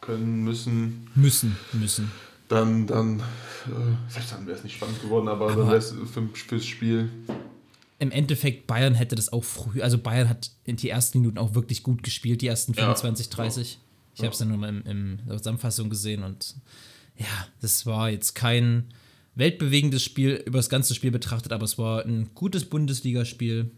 können 0.00 0.44
müssen, 0.44 1.08
Müssen, 1.16 1.56
müssen. 1.72 2.12
Dann, 2.48 2.86
dann, 2.86 3.20
äh, 3.20 4.10
selbst 4.10 4.32
dann 4.32 4.46
wäre 4.46 4.58
es 4.58 4.64
nicht 4.64 4.76
spannend 4.76 5.00
geworden, 5.02 5.28
aber, 5.28 5.48
dann 5.48 5.60
Aber- 5.60 5.66
wäre 5.68 5.76
es 5.78 5.92
für, 6.12 6.28
fürs 6.34 6.66
Spiel. 6.66 7.08
Im 7.98 8.10
Endeffekt, 8.10 8.66
Bayern 8.66 8.94
hätte 8.94 9.14
das 9.14 9.32
auch 9.32 9.44
früh, 9.44 9.80
also 9.80 9.96
Bayern 9.96 10.28
hat 10.28 10.50
in 10.64 10.76
die 10.76 10.88
ersten 10.88 11.20
Minuten 11.20 11.38
auch 11.38 11.54
wirklich 11.54 11.82
gut 11.84 12.02
gespielt, 12.02 12.42
die 12.42 12.48
ersten 12.48 12.72
Ja. 12.72 12.82
25, 12.82 13.28
30. 13.30 13.78
Ich 14.14 14.18
Ja. 14.20 14.24
habe 14.24 14.32
es 14.32 14.38
dann 14.38 14.48
nur 14.48 14.58
mal 14.58 14.68
im, 14.68 14.82
im, 14.82 15.18
in 15.20 15.26
der 15.28 15.38
Zusammenfassung 15.38 15.88
gesehen 15.88 16.22
und 16.24 16.56
ja, 17.16 17.26
das 17.60 17.86
war 17.86 18.10
jetzt 18.10 18.34
kein 18.34 18.92
weltbewegendes 19.36 20.02
Spiel 20.02 20.34
über 20.44 20.58
das 20.58 20.68
ganze 20.68 20.94
Spiel 20.94 21.10
betrachtet, 21.12 21.52
aber 21.52 21.64
es 21.64 21.78
war 21.78 22.04
ein 22.04 22.30
gutes 22.34 22.64
Bundesligaspiel, 22.68 23.70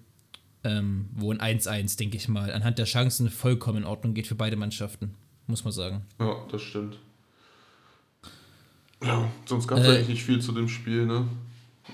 ähm, 0.64 1.10
wo 1.14 1.30
ein 1.30 1.40
1-1, 1.40 1.96
denke 1.98 2.16
ich 2.16 2.26
mal, 2.28 2.50
anhand 2.52 2.78
der 2.78 2.86
Chancen 2.86 3.28
vollkommen 3.28 3.78
in 3.78 3.84
Ordnung 3.84 4.14
geht 4.14 4.26
für 4.26 4.34
beide 4.34 4.56
Mannschaften, 4.56 5.14
muss 5.46 5.62
man 5.64 5.72
sagen. 5.72 6.06
Ja, 6.18 6.34
das 6.50 6.62
stimmt. 6.62 6.98
Ja, 9.06 9.30
sonst 9.46 9.68
gab 9.68 9.78
es 9.78 9.84
Äh, 9.86 9.90
eigentlich 9.90 10.08
nicht 10.08 10.24
viel 10.24 10.40
zu 10.40 10.52
dem 10.52 10.68
Spiel, 10.68 11.06
ne? 11.06 11.26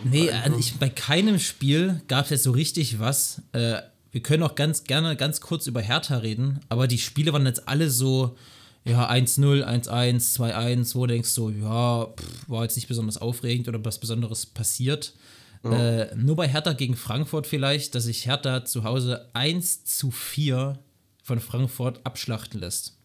Nee, 0.04 0.30
also 0.30 0.58
ich, 0.58 0.76
bei 0.76 0.88
keinem 0.88 1.38
Spiel 1.38 2.00
gab 2.08 2.24
es 2.24 2.30
jetzt 2.30 2.44
so 2.44 2.52
richtig 2.52 3.00
was. 3.00 3.42
Äh, 3.52 3.82
wir 4.12 4.22
können 4.22 4.42
auch 4.42 4.54
ganz 4.54 4.84
gerne 4.84 5.16
ganz 5.16 5.40
kurz 5.40 5.66
über 5.66 5.80
Hertha 5.80 6.18
reden, 6.18 6.60
aber 6.68 6.86
die 6.86 6.98
Spiele 6.98 7.32
waren 7.32 7.46
jetzt 7.46 7.68
alle 7.68 7.90
so, 7.90 8.36
ja, 8.84 9.10
1-0, 9.10 9.64
1-1, 9.64 10.36
2-1, 10.36 10.94
wo 10.94 11.06
du 11.06 11.12
denkst 11.14 11.28
so, 11.30 11.50
ja, 11.50 12.06
pff, 12.06 12.48
war 12.48 12.62
jetzt 12.62 12.76
nicht 12.76 12.88
besonders 12.88 13.18
aufregend 13.18 13.68
oder 13.68 13.84
was 13.84 13.98
Besonderes 13.98 14.46
passiert. 14.46 15.14
Äh, 15.62 16.14
nur 16.16 16.36
bei 16.36 16.48
Hertha 16.48 16.72
gegen 16.72 16.96
Frankfurt 16.96 17.46
vielleicht, 17.46 17.94
dass 17.94 18.04
sich 18.04 18.24
Hertha 18.24 18.64
zu 18.64 18.82
Hause 18.84 19.28
1 19.34 19.84
zu 19.84 20.10
4 20.10 20.78
von 21.22 21.38
Frankfurt 21.38 22.00
abschlachten 22.04 22.60
lässt. 22.60 22.96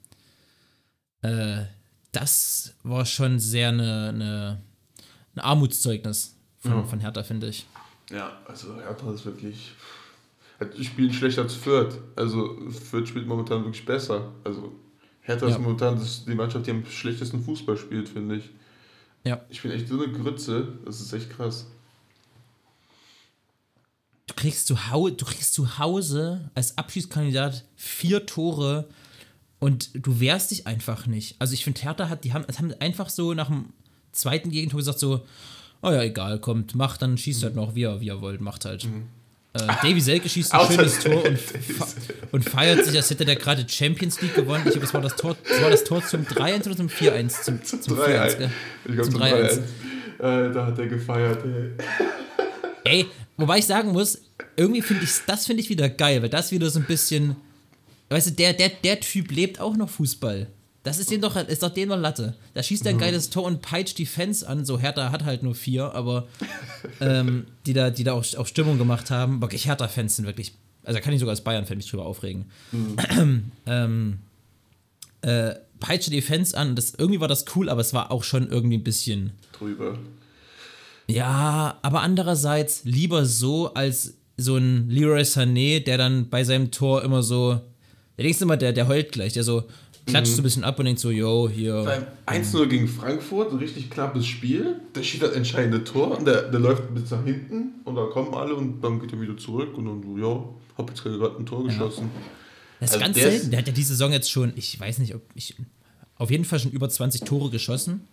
Äh, 1.22 1.64
das 2.16 2.74
war 2.84 3.06
schon 3.06 3.40
sehr 3.40 3.70
eine, 3.70 4.10
eine, 4.10 4.62
ein 5.36 5.40
Armutszeugnis 5.40 6.36
von, 6.60 6.72
Ja. 6.72 6.84
von 6.84 7.00
Hertha, 7.00 7.24
finde 7.24 7.48
ich. 7.50 7.66
Ja, 8.12 8.38
also 8.48 8.76
Hertha 8.80 9.12
ist 9.14 9.26
wirklich. 9.26 9.72
Spielen 10.82 11.12
schlechter 11.12 11.42
als 11.42 11.54
Fürth. 11.54 11.98
Also 12.16 12.58
Fürth 12.72 13.10
spielt 13.10 13.28
momentan 13.28 13.64
wirklich 13.66 13.86
besser. 13.86 14.32
Also 14.44 14.72
Hertha 15.22 15.48
Ja. 15.48 15.54
ist 15.56 15.60
momentan 15.62 15.96
das, 16.00 16.24
die 16.26 16.36
Mannschaft, 16.36 16.66
die 16.68 16.72
am 16.72 16.86
schlechtesten 16.86 17.44
Fußball 17.44 17.78
spielt, 17.78 18.08
finde 18.08 18.38
ich. 18.38 18.50
Ja. 19.26 19.42
Ich 19.50 19.62
bin 19.62 19.72
echt 19.72 19.88
so 19.90 20.02
eine 20.02 20.12
Grütze, 20.14 20.68
das 20.86 21.02
ist 21.02 21.12
echt 21.12 21.30
krass. 21.32 21.66
Du 24.28 24.34
kriegst 24.36 24.68
zu, 24.68 24.90
Hau 24.92 25.10
du 25.10 25.26
kriegst 25.26 25.54
zu 25.54 25.78
Hause 25.78 26.50
als 26.56 26.78
Abschiedskandidat 26.78 27.64
vier 27.76 28.26
Tore 28.26 28.88
und 29.60 29.90
du 29.94 30.20
wehrst 30.20 30.52
dich 30.52 30.68
einfach 30.68 31.08
nicht. 31.08 31.36
Also 31.40 31.54
ich 31.54 31.64
finde, 31.64 31.82
Hertha 31.82 32.10
hat, 32.10 32.24
die 32.24 32.34
haben, 32.34 32.46
es 32.48 32.60
haben 32.60 32.74
einfach 32.80 33.10
so 33.10 33.34
nach 33.34 33.48
dem 33.48 33.74
zweiten 34.12 34.50
Gegentor 34.50 34.80
gesagt 34.80 35.00
so, 35.00 35.26
oh 35.82 35.92
ja, 35.92 36.02
egal, 36.04 36.40
kommt, 36.40 36.76
macht, 36.76 37.02
dann 37.02 37.18
schießt 37.18 37.44
halt 37.44 37.56
noch, 37.56 37.76
wie 37.76 37.84
er, 37.84 38.02
wie 38.02 38.10
er 38.10 38.22
wollt, 38.22 38.42
macht 38.42 38.66
halt. 38.66 38.88
Äh, 39.54 39.68
Davy 39.82 40.02
Selke 40.02 40.28
schießt 40.28 40.54
ein 40.54 40.72
schönes 40.72 41.00
Tor 41.00 41.24
und, 41.24 41.40
und 42.32 42.50
feiert 42.50 42.84
sich, 42.86 42.96
als 42.96 43.10
hätte 43.10 43.26
der 43.26 43.36
gerade 43.36 43.66
Champions 43.68 44.22
League 44.22 44.36
gewonnen. 44.36 44.64
Ich 44.66 44.72
glaube, 44.72 44.86
das 44.86 44.94
war 44.94 45.02
das 45.02 45.16
Tor, 45.16 45.38
das 45.48 45.62
war 45.62 45.70
das 45.70 45.84
Tor 45.84 46.06
zum 46.06 46.24
3-1 46.24 46.66
oder 46.66 46.78
zum 46.78 46.88
4-1? 46.88 47.44
Zum, 47.44 47.64
zum, 47.64 47.80
4-1, 47.98 48.38
gell? 48.38 48.52
Ich 48.86 48.94
glaube 48.94 49.04
Zum 49.04 49.14
zum 49.14 49.22
3-1. 49.22 49.62
3-1. 50.20 50.50
Äh, 50.50 50.54
da 50.54 50.66
hat 50.66 50.80
er 50.80 50.88
gefeiert, 50.88 51.44
ey. 51.46 51.72
Ey, 52.84 53.06
wobei 53.38 53.60
ich 53.60 53.66
sagen 53.66 53.92
muss, 53.92 54.22
irgendwie 54.56 54.82
finde 54.82 55.04
ich, 55.04 55.12
das 55.26 55.46
finde 55.46 55.62
ich 55.62 55.70
wieder 55.70 55.90
geil, 55.90 56.22
weil 56.22 56.30
das 56.30 56.52
wieder 56.52 56.70
so 56.70 56.80
ein 56.80 56.86
bisschen, 56.86 57.36
weißt 58.16 58.28
du, 58.28 58.32
der, 58.32 58.54
der, 58.54 58.70
der 58.70 59.02
Typ 59.02 59.30
lebt 59.30 59.60
auch 59.60 59.76
noch 59.76 59.90
Fußball. 59.90 60.48
Das 60.84 61.00
ist 61.00 61.12
dem 61.12 61.20
doch, 61.20 61.36
ist 61.36 61.64
doch 61.64 61.74
dem 61.74 61.90
noch 61.90 62.00
Latte. 62.00 62.34
Da 62.54 62.64
schießt 62.64 62.86
er 62.86 62.92
ein 62.92 62.98
geiles 62.98 63.30
Tor 63.30 63.44
und 63.44 63.62
peitscht 63.62 63.98
die 63.98 64.06
Fans 64.06 64.46
an. 64.46 64.64
So 64.64 64.80
Hertha 64.80 65.12
hat 65.12 65.26
halt 65.26 65.44
nur 65.44 65.54
vier, 65.54 65.94
aber 65.94 66.28
ähm, 67.02 67.48
die 67.66 67.74
da, 67.74 67.90
die 67.90 68.06
da 68.06 68.14
auch, 68.14 68.24
auch 68.38 68.48
Stimmung 68.48 68.78
gemacht 68.78 69.12
haben. 69.12 69.42
Wirklich 69.42 69.66
Hertha-Fans 69.66 70.16
sind 70.16 70.26
wirklich, 70.28 70.54
also 70.84 70.98
da 70.98 71.02
kann 71.02 71.12
ich 71.12 71.20
sogar 71.20 71.32
als 71.32 71.44
Bayern-Fan 71.44 71.76
mich 71.76 71.90
drüber 71.90 72.06
aufregen. 72.06 72.46
ähm, 73.66 74.20
äh, 75.22 75.56
peitsche 75.82 76.10
die 76.10 76.22
Fans 76.22 76.54
an. 76.54 76.78
Das, 76.78 76.94
irgendwie 76.94 77.20
war 77.20 77.28
das 77.28 77.46
cool, 77.56 77.68
aber 77.68 77.82
es 77.82 77.94
war 77.94 78.12
auch 78.12 78.24
schon 78.24 78.48
irgendwie 78.48 78.78
ein 78.78 78.84
bisschen 78.84 79.34
Drüber. 79.52 80.00
ja, 81.08 81.80
aber 81.82 82.02
andererseits 82.02 82.86
lieber 82.86 83.26
so 83.26 83.74
als 83.74 84.14
so 84.38 84.56
ein 84.56 84.90
Leroy 84.90 85.24
Sané, 85.24 85.84
der 85.84 85.98
dann 85.98 86.30
bei 86.30 86.44
seinem 86.44 86.72
Tor 86.72 87.04
immer 87.04 87.24
so, 87.24 87.60
der 88.18 88.24
denkst 88.24 88.42
immer, 88.42 88.58
der, 88.58 88.74
der 88.74 88.88
heult 88.88 89.12
gleich, 89.12 89.34
der 89.34 89.44
so 89.44 89.64
klatscht 90.06 90.34
so 90.34 90.42
ein 90.42 90.44
bisschen 90.44 90.64
ab 90.64 90.78
und 90.80 90.86
denkt 90.86 91.00
so, 91.02 91.10
yo, 91.10 91.50
hier. 91.50 91.84
Beim 91.84 92.44
1-0 92.44 92.68
gegen 92.68 92.88
Frankfurt, 92.88 93.52
ein 93.52 93.58
richtig 93.58 93.90
knappes 93.90 94.26
Spiel. 94.26 94.80
Der 94.94 95.04
schießt 95.04 95.24
das 95.24 95.32
entscheidende 95.34 95.84
Tor 95.84 96.18
und 96.18 96.26
der, 96.26 96.44
der 96.44 96.60
läuft 96.60 96.94
bis 96.94 97.10
nach 97.12 97.24
hinten 97.24 97.82
und 97.84 97.96
dann 97.96 98.10
kommen 98.10 98.34
alle 98.34 98.56
und 98.56 98.82
dann 98.82 99.00
geht 99.00 99.12
er 99.14 99.22
wieder 99.22 99.38
zurück 99.38 99.78
und 99.78 99.86
dann 99.86 100.04
so, 100.04 100.18
ja, 100.18 100.44
hab 100.78 100.90
jetzt 100.90 101.04
gerade 101.04 101.38
ein 101.38 101.46
Tor 101.46 101.64
geschossen. 101.64 102.10
Das 102.80 102.90
ist 102.92 102.96
Also 102.96 103.06
ganz 103.06 103.18
der 103.18 103.32
selten. 103.32 103.52
Der 103.52 103.60
hat 103.60 103.68
ja 103.68 103.74
die 103.74 103.84
Saison 103.84 104.12
jetzt 104.12 104.30
schon, 104.30 104.54
ich 104.56 104.80
weiß 104.80 105.00
nicht, 105.00 105.16
ob 105.16 105.22
ich, 105.34 105.56
auf 106.18 106.32
jeden 106.32 106.46
Fall 106.46 106.60
schon 106.60 106.72
über 106.72 106.90
20 106.90 107.22
Tore 107.22 107.50
geschossen. 107.50 108.08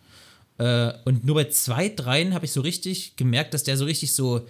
Äh, 0.59 0.93
und 1.05 1.25
nur 1.25 1.35
bei 1.35 1.49
zwei, 1.49 1.89
dreien 1.89 2.35
habe 2.35 2.45
ich 2.45 2.53
so 2.53 2.61
richtig 2.61 3.17
gemerkt, 3.17 3.55
dass 3.55 3.65
der 3.65 3.77
so 3.77 3.85
richtig 3.85 4.13
so 4.13 4.47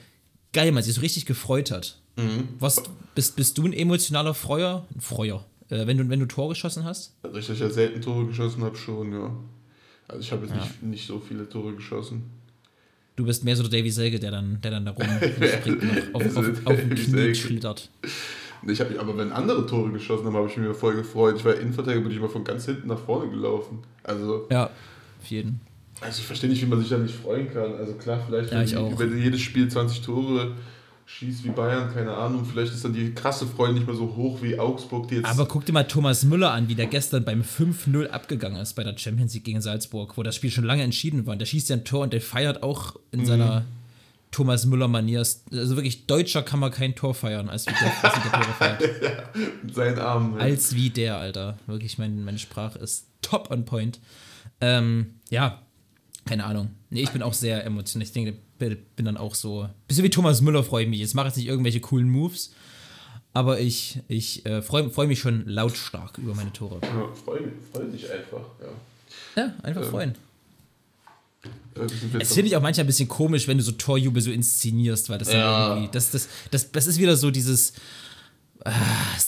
geil, 0.53 0.73
man 0.73 0.83
sich 0.83 0.95
so 0.95 1.01
richtig 1.01 1.27
gefreut 1.27 1.71
hat. 1.71 1.99
Mhm. 2.16 2.48
Was, 2.59 2.83
bist, 3.14 3.37
bist 3.37 3.57
du 3.59 3.64
ein 3.66 3.72
emotionaler 3.72 4.35
Freuer? 4.35 4.87
Ein 4.94 5.01
Freuer. 5.01 5.44
Äh, 5.71 5.87
wenn, 5.87 5.96
du, 5.98 6.08
wenn 6.08 6.21
du 6.21 6.27
Tor 6.27 6.48
geschossen 6.50 6.85
hast? 6.85 7.15
Also 7.23 7.38
ich, 7.38 7.46
dass 7.46 7.56
ich 7.56 7.63
ja 7.63 7.71
selten 7.71 8.00
Tore 8.02 8.27
geschossen 8.27 8.63
habe, 8.63 8.77
schon, 8.77 9.13
ja. 9.13 9.31
Also 10.08 10.21
ich 10.21 10.31
habe 10.33 10.44
jetzt 10.46 10.54
nicht, 10.54 10.83
nicht 10.83 11.06
so 11.06 11.19
viele 11.21 11.48
Tore 11.48 11.73
geschossen. 11.75 12.25
Du 13.17 13.25
bist 13.25 13.44
mehr 13.44 13.56
so 13.56 13.63
der 13.63 13.79
Davy 13.81 13.90
Selke, 13.90 14.19
der 14.19 14.31
dann, 14.31 14.60
der 14.63 14.71
dann 14.73 14.85
da 14.87 14.90
rumspringt 14.92 15.83
auf, 16.15 16.25
auf, 16.25 16.37
auf, 16.37 16.67
auf 16.67 16.77
den 16.77 16.94
Knie 16.94 17.35
schlittert. 17.35 17.88
Ich 18.67 18.81
hab, 18.81 18.96
aber 18.98 19.17
wenn 19.19 19.33
andere 19.33 19.67
Tore 19.67 19.90
geschossen 19.90 20.27
haben, 20.27 20.35
habe 20.37 20.48
ich 20.48 20.56
mich 20.56 20.77
voll 20.77 20.94
gefreut. 20.94 21.37
Ich 21.38 21.44
war 21.44 21.54
Innenverteidiger, 21.54 22.02
bin 22.02 22.13
ich 22.13 22.21
mal 22.21 22.29
von 22.29 22.44
ganz 22.44 22.65
hinten 22.67 22.88
nach 22.88 22.98
vorne 22.98 23.31
gelaufen. 23.31 23.79
Also, 24.04 24.46
Ja, 24.50 24.67
auf 24.67 25.27
jeden. 25.29 25.60
also 26.00 26.21
ich 26.21 26.27
verstehe 26.27 26.48
nicht, 26.48 26.63
wie 26.63 26.67
man 26.67 26.79
sich 26.81 26.88
da 26.88 26.98
nicht 26.98 27.15
freuen 27.15 27.52
kann. 27.52 27.75
Also 27.75 27.94
klar, 27.94 28.23
vielleicht, 28.27 28.50
Ja, 28.52 28.58
wenn, 28.58 28.65
ich 28.65 28.71
die- 28.71 28.77
auch. 28.77 28.98
wenn 28.98 29.10
du 29.10 29.17
jedes 29.17 29.40
Spiel 29.40 29.69
20 29.69 30.00
Tore 30.02 30.54
schießt 31.19 31.44
wie 31.44 31.50
Bayern, 31.50 31.92
keine 31.92 32.15
Ahnung. 32.15 32.44
Vielleicht 32.44 32.73
ist 32.73 32.85
dann 32.85 32.92
die 32.92 33.15
krasse 33.15 33.46
Freude 33.46 33.75
nicht 33.75 33.87
mehr 33.87 33.96
so 33.96 34.15
hoch 34.17 34.42
wie 34.42 34.58
Augsburg, 34.58 35.08
die 35.08 35.17
jetzt. 35.17 35.27
Aber 35.27 35.46
guck 35.46 35.65
dir 35.65 35.73
mal 35.73 35.85
Thomas 35.85 36.25
Müller 36.25 36.52
an, 36.52 36.69
wie 36.69 36.75
der 36.75 36.87
gestern 36.87 37.25
beim 37.25 37.42
5-0 37.42 38.08
abgegangen 38.08 38.60
ist 38.60 38.75
bei 38.75 38.85
der 38.85 38.96
Champions 38.96 39.35
League 39.35 39.44
gegen 39.44 39.60
Salzburg, 39.60 40.17
wo 40.17 40.23
das 40.23 40.37
Spiel 40.37 40.50
schon 40.50 40.65
lange 40.65 40.83
entschieden 40.83 41.27
war. 41.27 41.37
Der 41.37 41.46
schießt 41.46 41.71
ja 41.71 41.77
ein 41.77 41.85
Tor 41.85 42.02
und 42.02 42.13
der 42.13 42.21
feiert 42.21 42.63
auch 42.63 42.96
in 43.10 43.27
seiner 43.27 43.65
Thomas 44.31 44.65
Müller-Manier. 44.67 45.19
Also 45.21 45.77
wirklich, 45.77 46.06
Deutscher 46.06 46.42
kann 46.42 46.58
man 46.58 46.73
kein 46.73 46.94
Tor 46.94 47.15
feiern, 47.15 47.48
als 47.48 47.67
wie 47.67 47.73
der, 47.73 48.04
als 48.04 48.17
wie 48.17 48.29
der 48.29 48.33
Tore 48.33 48.54
feiert. 48.58 48.83
mit 49.63 49.75
seinen 49.75 49.98
Armen. 49.98 50.35
Ja. 50.35 50.40
Als 50.40 50.75
wie 50.75 50.90
der, 50.90 51.19
Alter. 51.19 51.58
Wirklich, 51.67 51.98
mein, 51.98 52.25
meine 52.25 52.38
Sprache 52.38 52.79
ist 52.79 53.06
top 53.21 53.50
on 53.50 53.65
point. 53.65 54.00
Ähm, 54.60 55.15
ja, 55.31 55.60
keine 56.25 56.44
Ahnung. 56.44 56.71
Nee, 56.90 57.02
ich 57.02 57.10
bin 57.10 57.23
auch 57.23 57.35
sehr 57.35 57.65
emotional. 57.65 58.06
Ich 58.06 58.13
denke, 58.13 58.38
bin 58.71 59.04
dann 59.04 59.17
auch 59.17 59.35
so. 59.35 59.69
Bisschen 59.88 60.04
wie 60.04 60.10
Thomas 60.10 60.40
Müller 60.40 60.63
freue 60.65 60.85
ich 60.85 60.90
mich. 60.90 61.00
Jetzt 61.00 61.15
mache 61.15 61.27
ich 61.29 61.31
jetzt 61.33 61.37
nicht 61.38 61.46
irgendwelche 61.48 61.81
coolen 61.81 62.08
Moves. 62.08 62.52
Aber 63.35 63.60
ich, 63.60 63.98
ich 64.08 64.44
äh, 64.44 64.60
freue 64.63 64.90
freu 64.90 65.06
mich 65.06 65.19
schon 65.21 65.46
lautstark 65.46 66.19
über 66.19 66.35
meine 66.35 66.52
Tore. 66.52 66.81
Ja, 66.83 67.08
freu, 67.25 67.38
freu 67.73 67.85
dich 67.87 68.10
einfach. 68.10 68.44
Ja. 68.60 69.42
Ja, 69.42 69.54
einfach 69.63 69.83
Ähm, 69.83 69.88
freuen. 69.90 70.15
Äh, 71.75 72.21
Es 72.21 72.35
finde 72.35 72.48
ich 72.48 72.56
auch 72.56 72.60
manchmal 72.63 72.85
ein 72.85 72.88
bisschen 72.88 73.08
komisch, 73.08 73.48
wenn 73.48 73.56
du 73.56 73.65
so 73.65 73.73
Torjubel 73.73 74.21
so 74.23 74.31
inszenierst, 74.31 75.08
weil 75.08 75.19
das 75.19 75.29
dann 75.29 75.38
Ja. 75.38 75.69
irgendwie. 75.75 75.90
Das, 75.92 76.10
das, 76.10 76.29
das, 76.50 76.71
das 76.73 76.87
ist 76.87 76.98
wieder 76.98 77.17
so 77.17 77.31
dieses 77.31 77.73
ah, 78.65 78.73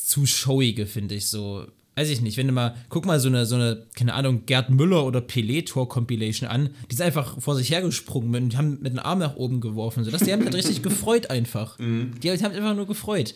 zu 0.05 0.27
showige, 0.27 0.87
finde 0.87 1.15
ich 1.15 1.29
so. 1.29 1.67
Weiß 1.97 2.09
ich 2.09 2.21
nicht, 2.21 2.37
wenn 2.37 2.49
du 2.49 2.53
mal, 2.53 2.75
guck 2.89 3.07
mal 3.07 3.21
so 3.21 3.29
eine, 3.29 3.47
so 3.47 3.55
eine, 3.55 3.87
keine 3.95 4.15
Ahnung, 4.15 4.47
Gerd 4.47 4.69
Müller 4.71 5.05
oder 5.07 5.21
Pelé-Tor-Compilation 5.21 6.49
an, 6.49 6.71
die 6.91 6.97
sind 6.97 7.07
einfach 7.07 7.41
vor 7.41 7.55
sich 7.55 7.71
hergesprungen 7.71 8.45
und 8.45 8.57
haben 8.57 8.79
mit 8.81 8.93
dem 8.93 8.99
Arm 8.99 9.21
nach 9.21 9.37
oben 9.37 9.61
geworfen. 9.61 10.03
So. 10.03 10.11
Das, 10.11 10.23
die 10.23 10.33
haben 10.33 10.43
halt 10.45 10.55
richtig 10.55 10.83
gefreut 10.83 11.31
einfach. 11.31 11.77
Die 11.79 12.31
haben 12.31 12.45
einfach 12.45 12.75
nur 12.75 12.87
gefreut. 12.87 13.35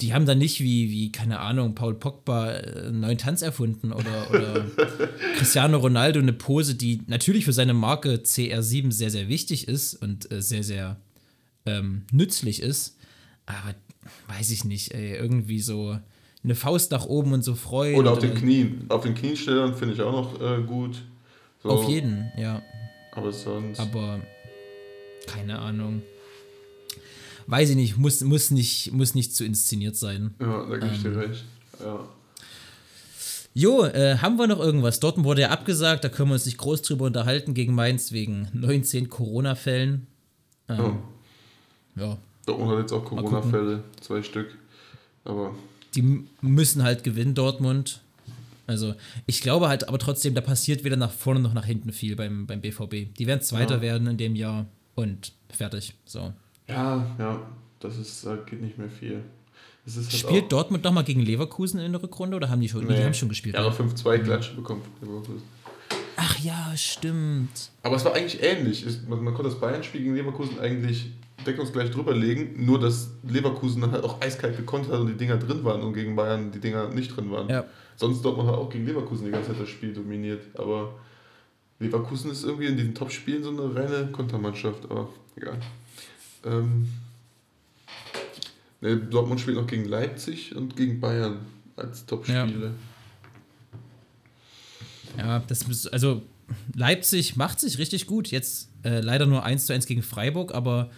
Die 0.00 0.14
haben 0.14 0.26
dann 0.26 0.38
nicht 0.38 0.60
wie, 0.60 0.90
wie 0.90 1.12
keine 1.12 1.40
Ahnung, 1.40 1.74
Paul 1.74 1.94
Pogba 1.94 2.52
äh, 2.52 2.86
einen 2.86 3.00
neuen 3.00 3.18
Tanz 3.18 3.42
erfunden 3.42 3.92
oder, 3.92 4.30
oder 4.30 4.64
Cristiano 5.36 5.78
Ronaldo 5.78 6.20
eine 6.20 6.32
Pose, 6.32 6.76
die 6.76 7.02
natürlich 7.08 7.44
für 7.44 7.52
seine 7.52 7.74
Marke 7.74 8.14
CR7 8.24 8.92
sehr, 8.92 9.10
sehr 9.10 9.28
wichtig 9.28 9.66
ist 9.66 9.94
und 9.94 10.30
äh, 10.30 10.40
sehr, 10.40 10.62
sehr 10.62 10.96
ähm, 11.66 12.02
nützlich 12.12 12.62
ist. 12.62 12.96
Aber 13.46 13.74
weiß 14.28 14.50
ich 14.50 14.64
nicht, 14.64 14.94
ey, 14.94 15.16
irgendwie 15.16 15.60
so 15.60 15.98
eine 16.44 16.54
Faust 16.54 16.90
nach 16.92 17.06
oben 17.06 17.32
und 17.32 17.42
so 17.42 17.54
freuen. 17.54 17.96
Oder 17.96 18.12
auf 18.12 18.18
den 18.18 18.34
Knien. 18.34 18.86
Auf 18.88 19.02
den 19.02 19.14
Knienstellern 19.14 19.74
finde 19.74 19.94
ich 19.94 20.02
auch 20.02 20.12
noch 20.12 20.40
äh, 20.40 20.62
gut. 20.62 21.02
So, 21.62 21.70
Auf 21.70 21.88
jeden, 21.88 22.30
ja. 22.36 22.62
Aber 23.12 23.32
sonst. 23.32 23.80
Aber 23.80 24.20
keine 25.26 25.58
Ahnung. 25.58 26.02
Weiß 27.46 27.70
ich 27.70 27.76
nicht, 27.76 27.96
muss, 27.96 28.20
muss 28.22 28.50
nicht, 28.50 28.92
muss 28.92 29.14
nicht 29.14 29.34
zu 29.34 29.44
inszeniert 29.44 29.96
sein. 29.96 30.34
ja, 30.40 30.66
da 30.66 30.76
gebe 30.76 30.92
ich 30.94 31.04
Ähm. 31.04 31.12
dir 31.14 31.20
recht. 31.20 31.44
Ja. 31.80 32.08
Jo, 33.54 33.84
äh, 33.86 34.18
haben 34.18 34.36
wir 34.38 34.46
noch 34.46 34.60
irgendwas? 34.60 35.00
Dortmund 35.00 35.26
wurde 35.26 35.40
ja 35.42 35.48
abgesagt, 35.50 36.04
da 36.04 36.08
können 36.08 36.28
wir 36.28 36.34
uns 36.34 36.46
nicht 36.46 36.58
groß 36.58 36.82
drüber 36.82 37.06
unterhalten 37.06 37.54
gegen 37.54 37.74
Mainz 37.74 38.12
wegen 38.12 38.48
19 38.52 39.08
Corona-Fällen. 39.08 40.06
Ähm, 40.68 40.98
ja. 41.96 42.04
ja, 42.04 42.18
Dortmund 42.46 42.70
hat 42.72 42.78
jetzt 42.80 42.92
auch 42.92 43.04
Corona-Fälle, 43.04 43.82
zwei 44.00 44.22
Stück. 44.22 44.56
Aber 45.24 45.54
die 45.98 46.24
müssen 46.40 46.82
halt 46.84 47.02
gewinnen, 47.02 47.34
Dortmund. 47.34 48.00
Also, 48.68 48.94
ich 49.26 49.40
glaube 49.40 49.68
halt, 49.68 49.88
aber 49.88 49.98
trotzdem, 49.98 50.34
da 50.34 50.40
passiert 50.40 50.84
weder 50.84 50.96
nach 50.96 51.10
vorne 51.10 51.40
noch 51.40 51.54
nach 51.54 51.64
hinten 51.64 51.90
viel 51.92 52.14
beim, 52.16 52.46
beim 52.46 52.60
BVB. 52.60 53.14
Die 53.18 53.26
werden 53.26 53.40
Zweiter 53.40 53.76
Ja. 53.76 53.80
werden 53.80 54.06
in 54.08 54.16
dem 54.16 54.36
Jahr 54.36 54.66
und 54.94 55.32
fertig. 55.50 55.94
So. 56.04 56.32
ja, 56.68 57.04
ja, 57.18 57.40
das 57.80 57.96
ist, 57.96 58.24
da 58.26 58.36
geht 58.36 58.60
nicht 58.60 58.78
mehr 58.78 58.90
viel. 58.90 59.22
Es 59.86 59.96
ist 59.96 60.12
halt 60.12 60.20
Spielt 60.20 60.52
Dortmund 60.52 60.84
nochmal 60.84 61.04
gegen 61.04 61.20
Leverkusen 61.20 61.80
in 61.80 61.92
der 61.92 62.02
Rückrunde 62.02 62.36
oder 62.36 62.50
haben 62.50 62.60
die 62.60 62.68
schon? 62.68 62.86
Nee, 62.86 62.96
die 62.96 63.02
haben 63.04 63.14
schon 63.14 63.30
gespielt. 63.30 63.54
Ja, 63.54 63.62
ne? 63.62 63.68
aber 63.68 63.76
5-2 63.84 64.18
Klatsche 64.18 64.54
bekommen. 64.54 64.82
von 65.00 65.08
Leverkusen. 65.08 65.42
Ach 66.16 66.38
ja, 66.40 66.72
stimmt. 66.76 67.70
Aber 67.82 67.96
es 67.96 68.04
war 68.04 68.12
eigentlich 68.14 68.42
ähnlich. 68.42 68.84
Man 69.08 69.24
konnte 69.34 69.44
das 69.44 69.58
Bayern-Spiel 69.58 70.02
gegen 70.02 70.14
Leverkusen 70.14 70.60
eigentlich 70.60 71.06
deckungsgleich 71.46 71.90
drüber 71.90 72.14
legen, 72.14 72.64
nur 72.64 72.80
dass 72.80 73.10
Leverkusen 73.22 73.80
dann 73.80 73.92
halt 73.92 74.04
auch 74.04 74.20
eiskalt 74.20 74.56
gekontert 74.56 74.92
hat 74.92 75.00
und 75.00 75.08
die 75.08 75.16
Dinger 75.16 75.36
drin 75.36 75.64
waren 75.64 75.82
und 75.82 75.92
gegen 75.94 76.16
Bayern 76.16 76.50
die 76.50 76.60
Dinger 76.60 76.88
nicht 76.88 77.16
drin 77.16 77.30
waren. 77.30 77.48
Ja. 77.48 77.64
Sonst 77.96 78.22
Dortmund 78.24 78.48
hat 78.48 78.56
auch 78.56 78.70
gegen 78.70 78.86
Leverkusen 78.86 79.26
die 79.26 79.32
ganze 79.32 79.50
Zeit 79.50 79.60
das 79.60 79.68
Spiel 79.68 79.92
dominiert. 79.92 80.42
Aber 80.54 80.94
Leverkusen 81.80 82.30
ist 82.30 82.44
irgendwie 82.44 82.66
in 82.66 82.76
diesen 82.76 82.94
Top-Spielen 82.94 83.42
so 83.42 83.50
eine 83.50 83.74
reine 83.74 84.10
Kontermannschaft. 84.12 84.84
Aber 84.90 85.08
egal. 85.36 85.58
Ähm, 86.44 86.88
ne, 88.80 88.96
Dortmund 88.96 89.40
spielt 89.40 89.56
noch 89.56 89.66
gegen 89.66 89.84
Leipzig 89.84 90.54
und 90.54 90.76
gegen 90.76 91.00
Bayern 91.00 91.38
als 91.76 92.06
Top-Spiele. 92.06 92.74
Ja, 95.16 95.40
das 95.40 95.62
ist, 95.62 95.92
also 95.92 96.22
Leipzig 96.74 97.36
macht 97.36 97.60
sich 97.60 97.78
richtig 97.78 98.06
gut. 98.06 98.28
Jetzt 98.28 98.70
äh, 98.84 99.00
leider 99.00 99.26
nur 99.26 99.44
1 99.44 99.66
zu 99.66 99.72
1 99.72 99.86
gegen 99.86 100.02
Freiburg, 100.02 100.54
aber 100.54 100.90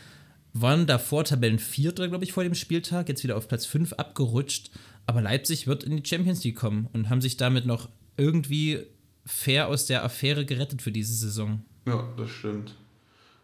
waren 0.53 0.86
davor 0.86 1.24
Tabellenvierter, 1.24 2.09
glaube 2.09 2.24
ich, 2.24 2.32
vor 2.32 2.42
dem 2.42 2.55
Spieltag, 2.55 3.09
jetzt 3.09 3.22
wieder 3.22 3.36
auf 3.36 3.48
Platz 3.48 3.66
5 3.66 3.94
abgerutscht. 3.94 4.70
Aber 5.07 5.22
Leipzig 5.22 5.66
wird 5.66 5.84
in 5.84 5.96
die 5.96 6.09
Champions 6.09 6.44
League 6.44 6.57
kommen 6.57 6.88
und 6.92 7.11
haben 7.11 7.20
sich 7.20 7.36
damit 7.36 7.66
noch 7.66 7.88
irgendwie 8.16 8.80
fair 9.24 9.68
aus 9.68 9.86
der 9.86 10.05
Affäre 10.05 10.44
gerettet 10.44 10.82
für 10.82 10.92
diese 10.92 11.14
Saison. 11.14 11.62
Ja, 11.86 12.09
das 12.16 12.30
stimmt. 12.30 12.74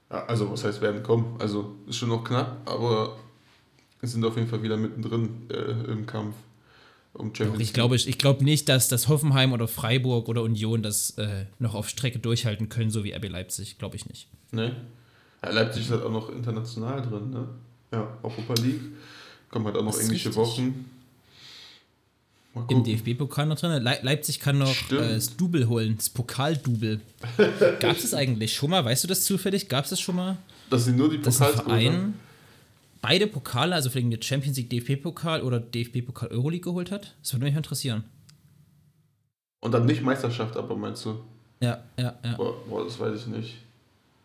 Also, 0.08 0.50
was 0.50 0.64
heißt 0.64 0.80
werden 0.80 1.02
kommen? 1.02 1.36
Also, 1.40 1.74
ist 1.88 1.96
schon 1.96 2.10
noch 2.10 2.22
knapp, 2.22 2.58
aber 2.68 3.16
sind 4.02 4.24
auf 4.24 4.36
jeden 4.36 4.48
Fall 4.48 4.62
wieder 4.62 4.76
mittendrin 4.76 5.50
äh, 5.50 5.90
im 5.90 6.06
Kampf 6.06 6.34
um 7.12 7.34
Champions 7.34 7.60
Ich 7.60 7.72
glaube, 7.72 7.96
ich 7.96 8.18
glaube 8.18 8.44
nicht, 8.44 8.68
dass 8.68 8.88
das 8.88 9.08
Hoffenheim 9.08 9.52
oder 9.52 9.68
Freiburg 9.68 10.28
oder 10.28 10.42
Union 10.42 10.82
das 10.82 11.10
äh, 11.18 11.46
noch 11.58 11.74
auf 11.74 11.88
Strecke 11.88 12.18
durchhalten 12.18 12.68
können, 12.68 12.90
so 12.90 13.04
wie 13.04 13.12
RB 13.12 13.28
Leipzig. 13.28 13.78
Glaube 13.78 13.96
ich 13.96 14.06
nicht. 14.06 14.28
Ne? 14.52 14.76
Ja, 15.46 15.52
Leipzig 15.52 15.82
ist 15.82 15.90
halt 15.90 16.02
auch 16.02 16.10
noch 16.10 16.28
international 16.30 17.02
drin, 17.02 17.30
ne? 17.30 17.48
Ja, 17.92 18.18
Europa 18.22 18.54
League. 18.62 18.80
Kommen 19.50 19.66
halt 19.66 19.76
auch 19.76 19.84
noch 19.84 19.92
Das 19.92 20.00
englische. 20.02 20.34
Wochen. 20.34 20.84
Im. 22.68 22.84
DFB-Pokal 22.84 23.46
noch 23.46 23.58
drin. 23.58 23.82
Le 23.82 23.98
Leipzig 24.02 24.40
kann 24.40 24.58
noch 24.58 24.72
Stimmt. 24.72 25.02
äh, 25.02 25.14
das 25.14 25.36
Double 25.36 25.68
holen, 25.68 25.96
das 25.96 26.08
Pokaldouble. 26.08 27.00
Gab 27.80 27.96
es 27.96 28.02
das 28.02 28.14
eigentlich 28.14 28.54
schon 28.54 28.70
mal? 28.70 28.84
Weißt 28.84 29.04
du 29.04 29.08
das 29.08 29.24
zufällig? 29.24 29.68
Gab 29.68 29.84
es 29.84 29.90
das 29.90 30.00
schon 30.00 30.16
mal? 30.16 30.38
Dass 30.70 30.86
sie 30.86 30.92
nur 30.92 31.10
die 31.10 31.18
Verein 31.18 32.14
beide 33.02 33.26
Pokale, 33.26 33.74
also 33.74 33.90
vielleicht 33.90 34.10
den 34.10 34.22
Champions 34.22 34.56
League 34.56 34.70
DFB-Pokal 34.70 35.42
oder 35.42 35.60
DFB-Pokal 35.60 36.30
Euroleague 36.30 36.64
geholt 36.64 36.90
hat? 36.90 37.14
Das 37.22 37.34
würde 37.34 37.44
mich 37.44 37.54
interessieren. 37.54 38.04
Und 39.60 39.72
dann 39.72 39.84
nicht 39.84 40.02
Meisterschaft, 40.02 40.56
aber 40.56 40.76
meinst 40.76 41.04
du? 41.04 41.20
Ja, 41.60 41.84
ja, 41.98 42.18
ja. 42.24 42.36
Boah, 42.36 42.54
boah, 42.68 42.84
das 42.84 42.98
weiß 42.98 43.20
ich 43.20 43.26
nicht. 43.26 43.56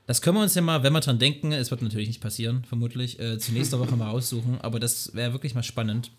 Das 0.08 0.22
können 0.22 0.38
wir 0.38 0.42
uns 0.44 0.56
ja 0.56 0.62
mal, 0.62 0.84
wenn 0.84 0.94
wir 0.94 1.00
dran 1.00 1.20
denken, 1.20 1.52
es 1.54 1.72
wird 1.72 1.82
natürlich 1.82 2.08
nicht 2.08 2.22
passieren, 2.22 2.64
vermutlich, 2.68 3.20
äh, 3.20 3.38
zur 3.40 3.54
nächsten 3.54 3.80
Woche 3.80 3.96
mal 3.96 4.10
raussuchen, 4.10 4.60
aber 4.62 4.80
das 4.80 5.14
wäre 5.16 5.32
wirklich 5.32 5.56
mal 5.56 5.64
spannend. 5.64 6.12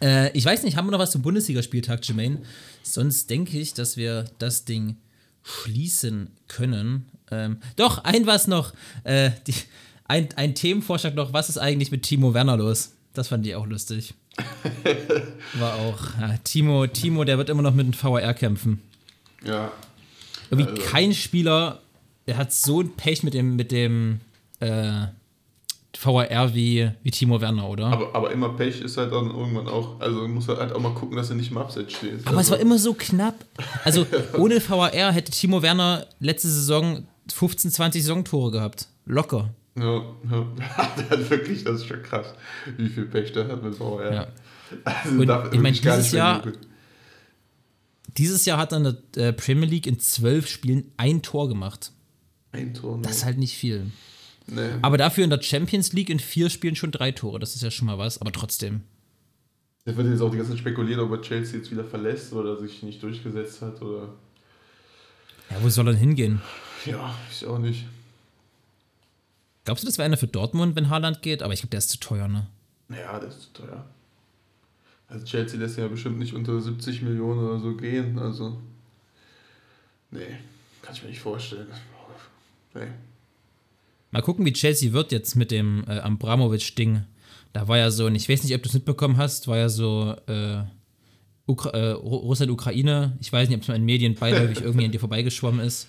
Äh, 0.00 0.30
ich 0.36 0.44
weiß 0.44 0.62
nicht, 0.62 0.76
haben 0.76 0.86
wir 0.86 0.92
noch 0.92 0.98
was 1.00 1.10
zum 1.10 1.20
Bundesligaspieltag, 1.22 2.06
Jermaine? 2.06 2.38
Sonst 2.82 3.28
denke 3.28 3.58
ich, 3.58 3.74
dass 3.74 3.96
wir 3.96 4.24
das 4.38 4.64
Ding 4.64 4.96
schließen 5.42 6.30
können. 6.48 7.06
Ähm, 7.30 7.58
doch, 7.76 8.04
ein 8.04 8.26
was 8.26 8.46
noch. 8.46 8.72
Äh, 9.04 9.30
die, 9.46 9.54
ein, 10.04 10.28
ein 10.36 10.54
Themenvorschlag 10.54 11.14
noch, 11.14 11.32
was 11.32 11.48
ist 11.48 11.58
eigentlich 11.58 11.90
mit 11.90 12.02
Timo 12.04 12.32
Werner 12.34 12.56
los? 12.56 12.92
Das 13.12 13.28
fand 13.28 13.46
ich 13.46 13.54
auch 13.54 13.66
lustig. 13.66 14.14
War 15.58 15.74
auch. 15.74 15.98
Ja, 16.20 16.36
Timo, 16.44 16.86
Timo, 16.86 17.24
der 17.24 17.36
wird 17.38 17.48
immer 17.50 17.62
noch 17.62 17.74
mit 17.74 17.86
dem 17.86 17.92
VR 17.92 18.32
kämpfen. 18.34 18.80
Ja, 19.44 19.72
Irgendwie 20.50 20.70
Also- 20.70 20.82
kein 20.90 21.12
Spieler, 21.14 21.80
der 22.30 22.38
hat 22.38 22.52
so 22.52 22.80
ein 22.80 22.92
Pech 22.92 23.24
mit 23.24 23.34
dem, 23.34 23.56
mit 23.56 23.72
dem 23.72 24.20
äh, 24.60 25.08
VAR 26.00 26.54
wie, 26.54 26.88
wie 27.02 27.10
Timo 27.10 27.40
Werner, 27.40 27.68
oder? 27.68 27.86
Aber, 27.86 27.96
aber, 27.96 28.14
aber 28.14 28.30
immer 28.30 28.50
Pech 28.50 28.80
ist 28.80 28.96
halt 28.96 29.12
dann 29.12 29.30
irgendwann 29.30 29.66
auch, 29.66 30.00
also 30.00 30.28
muss 30.28 30.46
er 30.46 30.58
halt 30.58 30.72
auch 30.72 30.78
mal 30.78 30.94
gucken, 30.94 31.16
dass 31.16 31.28
er 31.28 31.34
nicht 31.34 31.50
im 31.50 31.58
Abseits 31.58 31.92
steht. 31.92 32.20
es 32.20 32.26
also, 32.28 32.52
war 32.52 32.60
immer 32.60 32.78
so 32.78 32.94
knapp. 32.94 33.34
Also 33.82 34.06
ohne 34.38 34.60
VAR 34.60 35.12
hätte 35.12 35.32
Timo 35.32 35.60
Werner 35.60 36.06
letzte 36.20 36.46
Saison 36.48 37.04
15, 37.32 37.72
20 37.72 38.00
Saisontore 38.00 38.52
gehabt. 38.52 38.86
Locker. 39.06 39.50
Ja, 39.76 39.96
ja. 39.96 40.46
der 40.98 41.10
hat 41.10 41.30
wirklich, 41.30 41.64
das 41.64 41.80
ist 41.80 41.86
schon 41.86 42.02
krass, 42.04 42.32
wie 42.76 42.88
viel 42.88 43.06
Pech 43.06 43.32
der 43.32 43.48
hat 43.48 43.60
mit 43.60 43.74
VR. 43.74 44.14
Ja. 44.14 44.26
Also 44.84 45.18
Und 45.18 45.28
er 45.28 45.46
ich 45.46 45.54
mein, 45.54 45.64
wirklich 45.64 45.82
gar 45.82 45.96
dieses 45.96 46.12
Jahr-. 46.12 46.42
Dieses 48.16 48.44
Jahr 48.44 48.58
hat 48.58 48.72
er 48.72 48.78
in 48.78 48.96
der 49.16 49.28
äh, 49.28 49.32
Premier 49.32 49.68
League 49.68 49.88
in 49.88 49.98
zwölf 49.98 50.46
Spielen 50.46 50.92
ein 50.96 51.22
Tor 51.22 51.48
gemacht. 51.48 51.92
Ein 52.52 52.74
Tor. 52.74 52.96
nur. 52.96 53.02
Das 53.02 53.18
ist 53.18 53.24
halt 53.24 53.38
nicht 53.38 53.56
viel. 53.56 53.90
nee. 54.46 54.70
Aber 54.82 54.98
dafür 54.98 55.24
in 55.24 55.30
der 55.30 55.42
Champions 55.42 55.92
League 55.92 56.10
in 56.10 56.18
vier 56.18 56.50
Spielen 56.50 56.76
schon 56.76 56.90
drei 56.90 57.12
Tore. 57.12 57.38
Das 57.38 57.54
ist 57.54 57.62
ja 57.62 57.70
schon 57.70 57.86
mal 57.86 57.98
was, 57.98 58.20
aber 58.20 58.32
trotzdem. 58.32 58.82
Da 59.84 59.96
wird 59.96 60.08
jetzt 60.08 60.20
auch 60.20 60.30
die 60.30 60.36
ganze 60.36 60.52
Zeit 60.52 60.60
spekuliert, 60.60 60.98
ob 61.00 61.10
er 61.12 61.22
Chelsea 61.22 61.58
jetzt 61.58 61.70
wieder 61.70 61.84
verlässt 61.84 62.32
oder 62.32 62.56
sich 62.58 62.82
nicht 62.82 63.02
durchgesetzt 63.02 63.62
hat 63.62 63.80
oder. 63.80 64.08
Ja, 65.50 65.56
wo 65.62 65.68
soll 65.68 65.88
er 65.88 65.92
denn 65.92 66.00
hingehen? 66.00 66.42
Ja, 66.86 67.14
ich 67.30 67.46
auch 67.46 67.58
nicht. 67.58 67.86
Glaubst 69.64 69.84
du, 69.84 69.86
das 69.86 69.98
wäre 69.98 70.06
einer 70.06 70.16
für 70.16 70.26
Dortmund, 70.26 70.76
wenn 70.76 70.90
Haaland 70.90 71.22
geht? 71.22 71.42
Aber 71.42 71.52
ich 71.52 71.60
glaube, 71.60 71.70
der 71.70 71.78
ist 71.78 71.90
zu 71.90 71.98
teuer, 71.98 72.28
ne? 72.28 72.46
Ja, 72.88 73.18
das 73.18 73.36
ist 73.36 73.42
zu 73.54 73.62
teuer. 73.62 73.84
Also 75.08 75.24
Chelsea 75.26 75.58
lässt 75.58 75.76
ja 75.76 75.88
bestimmt 75.88 76.18
nicht 76.18 76.34
unter 76.34 76.60
70 76.60 77.02
Millionen 77.02 77.40
oder 77.40 77.60
so 77.60 77.76
gehen. 77.76 78.18
Also. 78.18 78.60
Nee, 80.10 80.38
kann 80.82 80.94
ich 80.94 81.02
mir 81.02 81.08
nicht 81.08 81.20
vorstellen. 81.20 81.68
Nee. 82.74 82.88
Mal 84.10 84.22
gucken, 84.22 84.44
wie 84.44 84.52
Chelsea 84.52 84.92
wird 84.92 85.12
jetzt 85.12 85.36
mit 85.36 85.50
dem 85.50 85.84
äh, 85.86 85.98
Abramovic-Ding. 85.98 87.04
Da 87.52 87.68
war 87.68 87.78
ja 87.78 87.90
so, 87.90 88.06
und 88.06 88.14
ich 88.14 88.28
weiß 88.28 88.42
nicht, 88.44 88.54
ob 88.54 88.62
du 88.62 88.68
es 88.68 88.74
mitbekommen 88.74 89.16
hast, 89.16 89.48
war 89.48 89.56
ja 89.56 89.68
so 89.68 90.16
äh, 90.26 90.62
äh, 91.46 91.90
Russland-Ukraine. 91.92 93.16
Ich 93.20 93.32
weiß 93.32 93.48
nicht, 93.48 93.56
ob 93.56 93.62
es 93.62 93.68
mal 93.68 93.76
in 93.76 93.84
Medien 93.84 94.14
beiläufig 94.14 94.62
irgendwie 94.62 94.84
an 94.84 94.92
dir 94.92 95.00
vorbeigeschwommen 95.00 95.64
ist. 95.64 95.88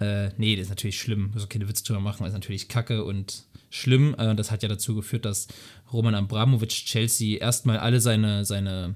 Äh, 0.00 0.30
nee, 0.36 0.56
das 0.56 0.64
ist 0.64 0.70
natürlich 0.70 0.98
schlimm. 1.00 1.30
Also 1.34 1.46
keine 1.46 1.68
Witze 1.68 1.84
drüber 1.84 2.00
machen, 2.00 2.24
das 2.24 2.28
ist 2.28 2.34
natürlich 2.34 2.68
kacke 2.68 3.04
und 3.04 3.44
schlimm. 3.70 4.14
Äh, 4.18 4.34
das 4.34 4.50
hat 4.50 4.62
ja 4.62 4.68
dazu 4.68 4.94
geführt, 4.94 5.24
dass 5.24 5.48
Roman 5.92 6.14
Abramovic 6.14 6.68
Chelsea 6.68 7.38
erstmal 7.38 7.78
alle 7.78 8.00
seine, 8.00 8.44
seine 8.44 8.94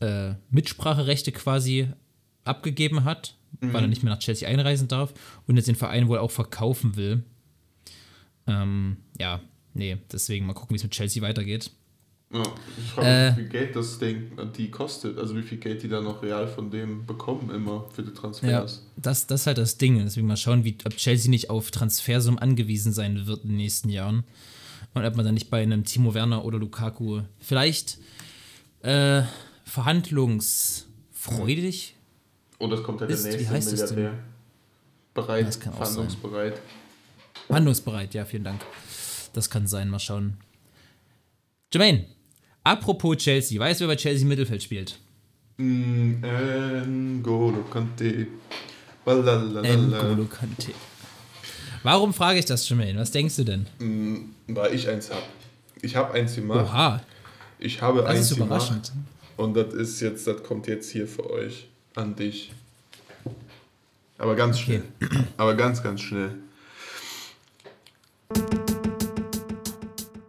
äh, 0.00 0.34
Mitspracherechte 0.50 1.32
quasi 1.32 1.88
abgegeben 2.44 3.04
hat, 3.04 3.36
weil 3.60 3.82
er 3.82 3.88
nicht 3.88 4.02
mehr 4.02 4.12
nach 4.12 4.20
Chelsea 4.20 4.48
einreisen 4.48 4.88
darf 4.88 5.12
und 5.46 5.56
jetzt 5.56 5.68
den 5.68 5.76
Verein 5.76 6.08
wohl 6.08 6.18
auch 6.18 6.30
verkaufen 6.30 6.96
will. 6.96 7.22
Ähm, 8.46 8.96
ja, 9.18 9.40
nee, 9.74 9.98
deswegen 10.10 10.46
mal 10.46 10.54
gucken, 10.54 10.72
wie 10.74 10.78
es 10.78 10.82
mit 10.82 10.92
Chelsea 10.92 11.22
weitergeht. 11.22 11.70
Ja, 12.32 12.42
ich 12.78 12.84
frage 12.92 13.08
mich, 13.08 13.16
Äh. 13.16 13.32
wie 13.32 13.40
viel 13.40 13.48
Geld 13.50 13.74
das 13.76 13.98
Ding 13.98 14.30
die 14.56 14.70
kostet. 14.70 15.18
Also 15.18 15.36
wie 15.36 15.42
viel 15.42 15.58
Geld 15.58 15.82
die 15.82 15.88
da 15.88 16.00
noch 16.00 16.22
real 16.22 16.46
von 16.46 16.70
dem 16.70 17.04
bekommen 17.04 17.50
immer 17.50 17.88
für 17.92 18.02
die 18.02 18.10
Ja, 18.10 18.14
Transfers. 18.14 18.86
das, 18.96 19.26
das 19.26 19.40
ist 19.42 19.46
halt 19.48 19.58
das 19.58 19.78
Ding. 19.78 19.98
Deswegen 19.98 20.28
mal 20.28 20.36
schauen, 20.36 20.62
wie, 20.64 20.76
ob 20.84 20.96
Chelsea 20.96 21.28
nicht 21.28 21.50
auf 21.50 21.72
Transfersummen 21.72 22.38
angewiesen 22.38 22.92
sein 22.92 23.26
wird 23.26 23.42
in 23.42 23.48
den 23.50 23.56
nächsten 23.56 23.88
Jahren. 23.88 24.22
Und 24.94 25.04
ob 25.04 25.16
man 25.16 25.24
dann 25.24 25.34
nicht 25.34 25.50
bei 25.50 25.60
einem 25.62 25.82
Timo 25.84 26.14
Werner 26.14 26.44
oder 26.44 26.58
Lukaku 26.58 27.22
vielleicht 27.38 27.98
äh, 28.82 29.22
verhandlungsfreudig. 29.64 31.96
Und 32.60 32.72
es 32.72 32.82
kommt 32.84 33.00
halt 33.00 33.10
Ist- 33.10 33.24
der 33.24 33.32
wie 33.32 33.36
nächste 33.38 33.52
heißt 33.54 33.72
es 33.72 33.80
denn? 33.86 33.94
Milliardär. 33.96 34.18
Bereit, 35.14 35.46
Das 35.48 35.58
kann 35.58 35.72
auch 35.72 35.78
sein. 35.78 35.86
verhandlungsbereit. 35.94 36.60
Handlungsbereit, 37.48 38.14
ja, 38.14 38.24
vielen 38.24 38.44
Dank. 38.44 38.60
Das 39.32 39.50
kann 39.50 39.66
sein, 39.66 39.88
mal 39.88 39.98
schauen. 39.98 40.36
Jermaine, 41.72 42.04
apropos 42.62 43.16
Chelsea, 43.16 43.58
weißt 43.60 43.80
du, 43.80 43.84
wer 43.88 43.94
bei 43.94 43.96
Chelsea 43.96 44.22
im 44.22 44.28
Mittelfeld 44.28 44.62
spielt? 44.62 44.98
Mm, 45.56 46.22
N'Golo 47.22 47.62
Kante. 47.70 48.26
N'Golo 49.06 50.26
Kante. 50.28 50.72
Warum 51.82 52.12
frage 52.12 52.38
ich 52.38 52.44
das, 52.44 52.68
Jermaine? 52.68 52.98
Was 53.00 53.10
denkst 53.10 53.36
du 53.36 53.44
denn? 53.44 53.66
Mm, 53.78 54.34
Weil 54.48 54.74
ich 54.74 54.88
eins 54.88 55.10
habe. 55.10 55.22
Ich 55.82 55.96
habe 55.96 56.12
eins 56.12 56.34
gemacht. 56.34 56.66
Oha, 56.68 57.00
Ich 57.58 57.80
habe 57.80 58.02
das 58.02 58.10
eins 58.10 58.30
ist 58.30 58.36
überraschend. 58.36 58.88
gemacht. 58.92 59.08
Und 59.38 59.54
das 59.54 59.72
ist 59.74 60.00
jetzt, 60.00 60.26
das 60.26 60.42
kommt 60.42 60.66
jetzt 60.66 60.90
hier 60.90 61.06
für 61.08 61.28
euch. 61.30 61.68
An 61.94 62.14
dich. 62.16 62.52
Aber 64.18 64.36
ganz 64.36 64.56
Okay. 64.56 64.82
schnell. 65.00 65.26
Aber 65.36 65.54
ganz, 65.54 65.82
ganz 65.82 66.00
schnell. 66.00 66.36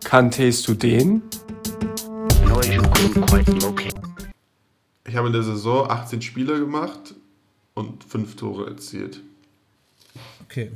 Kanntest 0.03 0.67
du 0.67 0.73
den? 0.73 1.21
Ich 5.07 5.15
habe 5.15 5.27
in 5.27 5.33
der 5.33 5.43
Saison 5.43 5.89
18 5.89 6.21
Spiele 6.21 6.59
gemacht 6.59 7.15
und 7.73 8.03
5 8.03 8.35
Tore 8.35 8.67
erzielt. 8.67 9.21
Okay. 10.45 10.71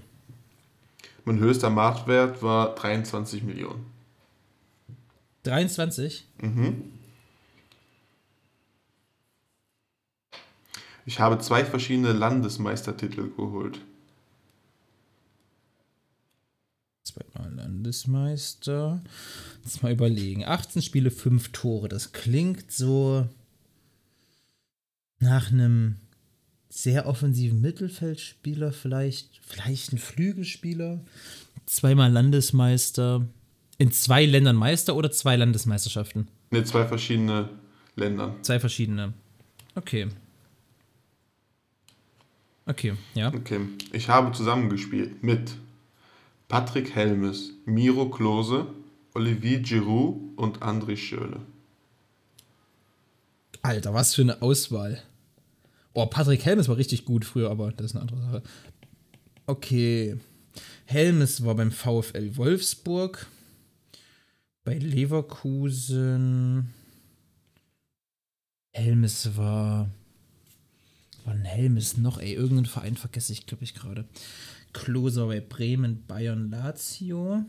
Mein 1.25 1.39
höchster 1.39 1.69
Marktwert 1.69 2.41
war 2.43 2.75
23 2.75 3.43
Millionen. 3.43 3.86
23? 5.43 6.25
Ich 11.06 11.20
habe 11.20 11.38
zwei 11.39 11.64
verschiedene 11.64 12.14
Landesmeistertitel 12.14 13.30
geholt. 13.36 13.80
Zweimal 17.03 17.53
Landesmeister. 17.53 19.03
Jetzt 19.64 19.84
mal 19.84 19.91
überlegen. 19.91 20.43
18 20.43 20.82
Spiele, 20.82 21.12
5 21.12 21.51
Tore. 21.51 21.88
Das 21.88 22.12
klingt 22.12 22.72
so 22.72 23.28
nach 25.20 25.51
einem 25.51 25.97
sehr 26.70 27.06
offensiven 27.08 27.62
Mittelfeldspieler, 27.62 28.74
vielleicht, 28.74 29.39
vielleicht 29.45 29.93
ein 29.93 29.97
Flügelspieler. 29.97 30.99
Zweimal 31.68 32.12
Landesmeister. 32.12 33.26
In 33.78 33.91
zwei 33.91 34.26
Ländern 34.26 34.56
Meister 34.56 34.95
oder 34.95 35.12
zwei 35.12 35.36
Landesmeisterschaften? 35.36 36.28
Ne, 36.49 36.64
zwei 36.64 36.86
verschiedene 36.86 37.49
Ländern. 37.95 38.41
Zwei 38.41 38.60
verschiedene. 38.60 39.14
Okay. 39.76 40.08
Okay, 42.66 42.93
ja. 43.13 43.34
Okay. 43.34 43.61
Ich 43.93 44.09
habe 44.09 44.32
zusammengespielt 44.32 45.24
mit 45.24 45.55
Patrick 46.47 46.95
Helmes, 46.95 47.51
Miro 47.66 48.09
Klose, 48.09 48.68
Olivier 49.13 49.59
Giroud 49.59 50.38
und 50.38 50.59
André 50.59 50.97
Schürrle. 50.97 51.41
Alter, 53.61 53.93
was 53.93 54.13
für 54.13 54.22
eine 54.22 54.41
Auswahl. 54.41 55.01
Oh, 55.93 56.05
Patrick 56.05 56.43
Helmes 56.45 56.68
war 56.68 56.78
richtig 56.78 57.05
gut 57.05 57.24
früher, 57.24 57.49
aber 57.49 57.72
das 57.72 57.88
ist 57.88 57.95
eine 57.95 58.01
andere 58.01 58.22
Sache. 58.22 58.43
Okay. 59.47 60.18
Helmes 60.86 61.45
war 61.45 61.55
beim 61.55 61.72
VfL 61.72 62.36
Wolfsburg. 62.36 63.28
Bei 64.63 64.78
Leverkusen. 64.78 66.74
Helmes 68.72 69.38
war. 69.38 69.89
Wann 71.26 71.43
Helmes 71.43 71.97
noch? 71.97 72.19
Ey, 72.19 72.34
irgendeinen 72.34 72.67
Verein 72.67 72.95
vergesse 72.95 73.34
ich, 73.34 73.47
glaube 73.47 73.63
ich, 73.63 73.73
gerade. 73.73 74.07
Klose 74.73 75.21
war 75.21 75.28
bei 75.28 75.41
Bremen, 75.41 76.05
Bayern, 76.05 76.51
Lazio. 76.51 77.43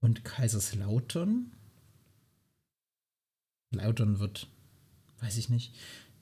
Und 0.00 0.24
Kaiserslautern. 0.24 1.52
Lautern 3.70 4.18
wird, 4.18 4.48
weiß 5.20 5.38
ich 5.38 5.48
nicht. 5.48 5.74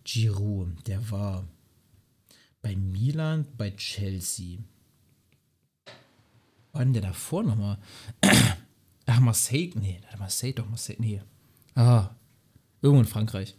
Giroud, 0.05 0.87
der 0.87 1.11
war 1.11 1.47
bei 2.63 2.77
Milan, 2.77 3.47
bei 3.57 3.71
Chelsea. 3.73 4.59
War 6.73 6.85
denn 6.85 6.93
der 6.93 7.03
davor 7.03 7.43
nochmal? 7.43 7.79
Ach, 9.07 9.21
Marseille, 9.21 9.73
nee, 9.75 10.01
Marseille, 10.19 10.53
doch, 10.53 10.69
Marseille, 10.69 10.99
nee. 11.01 11.23
Ah, 11.75 12.11
irgendwo 12.83 13.01
in 13.03 13.09
Frankreich. 13.09 13.55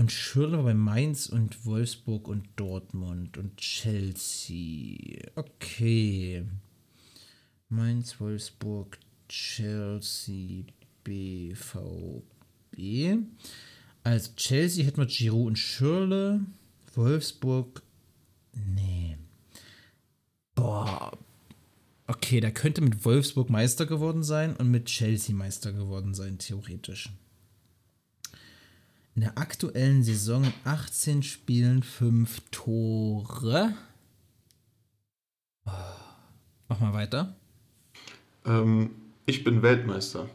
Und 0.00 0.10
Schürrle 0.10 0.62
bei 0.62 0.72
Mainz 0.72 1.26
und 1.26 1.66
Wolfsburg 1.66 2.26
und 2.26 2.48
Dortmund 2.56 3.36
und 3.36 3.58
Chelsea. 3.58 5.20
Okay. 5.34 6.42
Mainz, 7.68 8.18
Wolfsburg, 8.18 8.98
Chelsea, 9.28 10.64
BVB. 11.04 12.22
Also 14.02 14.30
Chelsea 14.36 14.86
hätten 14.86 15.02
wir 15.02 15.06
Giroud 15.06 15.48
und 15.48 15.58
Schürrle. 15.58 16.46
Wolfsburg. 16.94 17.82
Nee. 18.74 19.18
Boah. 20.54 21.12
Okay, 22.06 22.40
der 22.40 22.52
könnte 22.52 22.80
mit 22.80 23.04
Wolfsburg 23.04 23.50
Meister 23.50 23.84
geworden 23.84 24.22
sein 24.22 24.56
und 24.56 24.70
mit 24.70 24.86
Chelsea 24.86 25.36
Meister 25.36 25.74
geworden 25.74 26.14
sein, 26.14 26.38
theoretisch. 26.38 27.10
In 29.20 29.26
der 29.26 29.36
aktuellen 29.36 30.02
Saison 30.02 30.44
in 30.44 30.54
18 30.64 31.22
Spielen 31.22 31.82
5 31.82 32.40
Tore. 32.50 33.74
Oh. 35.66 35.70
Mach 36.68 36.80
mal 36.80 36.94
weiter. 36.94 37.36
Ähm, 38.46 38.92
ich 39.26 39.44
bin 39.44 39.60
Weltmeister. 39.60 40.26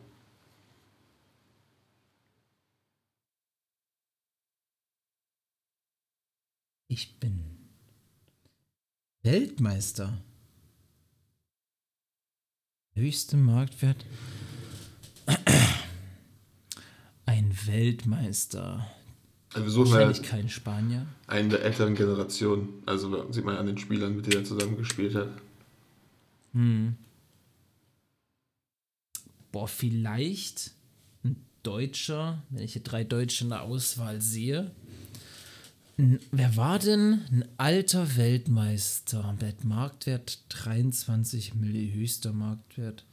Ich 6.88 7.20
bin 7.20 7.44
Weltmeister. 9.24 10.22
Höchste 12.94 13.36
Marktwert. 13.36 14.06
Ein 17.26 17.52
Weltmeister. 17.66 18.86
Also 19.54 19.66
wir 19.66 19.72
suchen 19.72 19.92
Wahrscheinlich 19.94 20.18
halt 20.20 20.28
kein 20.30 20.50
Spanier. 20.50 21.06
einen 21.28 21.50
der 21.50 21.64
älteren 21.64 21.96
Generationen. 21.96 22.70
Also 22.86 23.32
sieht 23.32 23.46
man 23.46 23.56
an 23.58 23.66
den 23.68 23.78
Spielern, 23.78 24.16
mit 24.16 24.26
denen 24.28 24.44
er 24.44 24.46
zusammen 24.46 24.78
gespielt 24.78 25.16
hat. 25.16 25.30
Boah, 29.52 29.68
vielleicht 29.68 30.72
ein 31.24 31.38
Deutscher, 31.64 32.44
wenn 32.50 32.64
ich 32.64 32.74
hier 32.74 32.84
drei 32.84 33.04
Deutsche 33.04 33.44
in 33.46 33.50
der 33.50 33.64
Auswahl 33.64 34.22
sehe. 34.22 34.72
N- 35.98 36.20
Wer 36.32 36.56
war 36.58 36.80
denn 36.80 37.22
ein 37.32 37.46
alter 37.58 38.18
Weltmeister 38.18 39.36
mit 39.42 39.64
Marktwert 39.64 40.40
23 40.50 41.56
Milli, 41.56 41.92
höchster 41.94 42.34
Marktwert? 42.34 43.06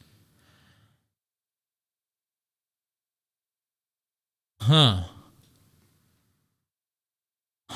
Ha. 4.67 5.09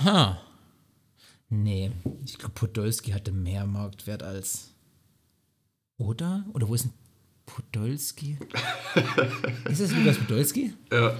Ha. 0.03 0.41
Nee, 1.49 1.91
ich 2.25 2.37
glaube, 2.37 2.53
Podolski 2.53 3.11
hatte 3.11 3.31
mehr 3.31 3.65
Marktwert 3.65 4.21
als. 4.23 4.73
Oder? 5.97 6.45
Oder 6.53 6.67
wo 6.67 6.75
ist 6.75 6.85
denn 6.85 6.93
Podolski? 7.45 8.37
ist 9.69 9.81
das 9.81 9.91
Lukas 9.93 10.17
Podolski? 10.17 10.73
Ja. 10.91 11.15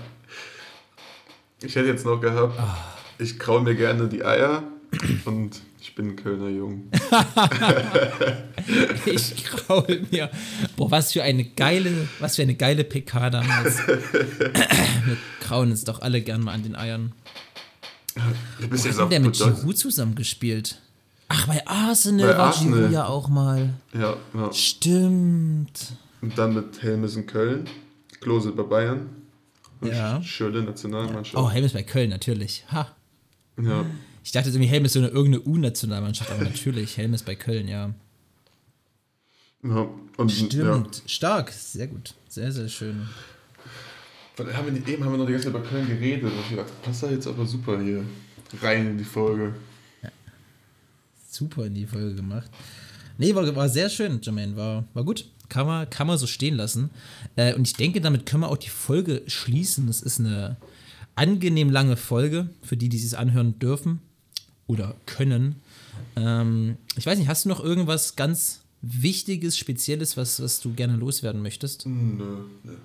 Ich 1.62 1.76
hätte 1.76 1.88
jetzt 1.88 2.06
noch 2.06 2.20
gehabt, 2.22 2.60
Ah. 2.60 2.78
ich 3.18 3.40
kraul 3.40 3.62
mir 3.62 3.74
gerne 3.76 4.08
die 4.08 4.24
Eier 4.24 4.64
und 5.26 5.62
ich 5.88 5.96
bin 5.96 6.10
ein 6.10 6.16
Kölner 6.16 6.50
Jung. 6.50 6.90
Ich 9.06 9.46
kraul 9.46 10.06
mir. 10.12 10.30
Boah, 10.76 10.92
was 10.92 11.14
für 11.14 11.24
eine 11.24 11.46
geile, 11.46 12.08
was 12.20 12.36
für 12.36 12.42
eine 12.42 12.56
geile 12.56 12.84
PK 12.84 13.30
damals. 13.30 13.78
Wir 13.88 15.18
krauen 15.40 15.72
uns 15.72 15.84
doch 15.86 16.02
alle 16.02 16.22
gern 16.22 16.42
mal 16.44 16.54
an 16.54 16.64
den 16.64 16.76
Eiern. 16.76 17.14
Du 18.60 18.68
bist 18.68 18.84
Wo 18.84 18.88
jetzt 18.90 19.00
hat 19.00 19.12
der 19.12 19.20
mit. 19.22 19.34
Giroud 19.34 19.78
zusammengespielt? 19.78 20.82
Ach, 21.30 21.48
bei 21.48 21.66
Arsenal 21.66 22.28
Bei 22.28 22.38
war 22.38 22.48
Arsenal. 22.48 22.80
Giroud 22.80 22.92
ja 22.94 23.06
auch 23.06 23.30
mal. 23.30 23.74
Ja, 23.94 24.18
ja. 24.34 24.52
Stimmt. 24.54 25.94
Und 26.22 26.38
dann 26.38 26.54
mit 26.56 26.82
Helmes 26.82 27.16
in 27.16 27.26
Köln, 27.28 27.70
Klose 28.20 28.52
bei 28.52 28.64
Bayern, 28.64 29.10
und 29.80 29.94
Ja. 29.94 30.22
Schürrle 30.24 30.64
Nationalmannschaft. 30.64 31.38
Oh, 31.38 31.50
Helm 31.50 31.64
ist 31.64 31.74
bei 31.74 31.84
Köln, 31.84 32.10
natürlich. 32.10 32.66
Ha. 32.72 32.88
Ja. 33.62 33.86
Ich 34.28 34.34
dachte 34.34 34.50
irgendwie, 34.50 34.68
Helm 34.68 34.84
ist 34.84 34.92
so 34.92 35.00
eine 35.00 35.08
irgendeine 35.08 35.46
U-Nationalmannschaft, 35.46 36.30
aber 36.30 36.44
natürlich, 36.44 36.98
Helm 36.98 37.14
ist 37.14 37.26
bei 37.26 37.36
Köln, 37.36 37.70
ja. 37.70 37.94
ja. 39.64 39.90
Und, 40.18 40.30
Stimmt. 40.30 41.02
Stark. 41.06 41.50
Sehr 41.50 41.88
gut. 41.88 42.14
Sehr, 42.28 42.52
sehr 42.52 42.68
schön. 42.68 43.08
Ja. 44.38 44.54
Haben 44.54 44.76
wir, 44.76 44.86
eben 44.86 45.06
haben 45.06 45.14
wir 45.14 45.18
noch 45.18 45.28
die 45.28 45.32
ganze 45.32 45.50
Zeit 45.50 45.56
über 45.56 45.66
Köln 45.66 45.88
geredet 45.88 46.26
und 46.26 46.34
ich 46.50 46.58
dachte, 46.58 46.74
passt 46.84 47.04
da 47.04 47.10
jetzt 47.10 47.26
aber 47.26 47.46
super 47.46 47.82
hier 47.82 48.04
rein 48.62 48.88
in 48.88 48.98
die 48.98 49.06
Folge. 49.06 49.56
super 51.30 51.66
in 51.66 51.76
die 51.76 51.88
Folge 51.88 52.16
gemacht. 52.16 52.52
Nee, 53.18 53.34
war, 53.34 53.56
war 53.56 53.70
sehr 53.70 53.90
schön, 53.90 54.20
Jermaine. 54.22 54.58
War, 54.58 54.84
war 54.94 55.06
gut. 55.06 55.24
Kann 55.48 55.68
man, 55.68 55.90
kann 55.90 56.06
man 56.06 56.18
so 56.18 56.28
stehen 56.28 56.58
lassen. 56.58 56.90
Äh, 57.38 57.54
und 57.54 57.66
ich 57.66 57.76
denke, 57.76 58.02
damit 58.02 58.26
können 58.26 58.44
wir 58.44 58.50
auch 58.50 58.58
die 58.58 58.68
Folge 58.68 59.22
schließen. 59.28 59.88
Das 59.88 60.02
ist 60.02 60.20
eine 60.20 60.58
angenehm 61.16 61.70
lange 61.70 61.96
Folge, 61.96 62.50
für 62.62 62.76
die, 62.76 62.90
die 62.90 62.98
sich 62.98 63.18
anhören 63.18 63.58
dürfen 63.60 64.02
oder 64.68 64.96
können. 65.06 65.56
Ähm, 66.16 66.78
ich 66.96 67.06
weiß 67.06 67.18
nicht, 67.18 67.28
hast 67.28 67.46
du 67.46 67.50
noch 67.50 67.64
irgendwas 67.64 68.16
ganz 68.16 68.62
Wichtiges, 68.82 69.58
Spezielles, 69.58 70.18
was, 70.18 70.42
was 70.42 70.60
du 70.62 70.74
gerne 70.74 70.96
loswerden 70.96 71.42
möchtest? 71.42 71.86
Nö, 71.86 72.46
nö. 72.64 72.78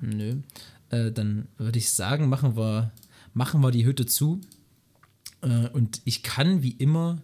Nö. 0.00 0.36
Äh, 0.90 1.12
dann 1.12 1.48
würde 1.56 1.78
ich 1.78 1.90
sagen, 1.90 2.28
machen 2.28 2.56
wir, 2.56 2.92
machen 3.34 3.62
wir 3.62 3.70
die 3.70 3.86
Hütte 3.86 4.06
zu. 4.06 4.40
Äh, 5.40 5.68
und 5.68 6.00
ich 6.04 6.22
kann 6.22 6.62
wie 6.62 6.72
immer 6.72 7.22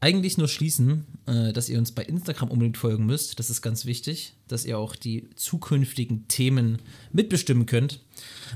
eigentlich 0.00 0.38
nur 0.38 0.48
schließen, 0.48 1.06
äh, 1.26 1.52
dass 1.52 1.68
ihr 1.68 1.78
uns 1.78 1.92
bei 1.92 2.04
Instagram 2.04 2.50
unbedingt 2.50 2.76
folgen 2.76 3.06
müsst. 3.06 3.38
Das 3.38 3.50
ist 3.50 3.62
ganz 3.62 3.86
wichtig, 3.86 4.34
dass 4.46 4.64
ihr 4.64 4.78
auch 4.78 4.94
die 4.94 5.28
zukünftigen 5.36 6.28
Themen 6.28 6.78
mitbestimmen 7.12 7.66
könnt. 7.66 8.00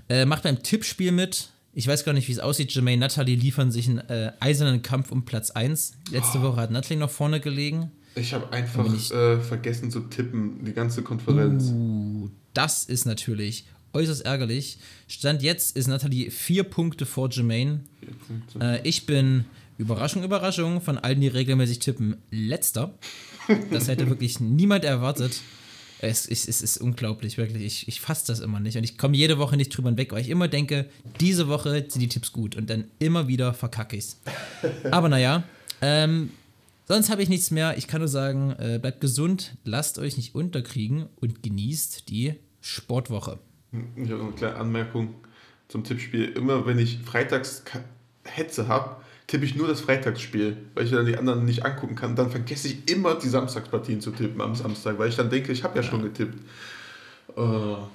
Äh, 0.09 0.27
macht 0.27 0.43
beim 0.43 0.63
Tippspiel 0.63 1.13
mit. 1.13 1.51
Ich 1.73 1.87
weiß 1.87 2.05
gar 2.05 2.13
nicht, 2.13 2.27
wie 2.29 2.33
es 2.33 2.39
aussieht. 2.41 2.73
Jermaine 2.73 3.01
Natalie 3.01 3.37
liefern 3.37 3.71
sich 3.71 3.89
einen 3.89 3.99
äh, 3.99 4.33
eisernen 4.41 4.83
Kampf 4.83 5.13
um 5.13 5.25
Platz 5.25 5.51
1. 5.51 5.93
Letzte 6.11 6.43
Woche 6.43 6.57
hat 6.61 6.71
Natalie 6.71 6.99
noch 6.99 7.11
vorne 7.11 7.41
gelegen. 7.41 7.93
Ich 8.17 8.33
habe 8.35 8.53
einfach 8.53 8.93
ich- 8.93 9.13
äh, 9.13 9.39
vergessen 9.41 9.91
zu 9.91 10.01
tippen, 10.01 10.65
die 10.65 10.73
ganze 10.73 11.03
Konferenz. 11.03 11.71
Uh, 11.73 12.29
das 12.55 12.85
ist 12.85 13.05
natürlich 13.07 13.67
äußerst 13.93 14.25
ärgerlich. 14.25 14.79
Stand 15.09 15.43
jetzt 15.43 15.77
ist 15.77 15.87
Nathalie 15.87 16.31
vier 16.31 16.65
Punkte 16.65 17.07
vor 17.07 17.29
Jermaine. 17.31 17.81
Vier 18.01 18.09
Punkte. 18.27 18.59
Äh, 18.61 18.89
ich 18.89 19.07
bin, 19.07 19.45
Überraschung, 19.79 20.25
Überraschung, 20.25 20.81
von 20.81 20.99
allen, 20.99 21.21
die 21.21 21.29
regelmäßig 21.29 21.79
tippen, 21.79 22.17
letzter. 22.31 22.95
Das 23.71 23.89
hätte 23.89 24.09
wirklich 24.09 24.39
niemand 24.41 24.85
erwartet. 24.85 25.41
Es, 26.03 26.27
es, 26.27 26.49
es 26.49 26.63
ist 26.63 26.79
unglaublich, 26.79 27.37
wirklich. 27.37 27.63
Ich, 27.63 27.89
ich 27.89 28.01
fasse 28.01 28.27
das 28.29 28.41
immer 28.41 28.59
nicht. 28.59 28.77
Und 28.77 28.85
ich 28.85 28.97
komme 28.97 29.17
jede 29.17 29.39
Woche 29.39 29.57
nicht 29.57 29.69
drüber 29.77 29.91
hinweg, 29.91 30.13
weil 30.13 30.23
ich 30.23 30.31
immer 30.31 30.49
denke, 30.49 30.89
diese 31.21 31.49
Woche 31.49 31.85
sind 31.89 32.01
die 32.01 32.09
Tipps 32.09 32.33
gut. 32.33 32.57
Und 32.57 32.71
dann 32.71 32.85
immer 32.99 33.29
wieder 33.29 33.53
verkacke 33.53 33.97
ich's. 33.97 34.19
Aber 34.91 35.11
naja, 35.11 35.43
ähm, 35.83 36.31
sonst 36.89 37.11
habe 37.11 37.23
ich 37.23 37.29
nichts 37.29 37.51
mehr. 37.51 37.77
Ich 37.77 37.87
kann 37.87 38.01
nur 38.01 38.09
sagen, 38.09 38.53
äh, 38.59 38.79
bleibt 38.81 39.03
gesund, 39.03 39.57
lasst 39.65 39.99
euch 39.99 40.17
nicht 40.17 40.35
unterkriegen 40.35 41.07
und 41.17 41.43
genießt 41.43 42.09
die 42.09 42.35
Sportwoche. 42.63 43.39
Ich 43.97 44.11
habe 44.11 44.19
noch 44.19 44.29
eine 44.29 44.37
kleine 44.37 44.57
Anmerkung 44.57 45.15
zum 45.69 45.85
Tippspiel. 45.85 46.25
Immer 46.31 46.65
wenn 46.67 46.79
ich 46.79 46.99
freitags 46.99 47.63
Hetze 48.25 48.69
habe, 48.69 48.97
tippe 49.31 49.45
ich 49.45 49.55
nur 49.55 49.69
das 49.69 49.81
Freitagsspiel, 49.81 50.57
weil 50.75 50.85
ich 50.87 50.91
dann 50.91 51.07
die 51.07 51.17
anderen 51.17 51.45
nicht 51.45 51.65
angucken 51.65 51.95
kann. 51.95 52.17
Dann 52.17 52.31
vergesse 52.31 52.67
ich 52.67 52.91
immer 52.91 53.15
die 53.15 53.29
Samstagspartien 53.29 54.01
zu 54.01 54.11
tippen 54.11 54.41
am 54.41 54.57
Samstag, 54.57 54.99
weil 54.99 55.09
ich 55.09 55.15
dann 55.15 55.31
denke, 55.31 55.53
ich 55.53 55.63
habe 55.63 55.77
ja 55.77 55.85
schon 55.85 56.03
getippt. 56.03 56.37
Äh, 57.37 57.41
und 57.41 57.87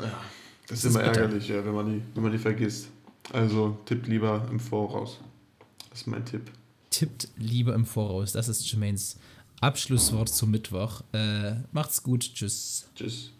ja, 0.00 0.18
das, 0.66 0.78
ist 0.78 0.84
ist 0.86 0.94
immer 0.94 1.04
bitter. 1.04 1.20
ärgerlich, 1.20 1.48
ja, 1.48 1.62
wenn, 1.62 1.74
man 1.74 1.86
die, 1.92 2.02
wenn 2.14 2.22
man 2.22 2.32
die 2.32 2.38
vergisst. 2.38 2.88
Also 3.34 3.76
tippt 3.84 4.08
lieber 4.08 4.48
im 4.50 4.58
Voraus. 4.58 5.20
Das 5.90 6.00
ist 6.00 6.06
mein 6.06 6.24
Tipp. 6.24 6.50
Tippt 6.88 7.28
lieber 7.36 7.74
im 7.74 7.84
Voraus. 7.84 8.32
Das 8.32 8.48
ist 8.48 8.70
Jermaines 8.70 9.18
Abschlusswort 9.60 10.30
zum 10.30 10.50
Mittwoch. 10.50 11.02
Äh, 11.12 11.56
macht's 11.70 12.02
gut. 12.02 12.32
Tschüss. 12.32 12.88
Tschüss. 12.94 13.32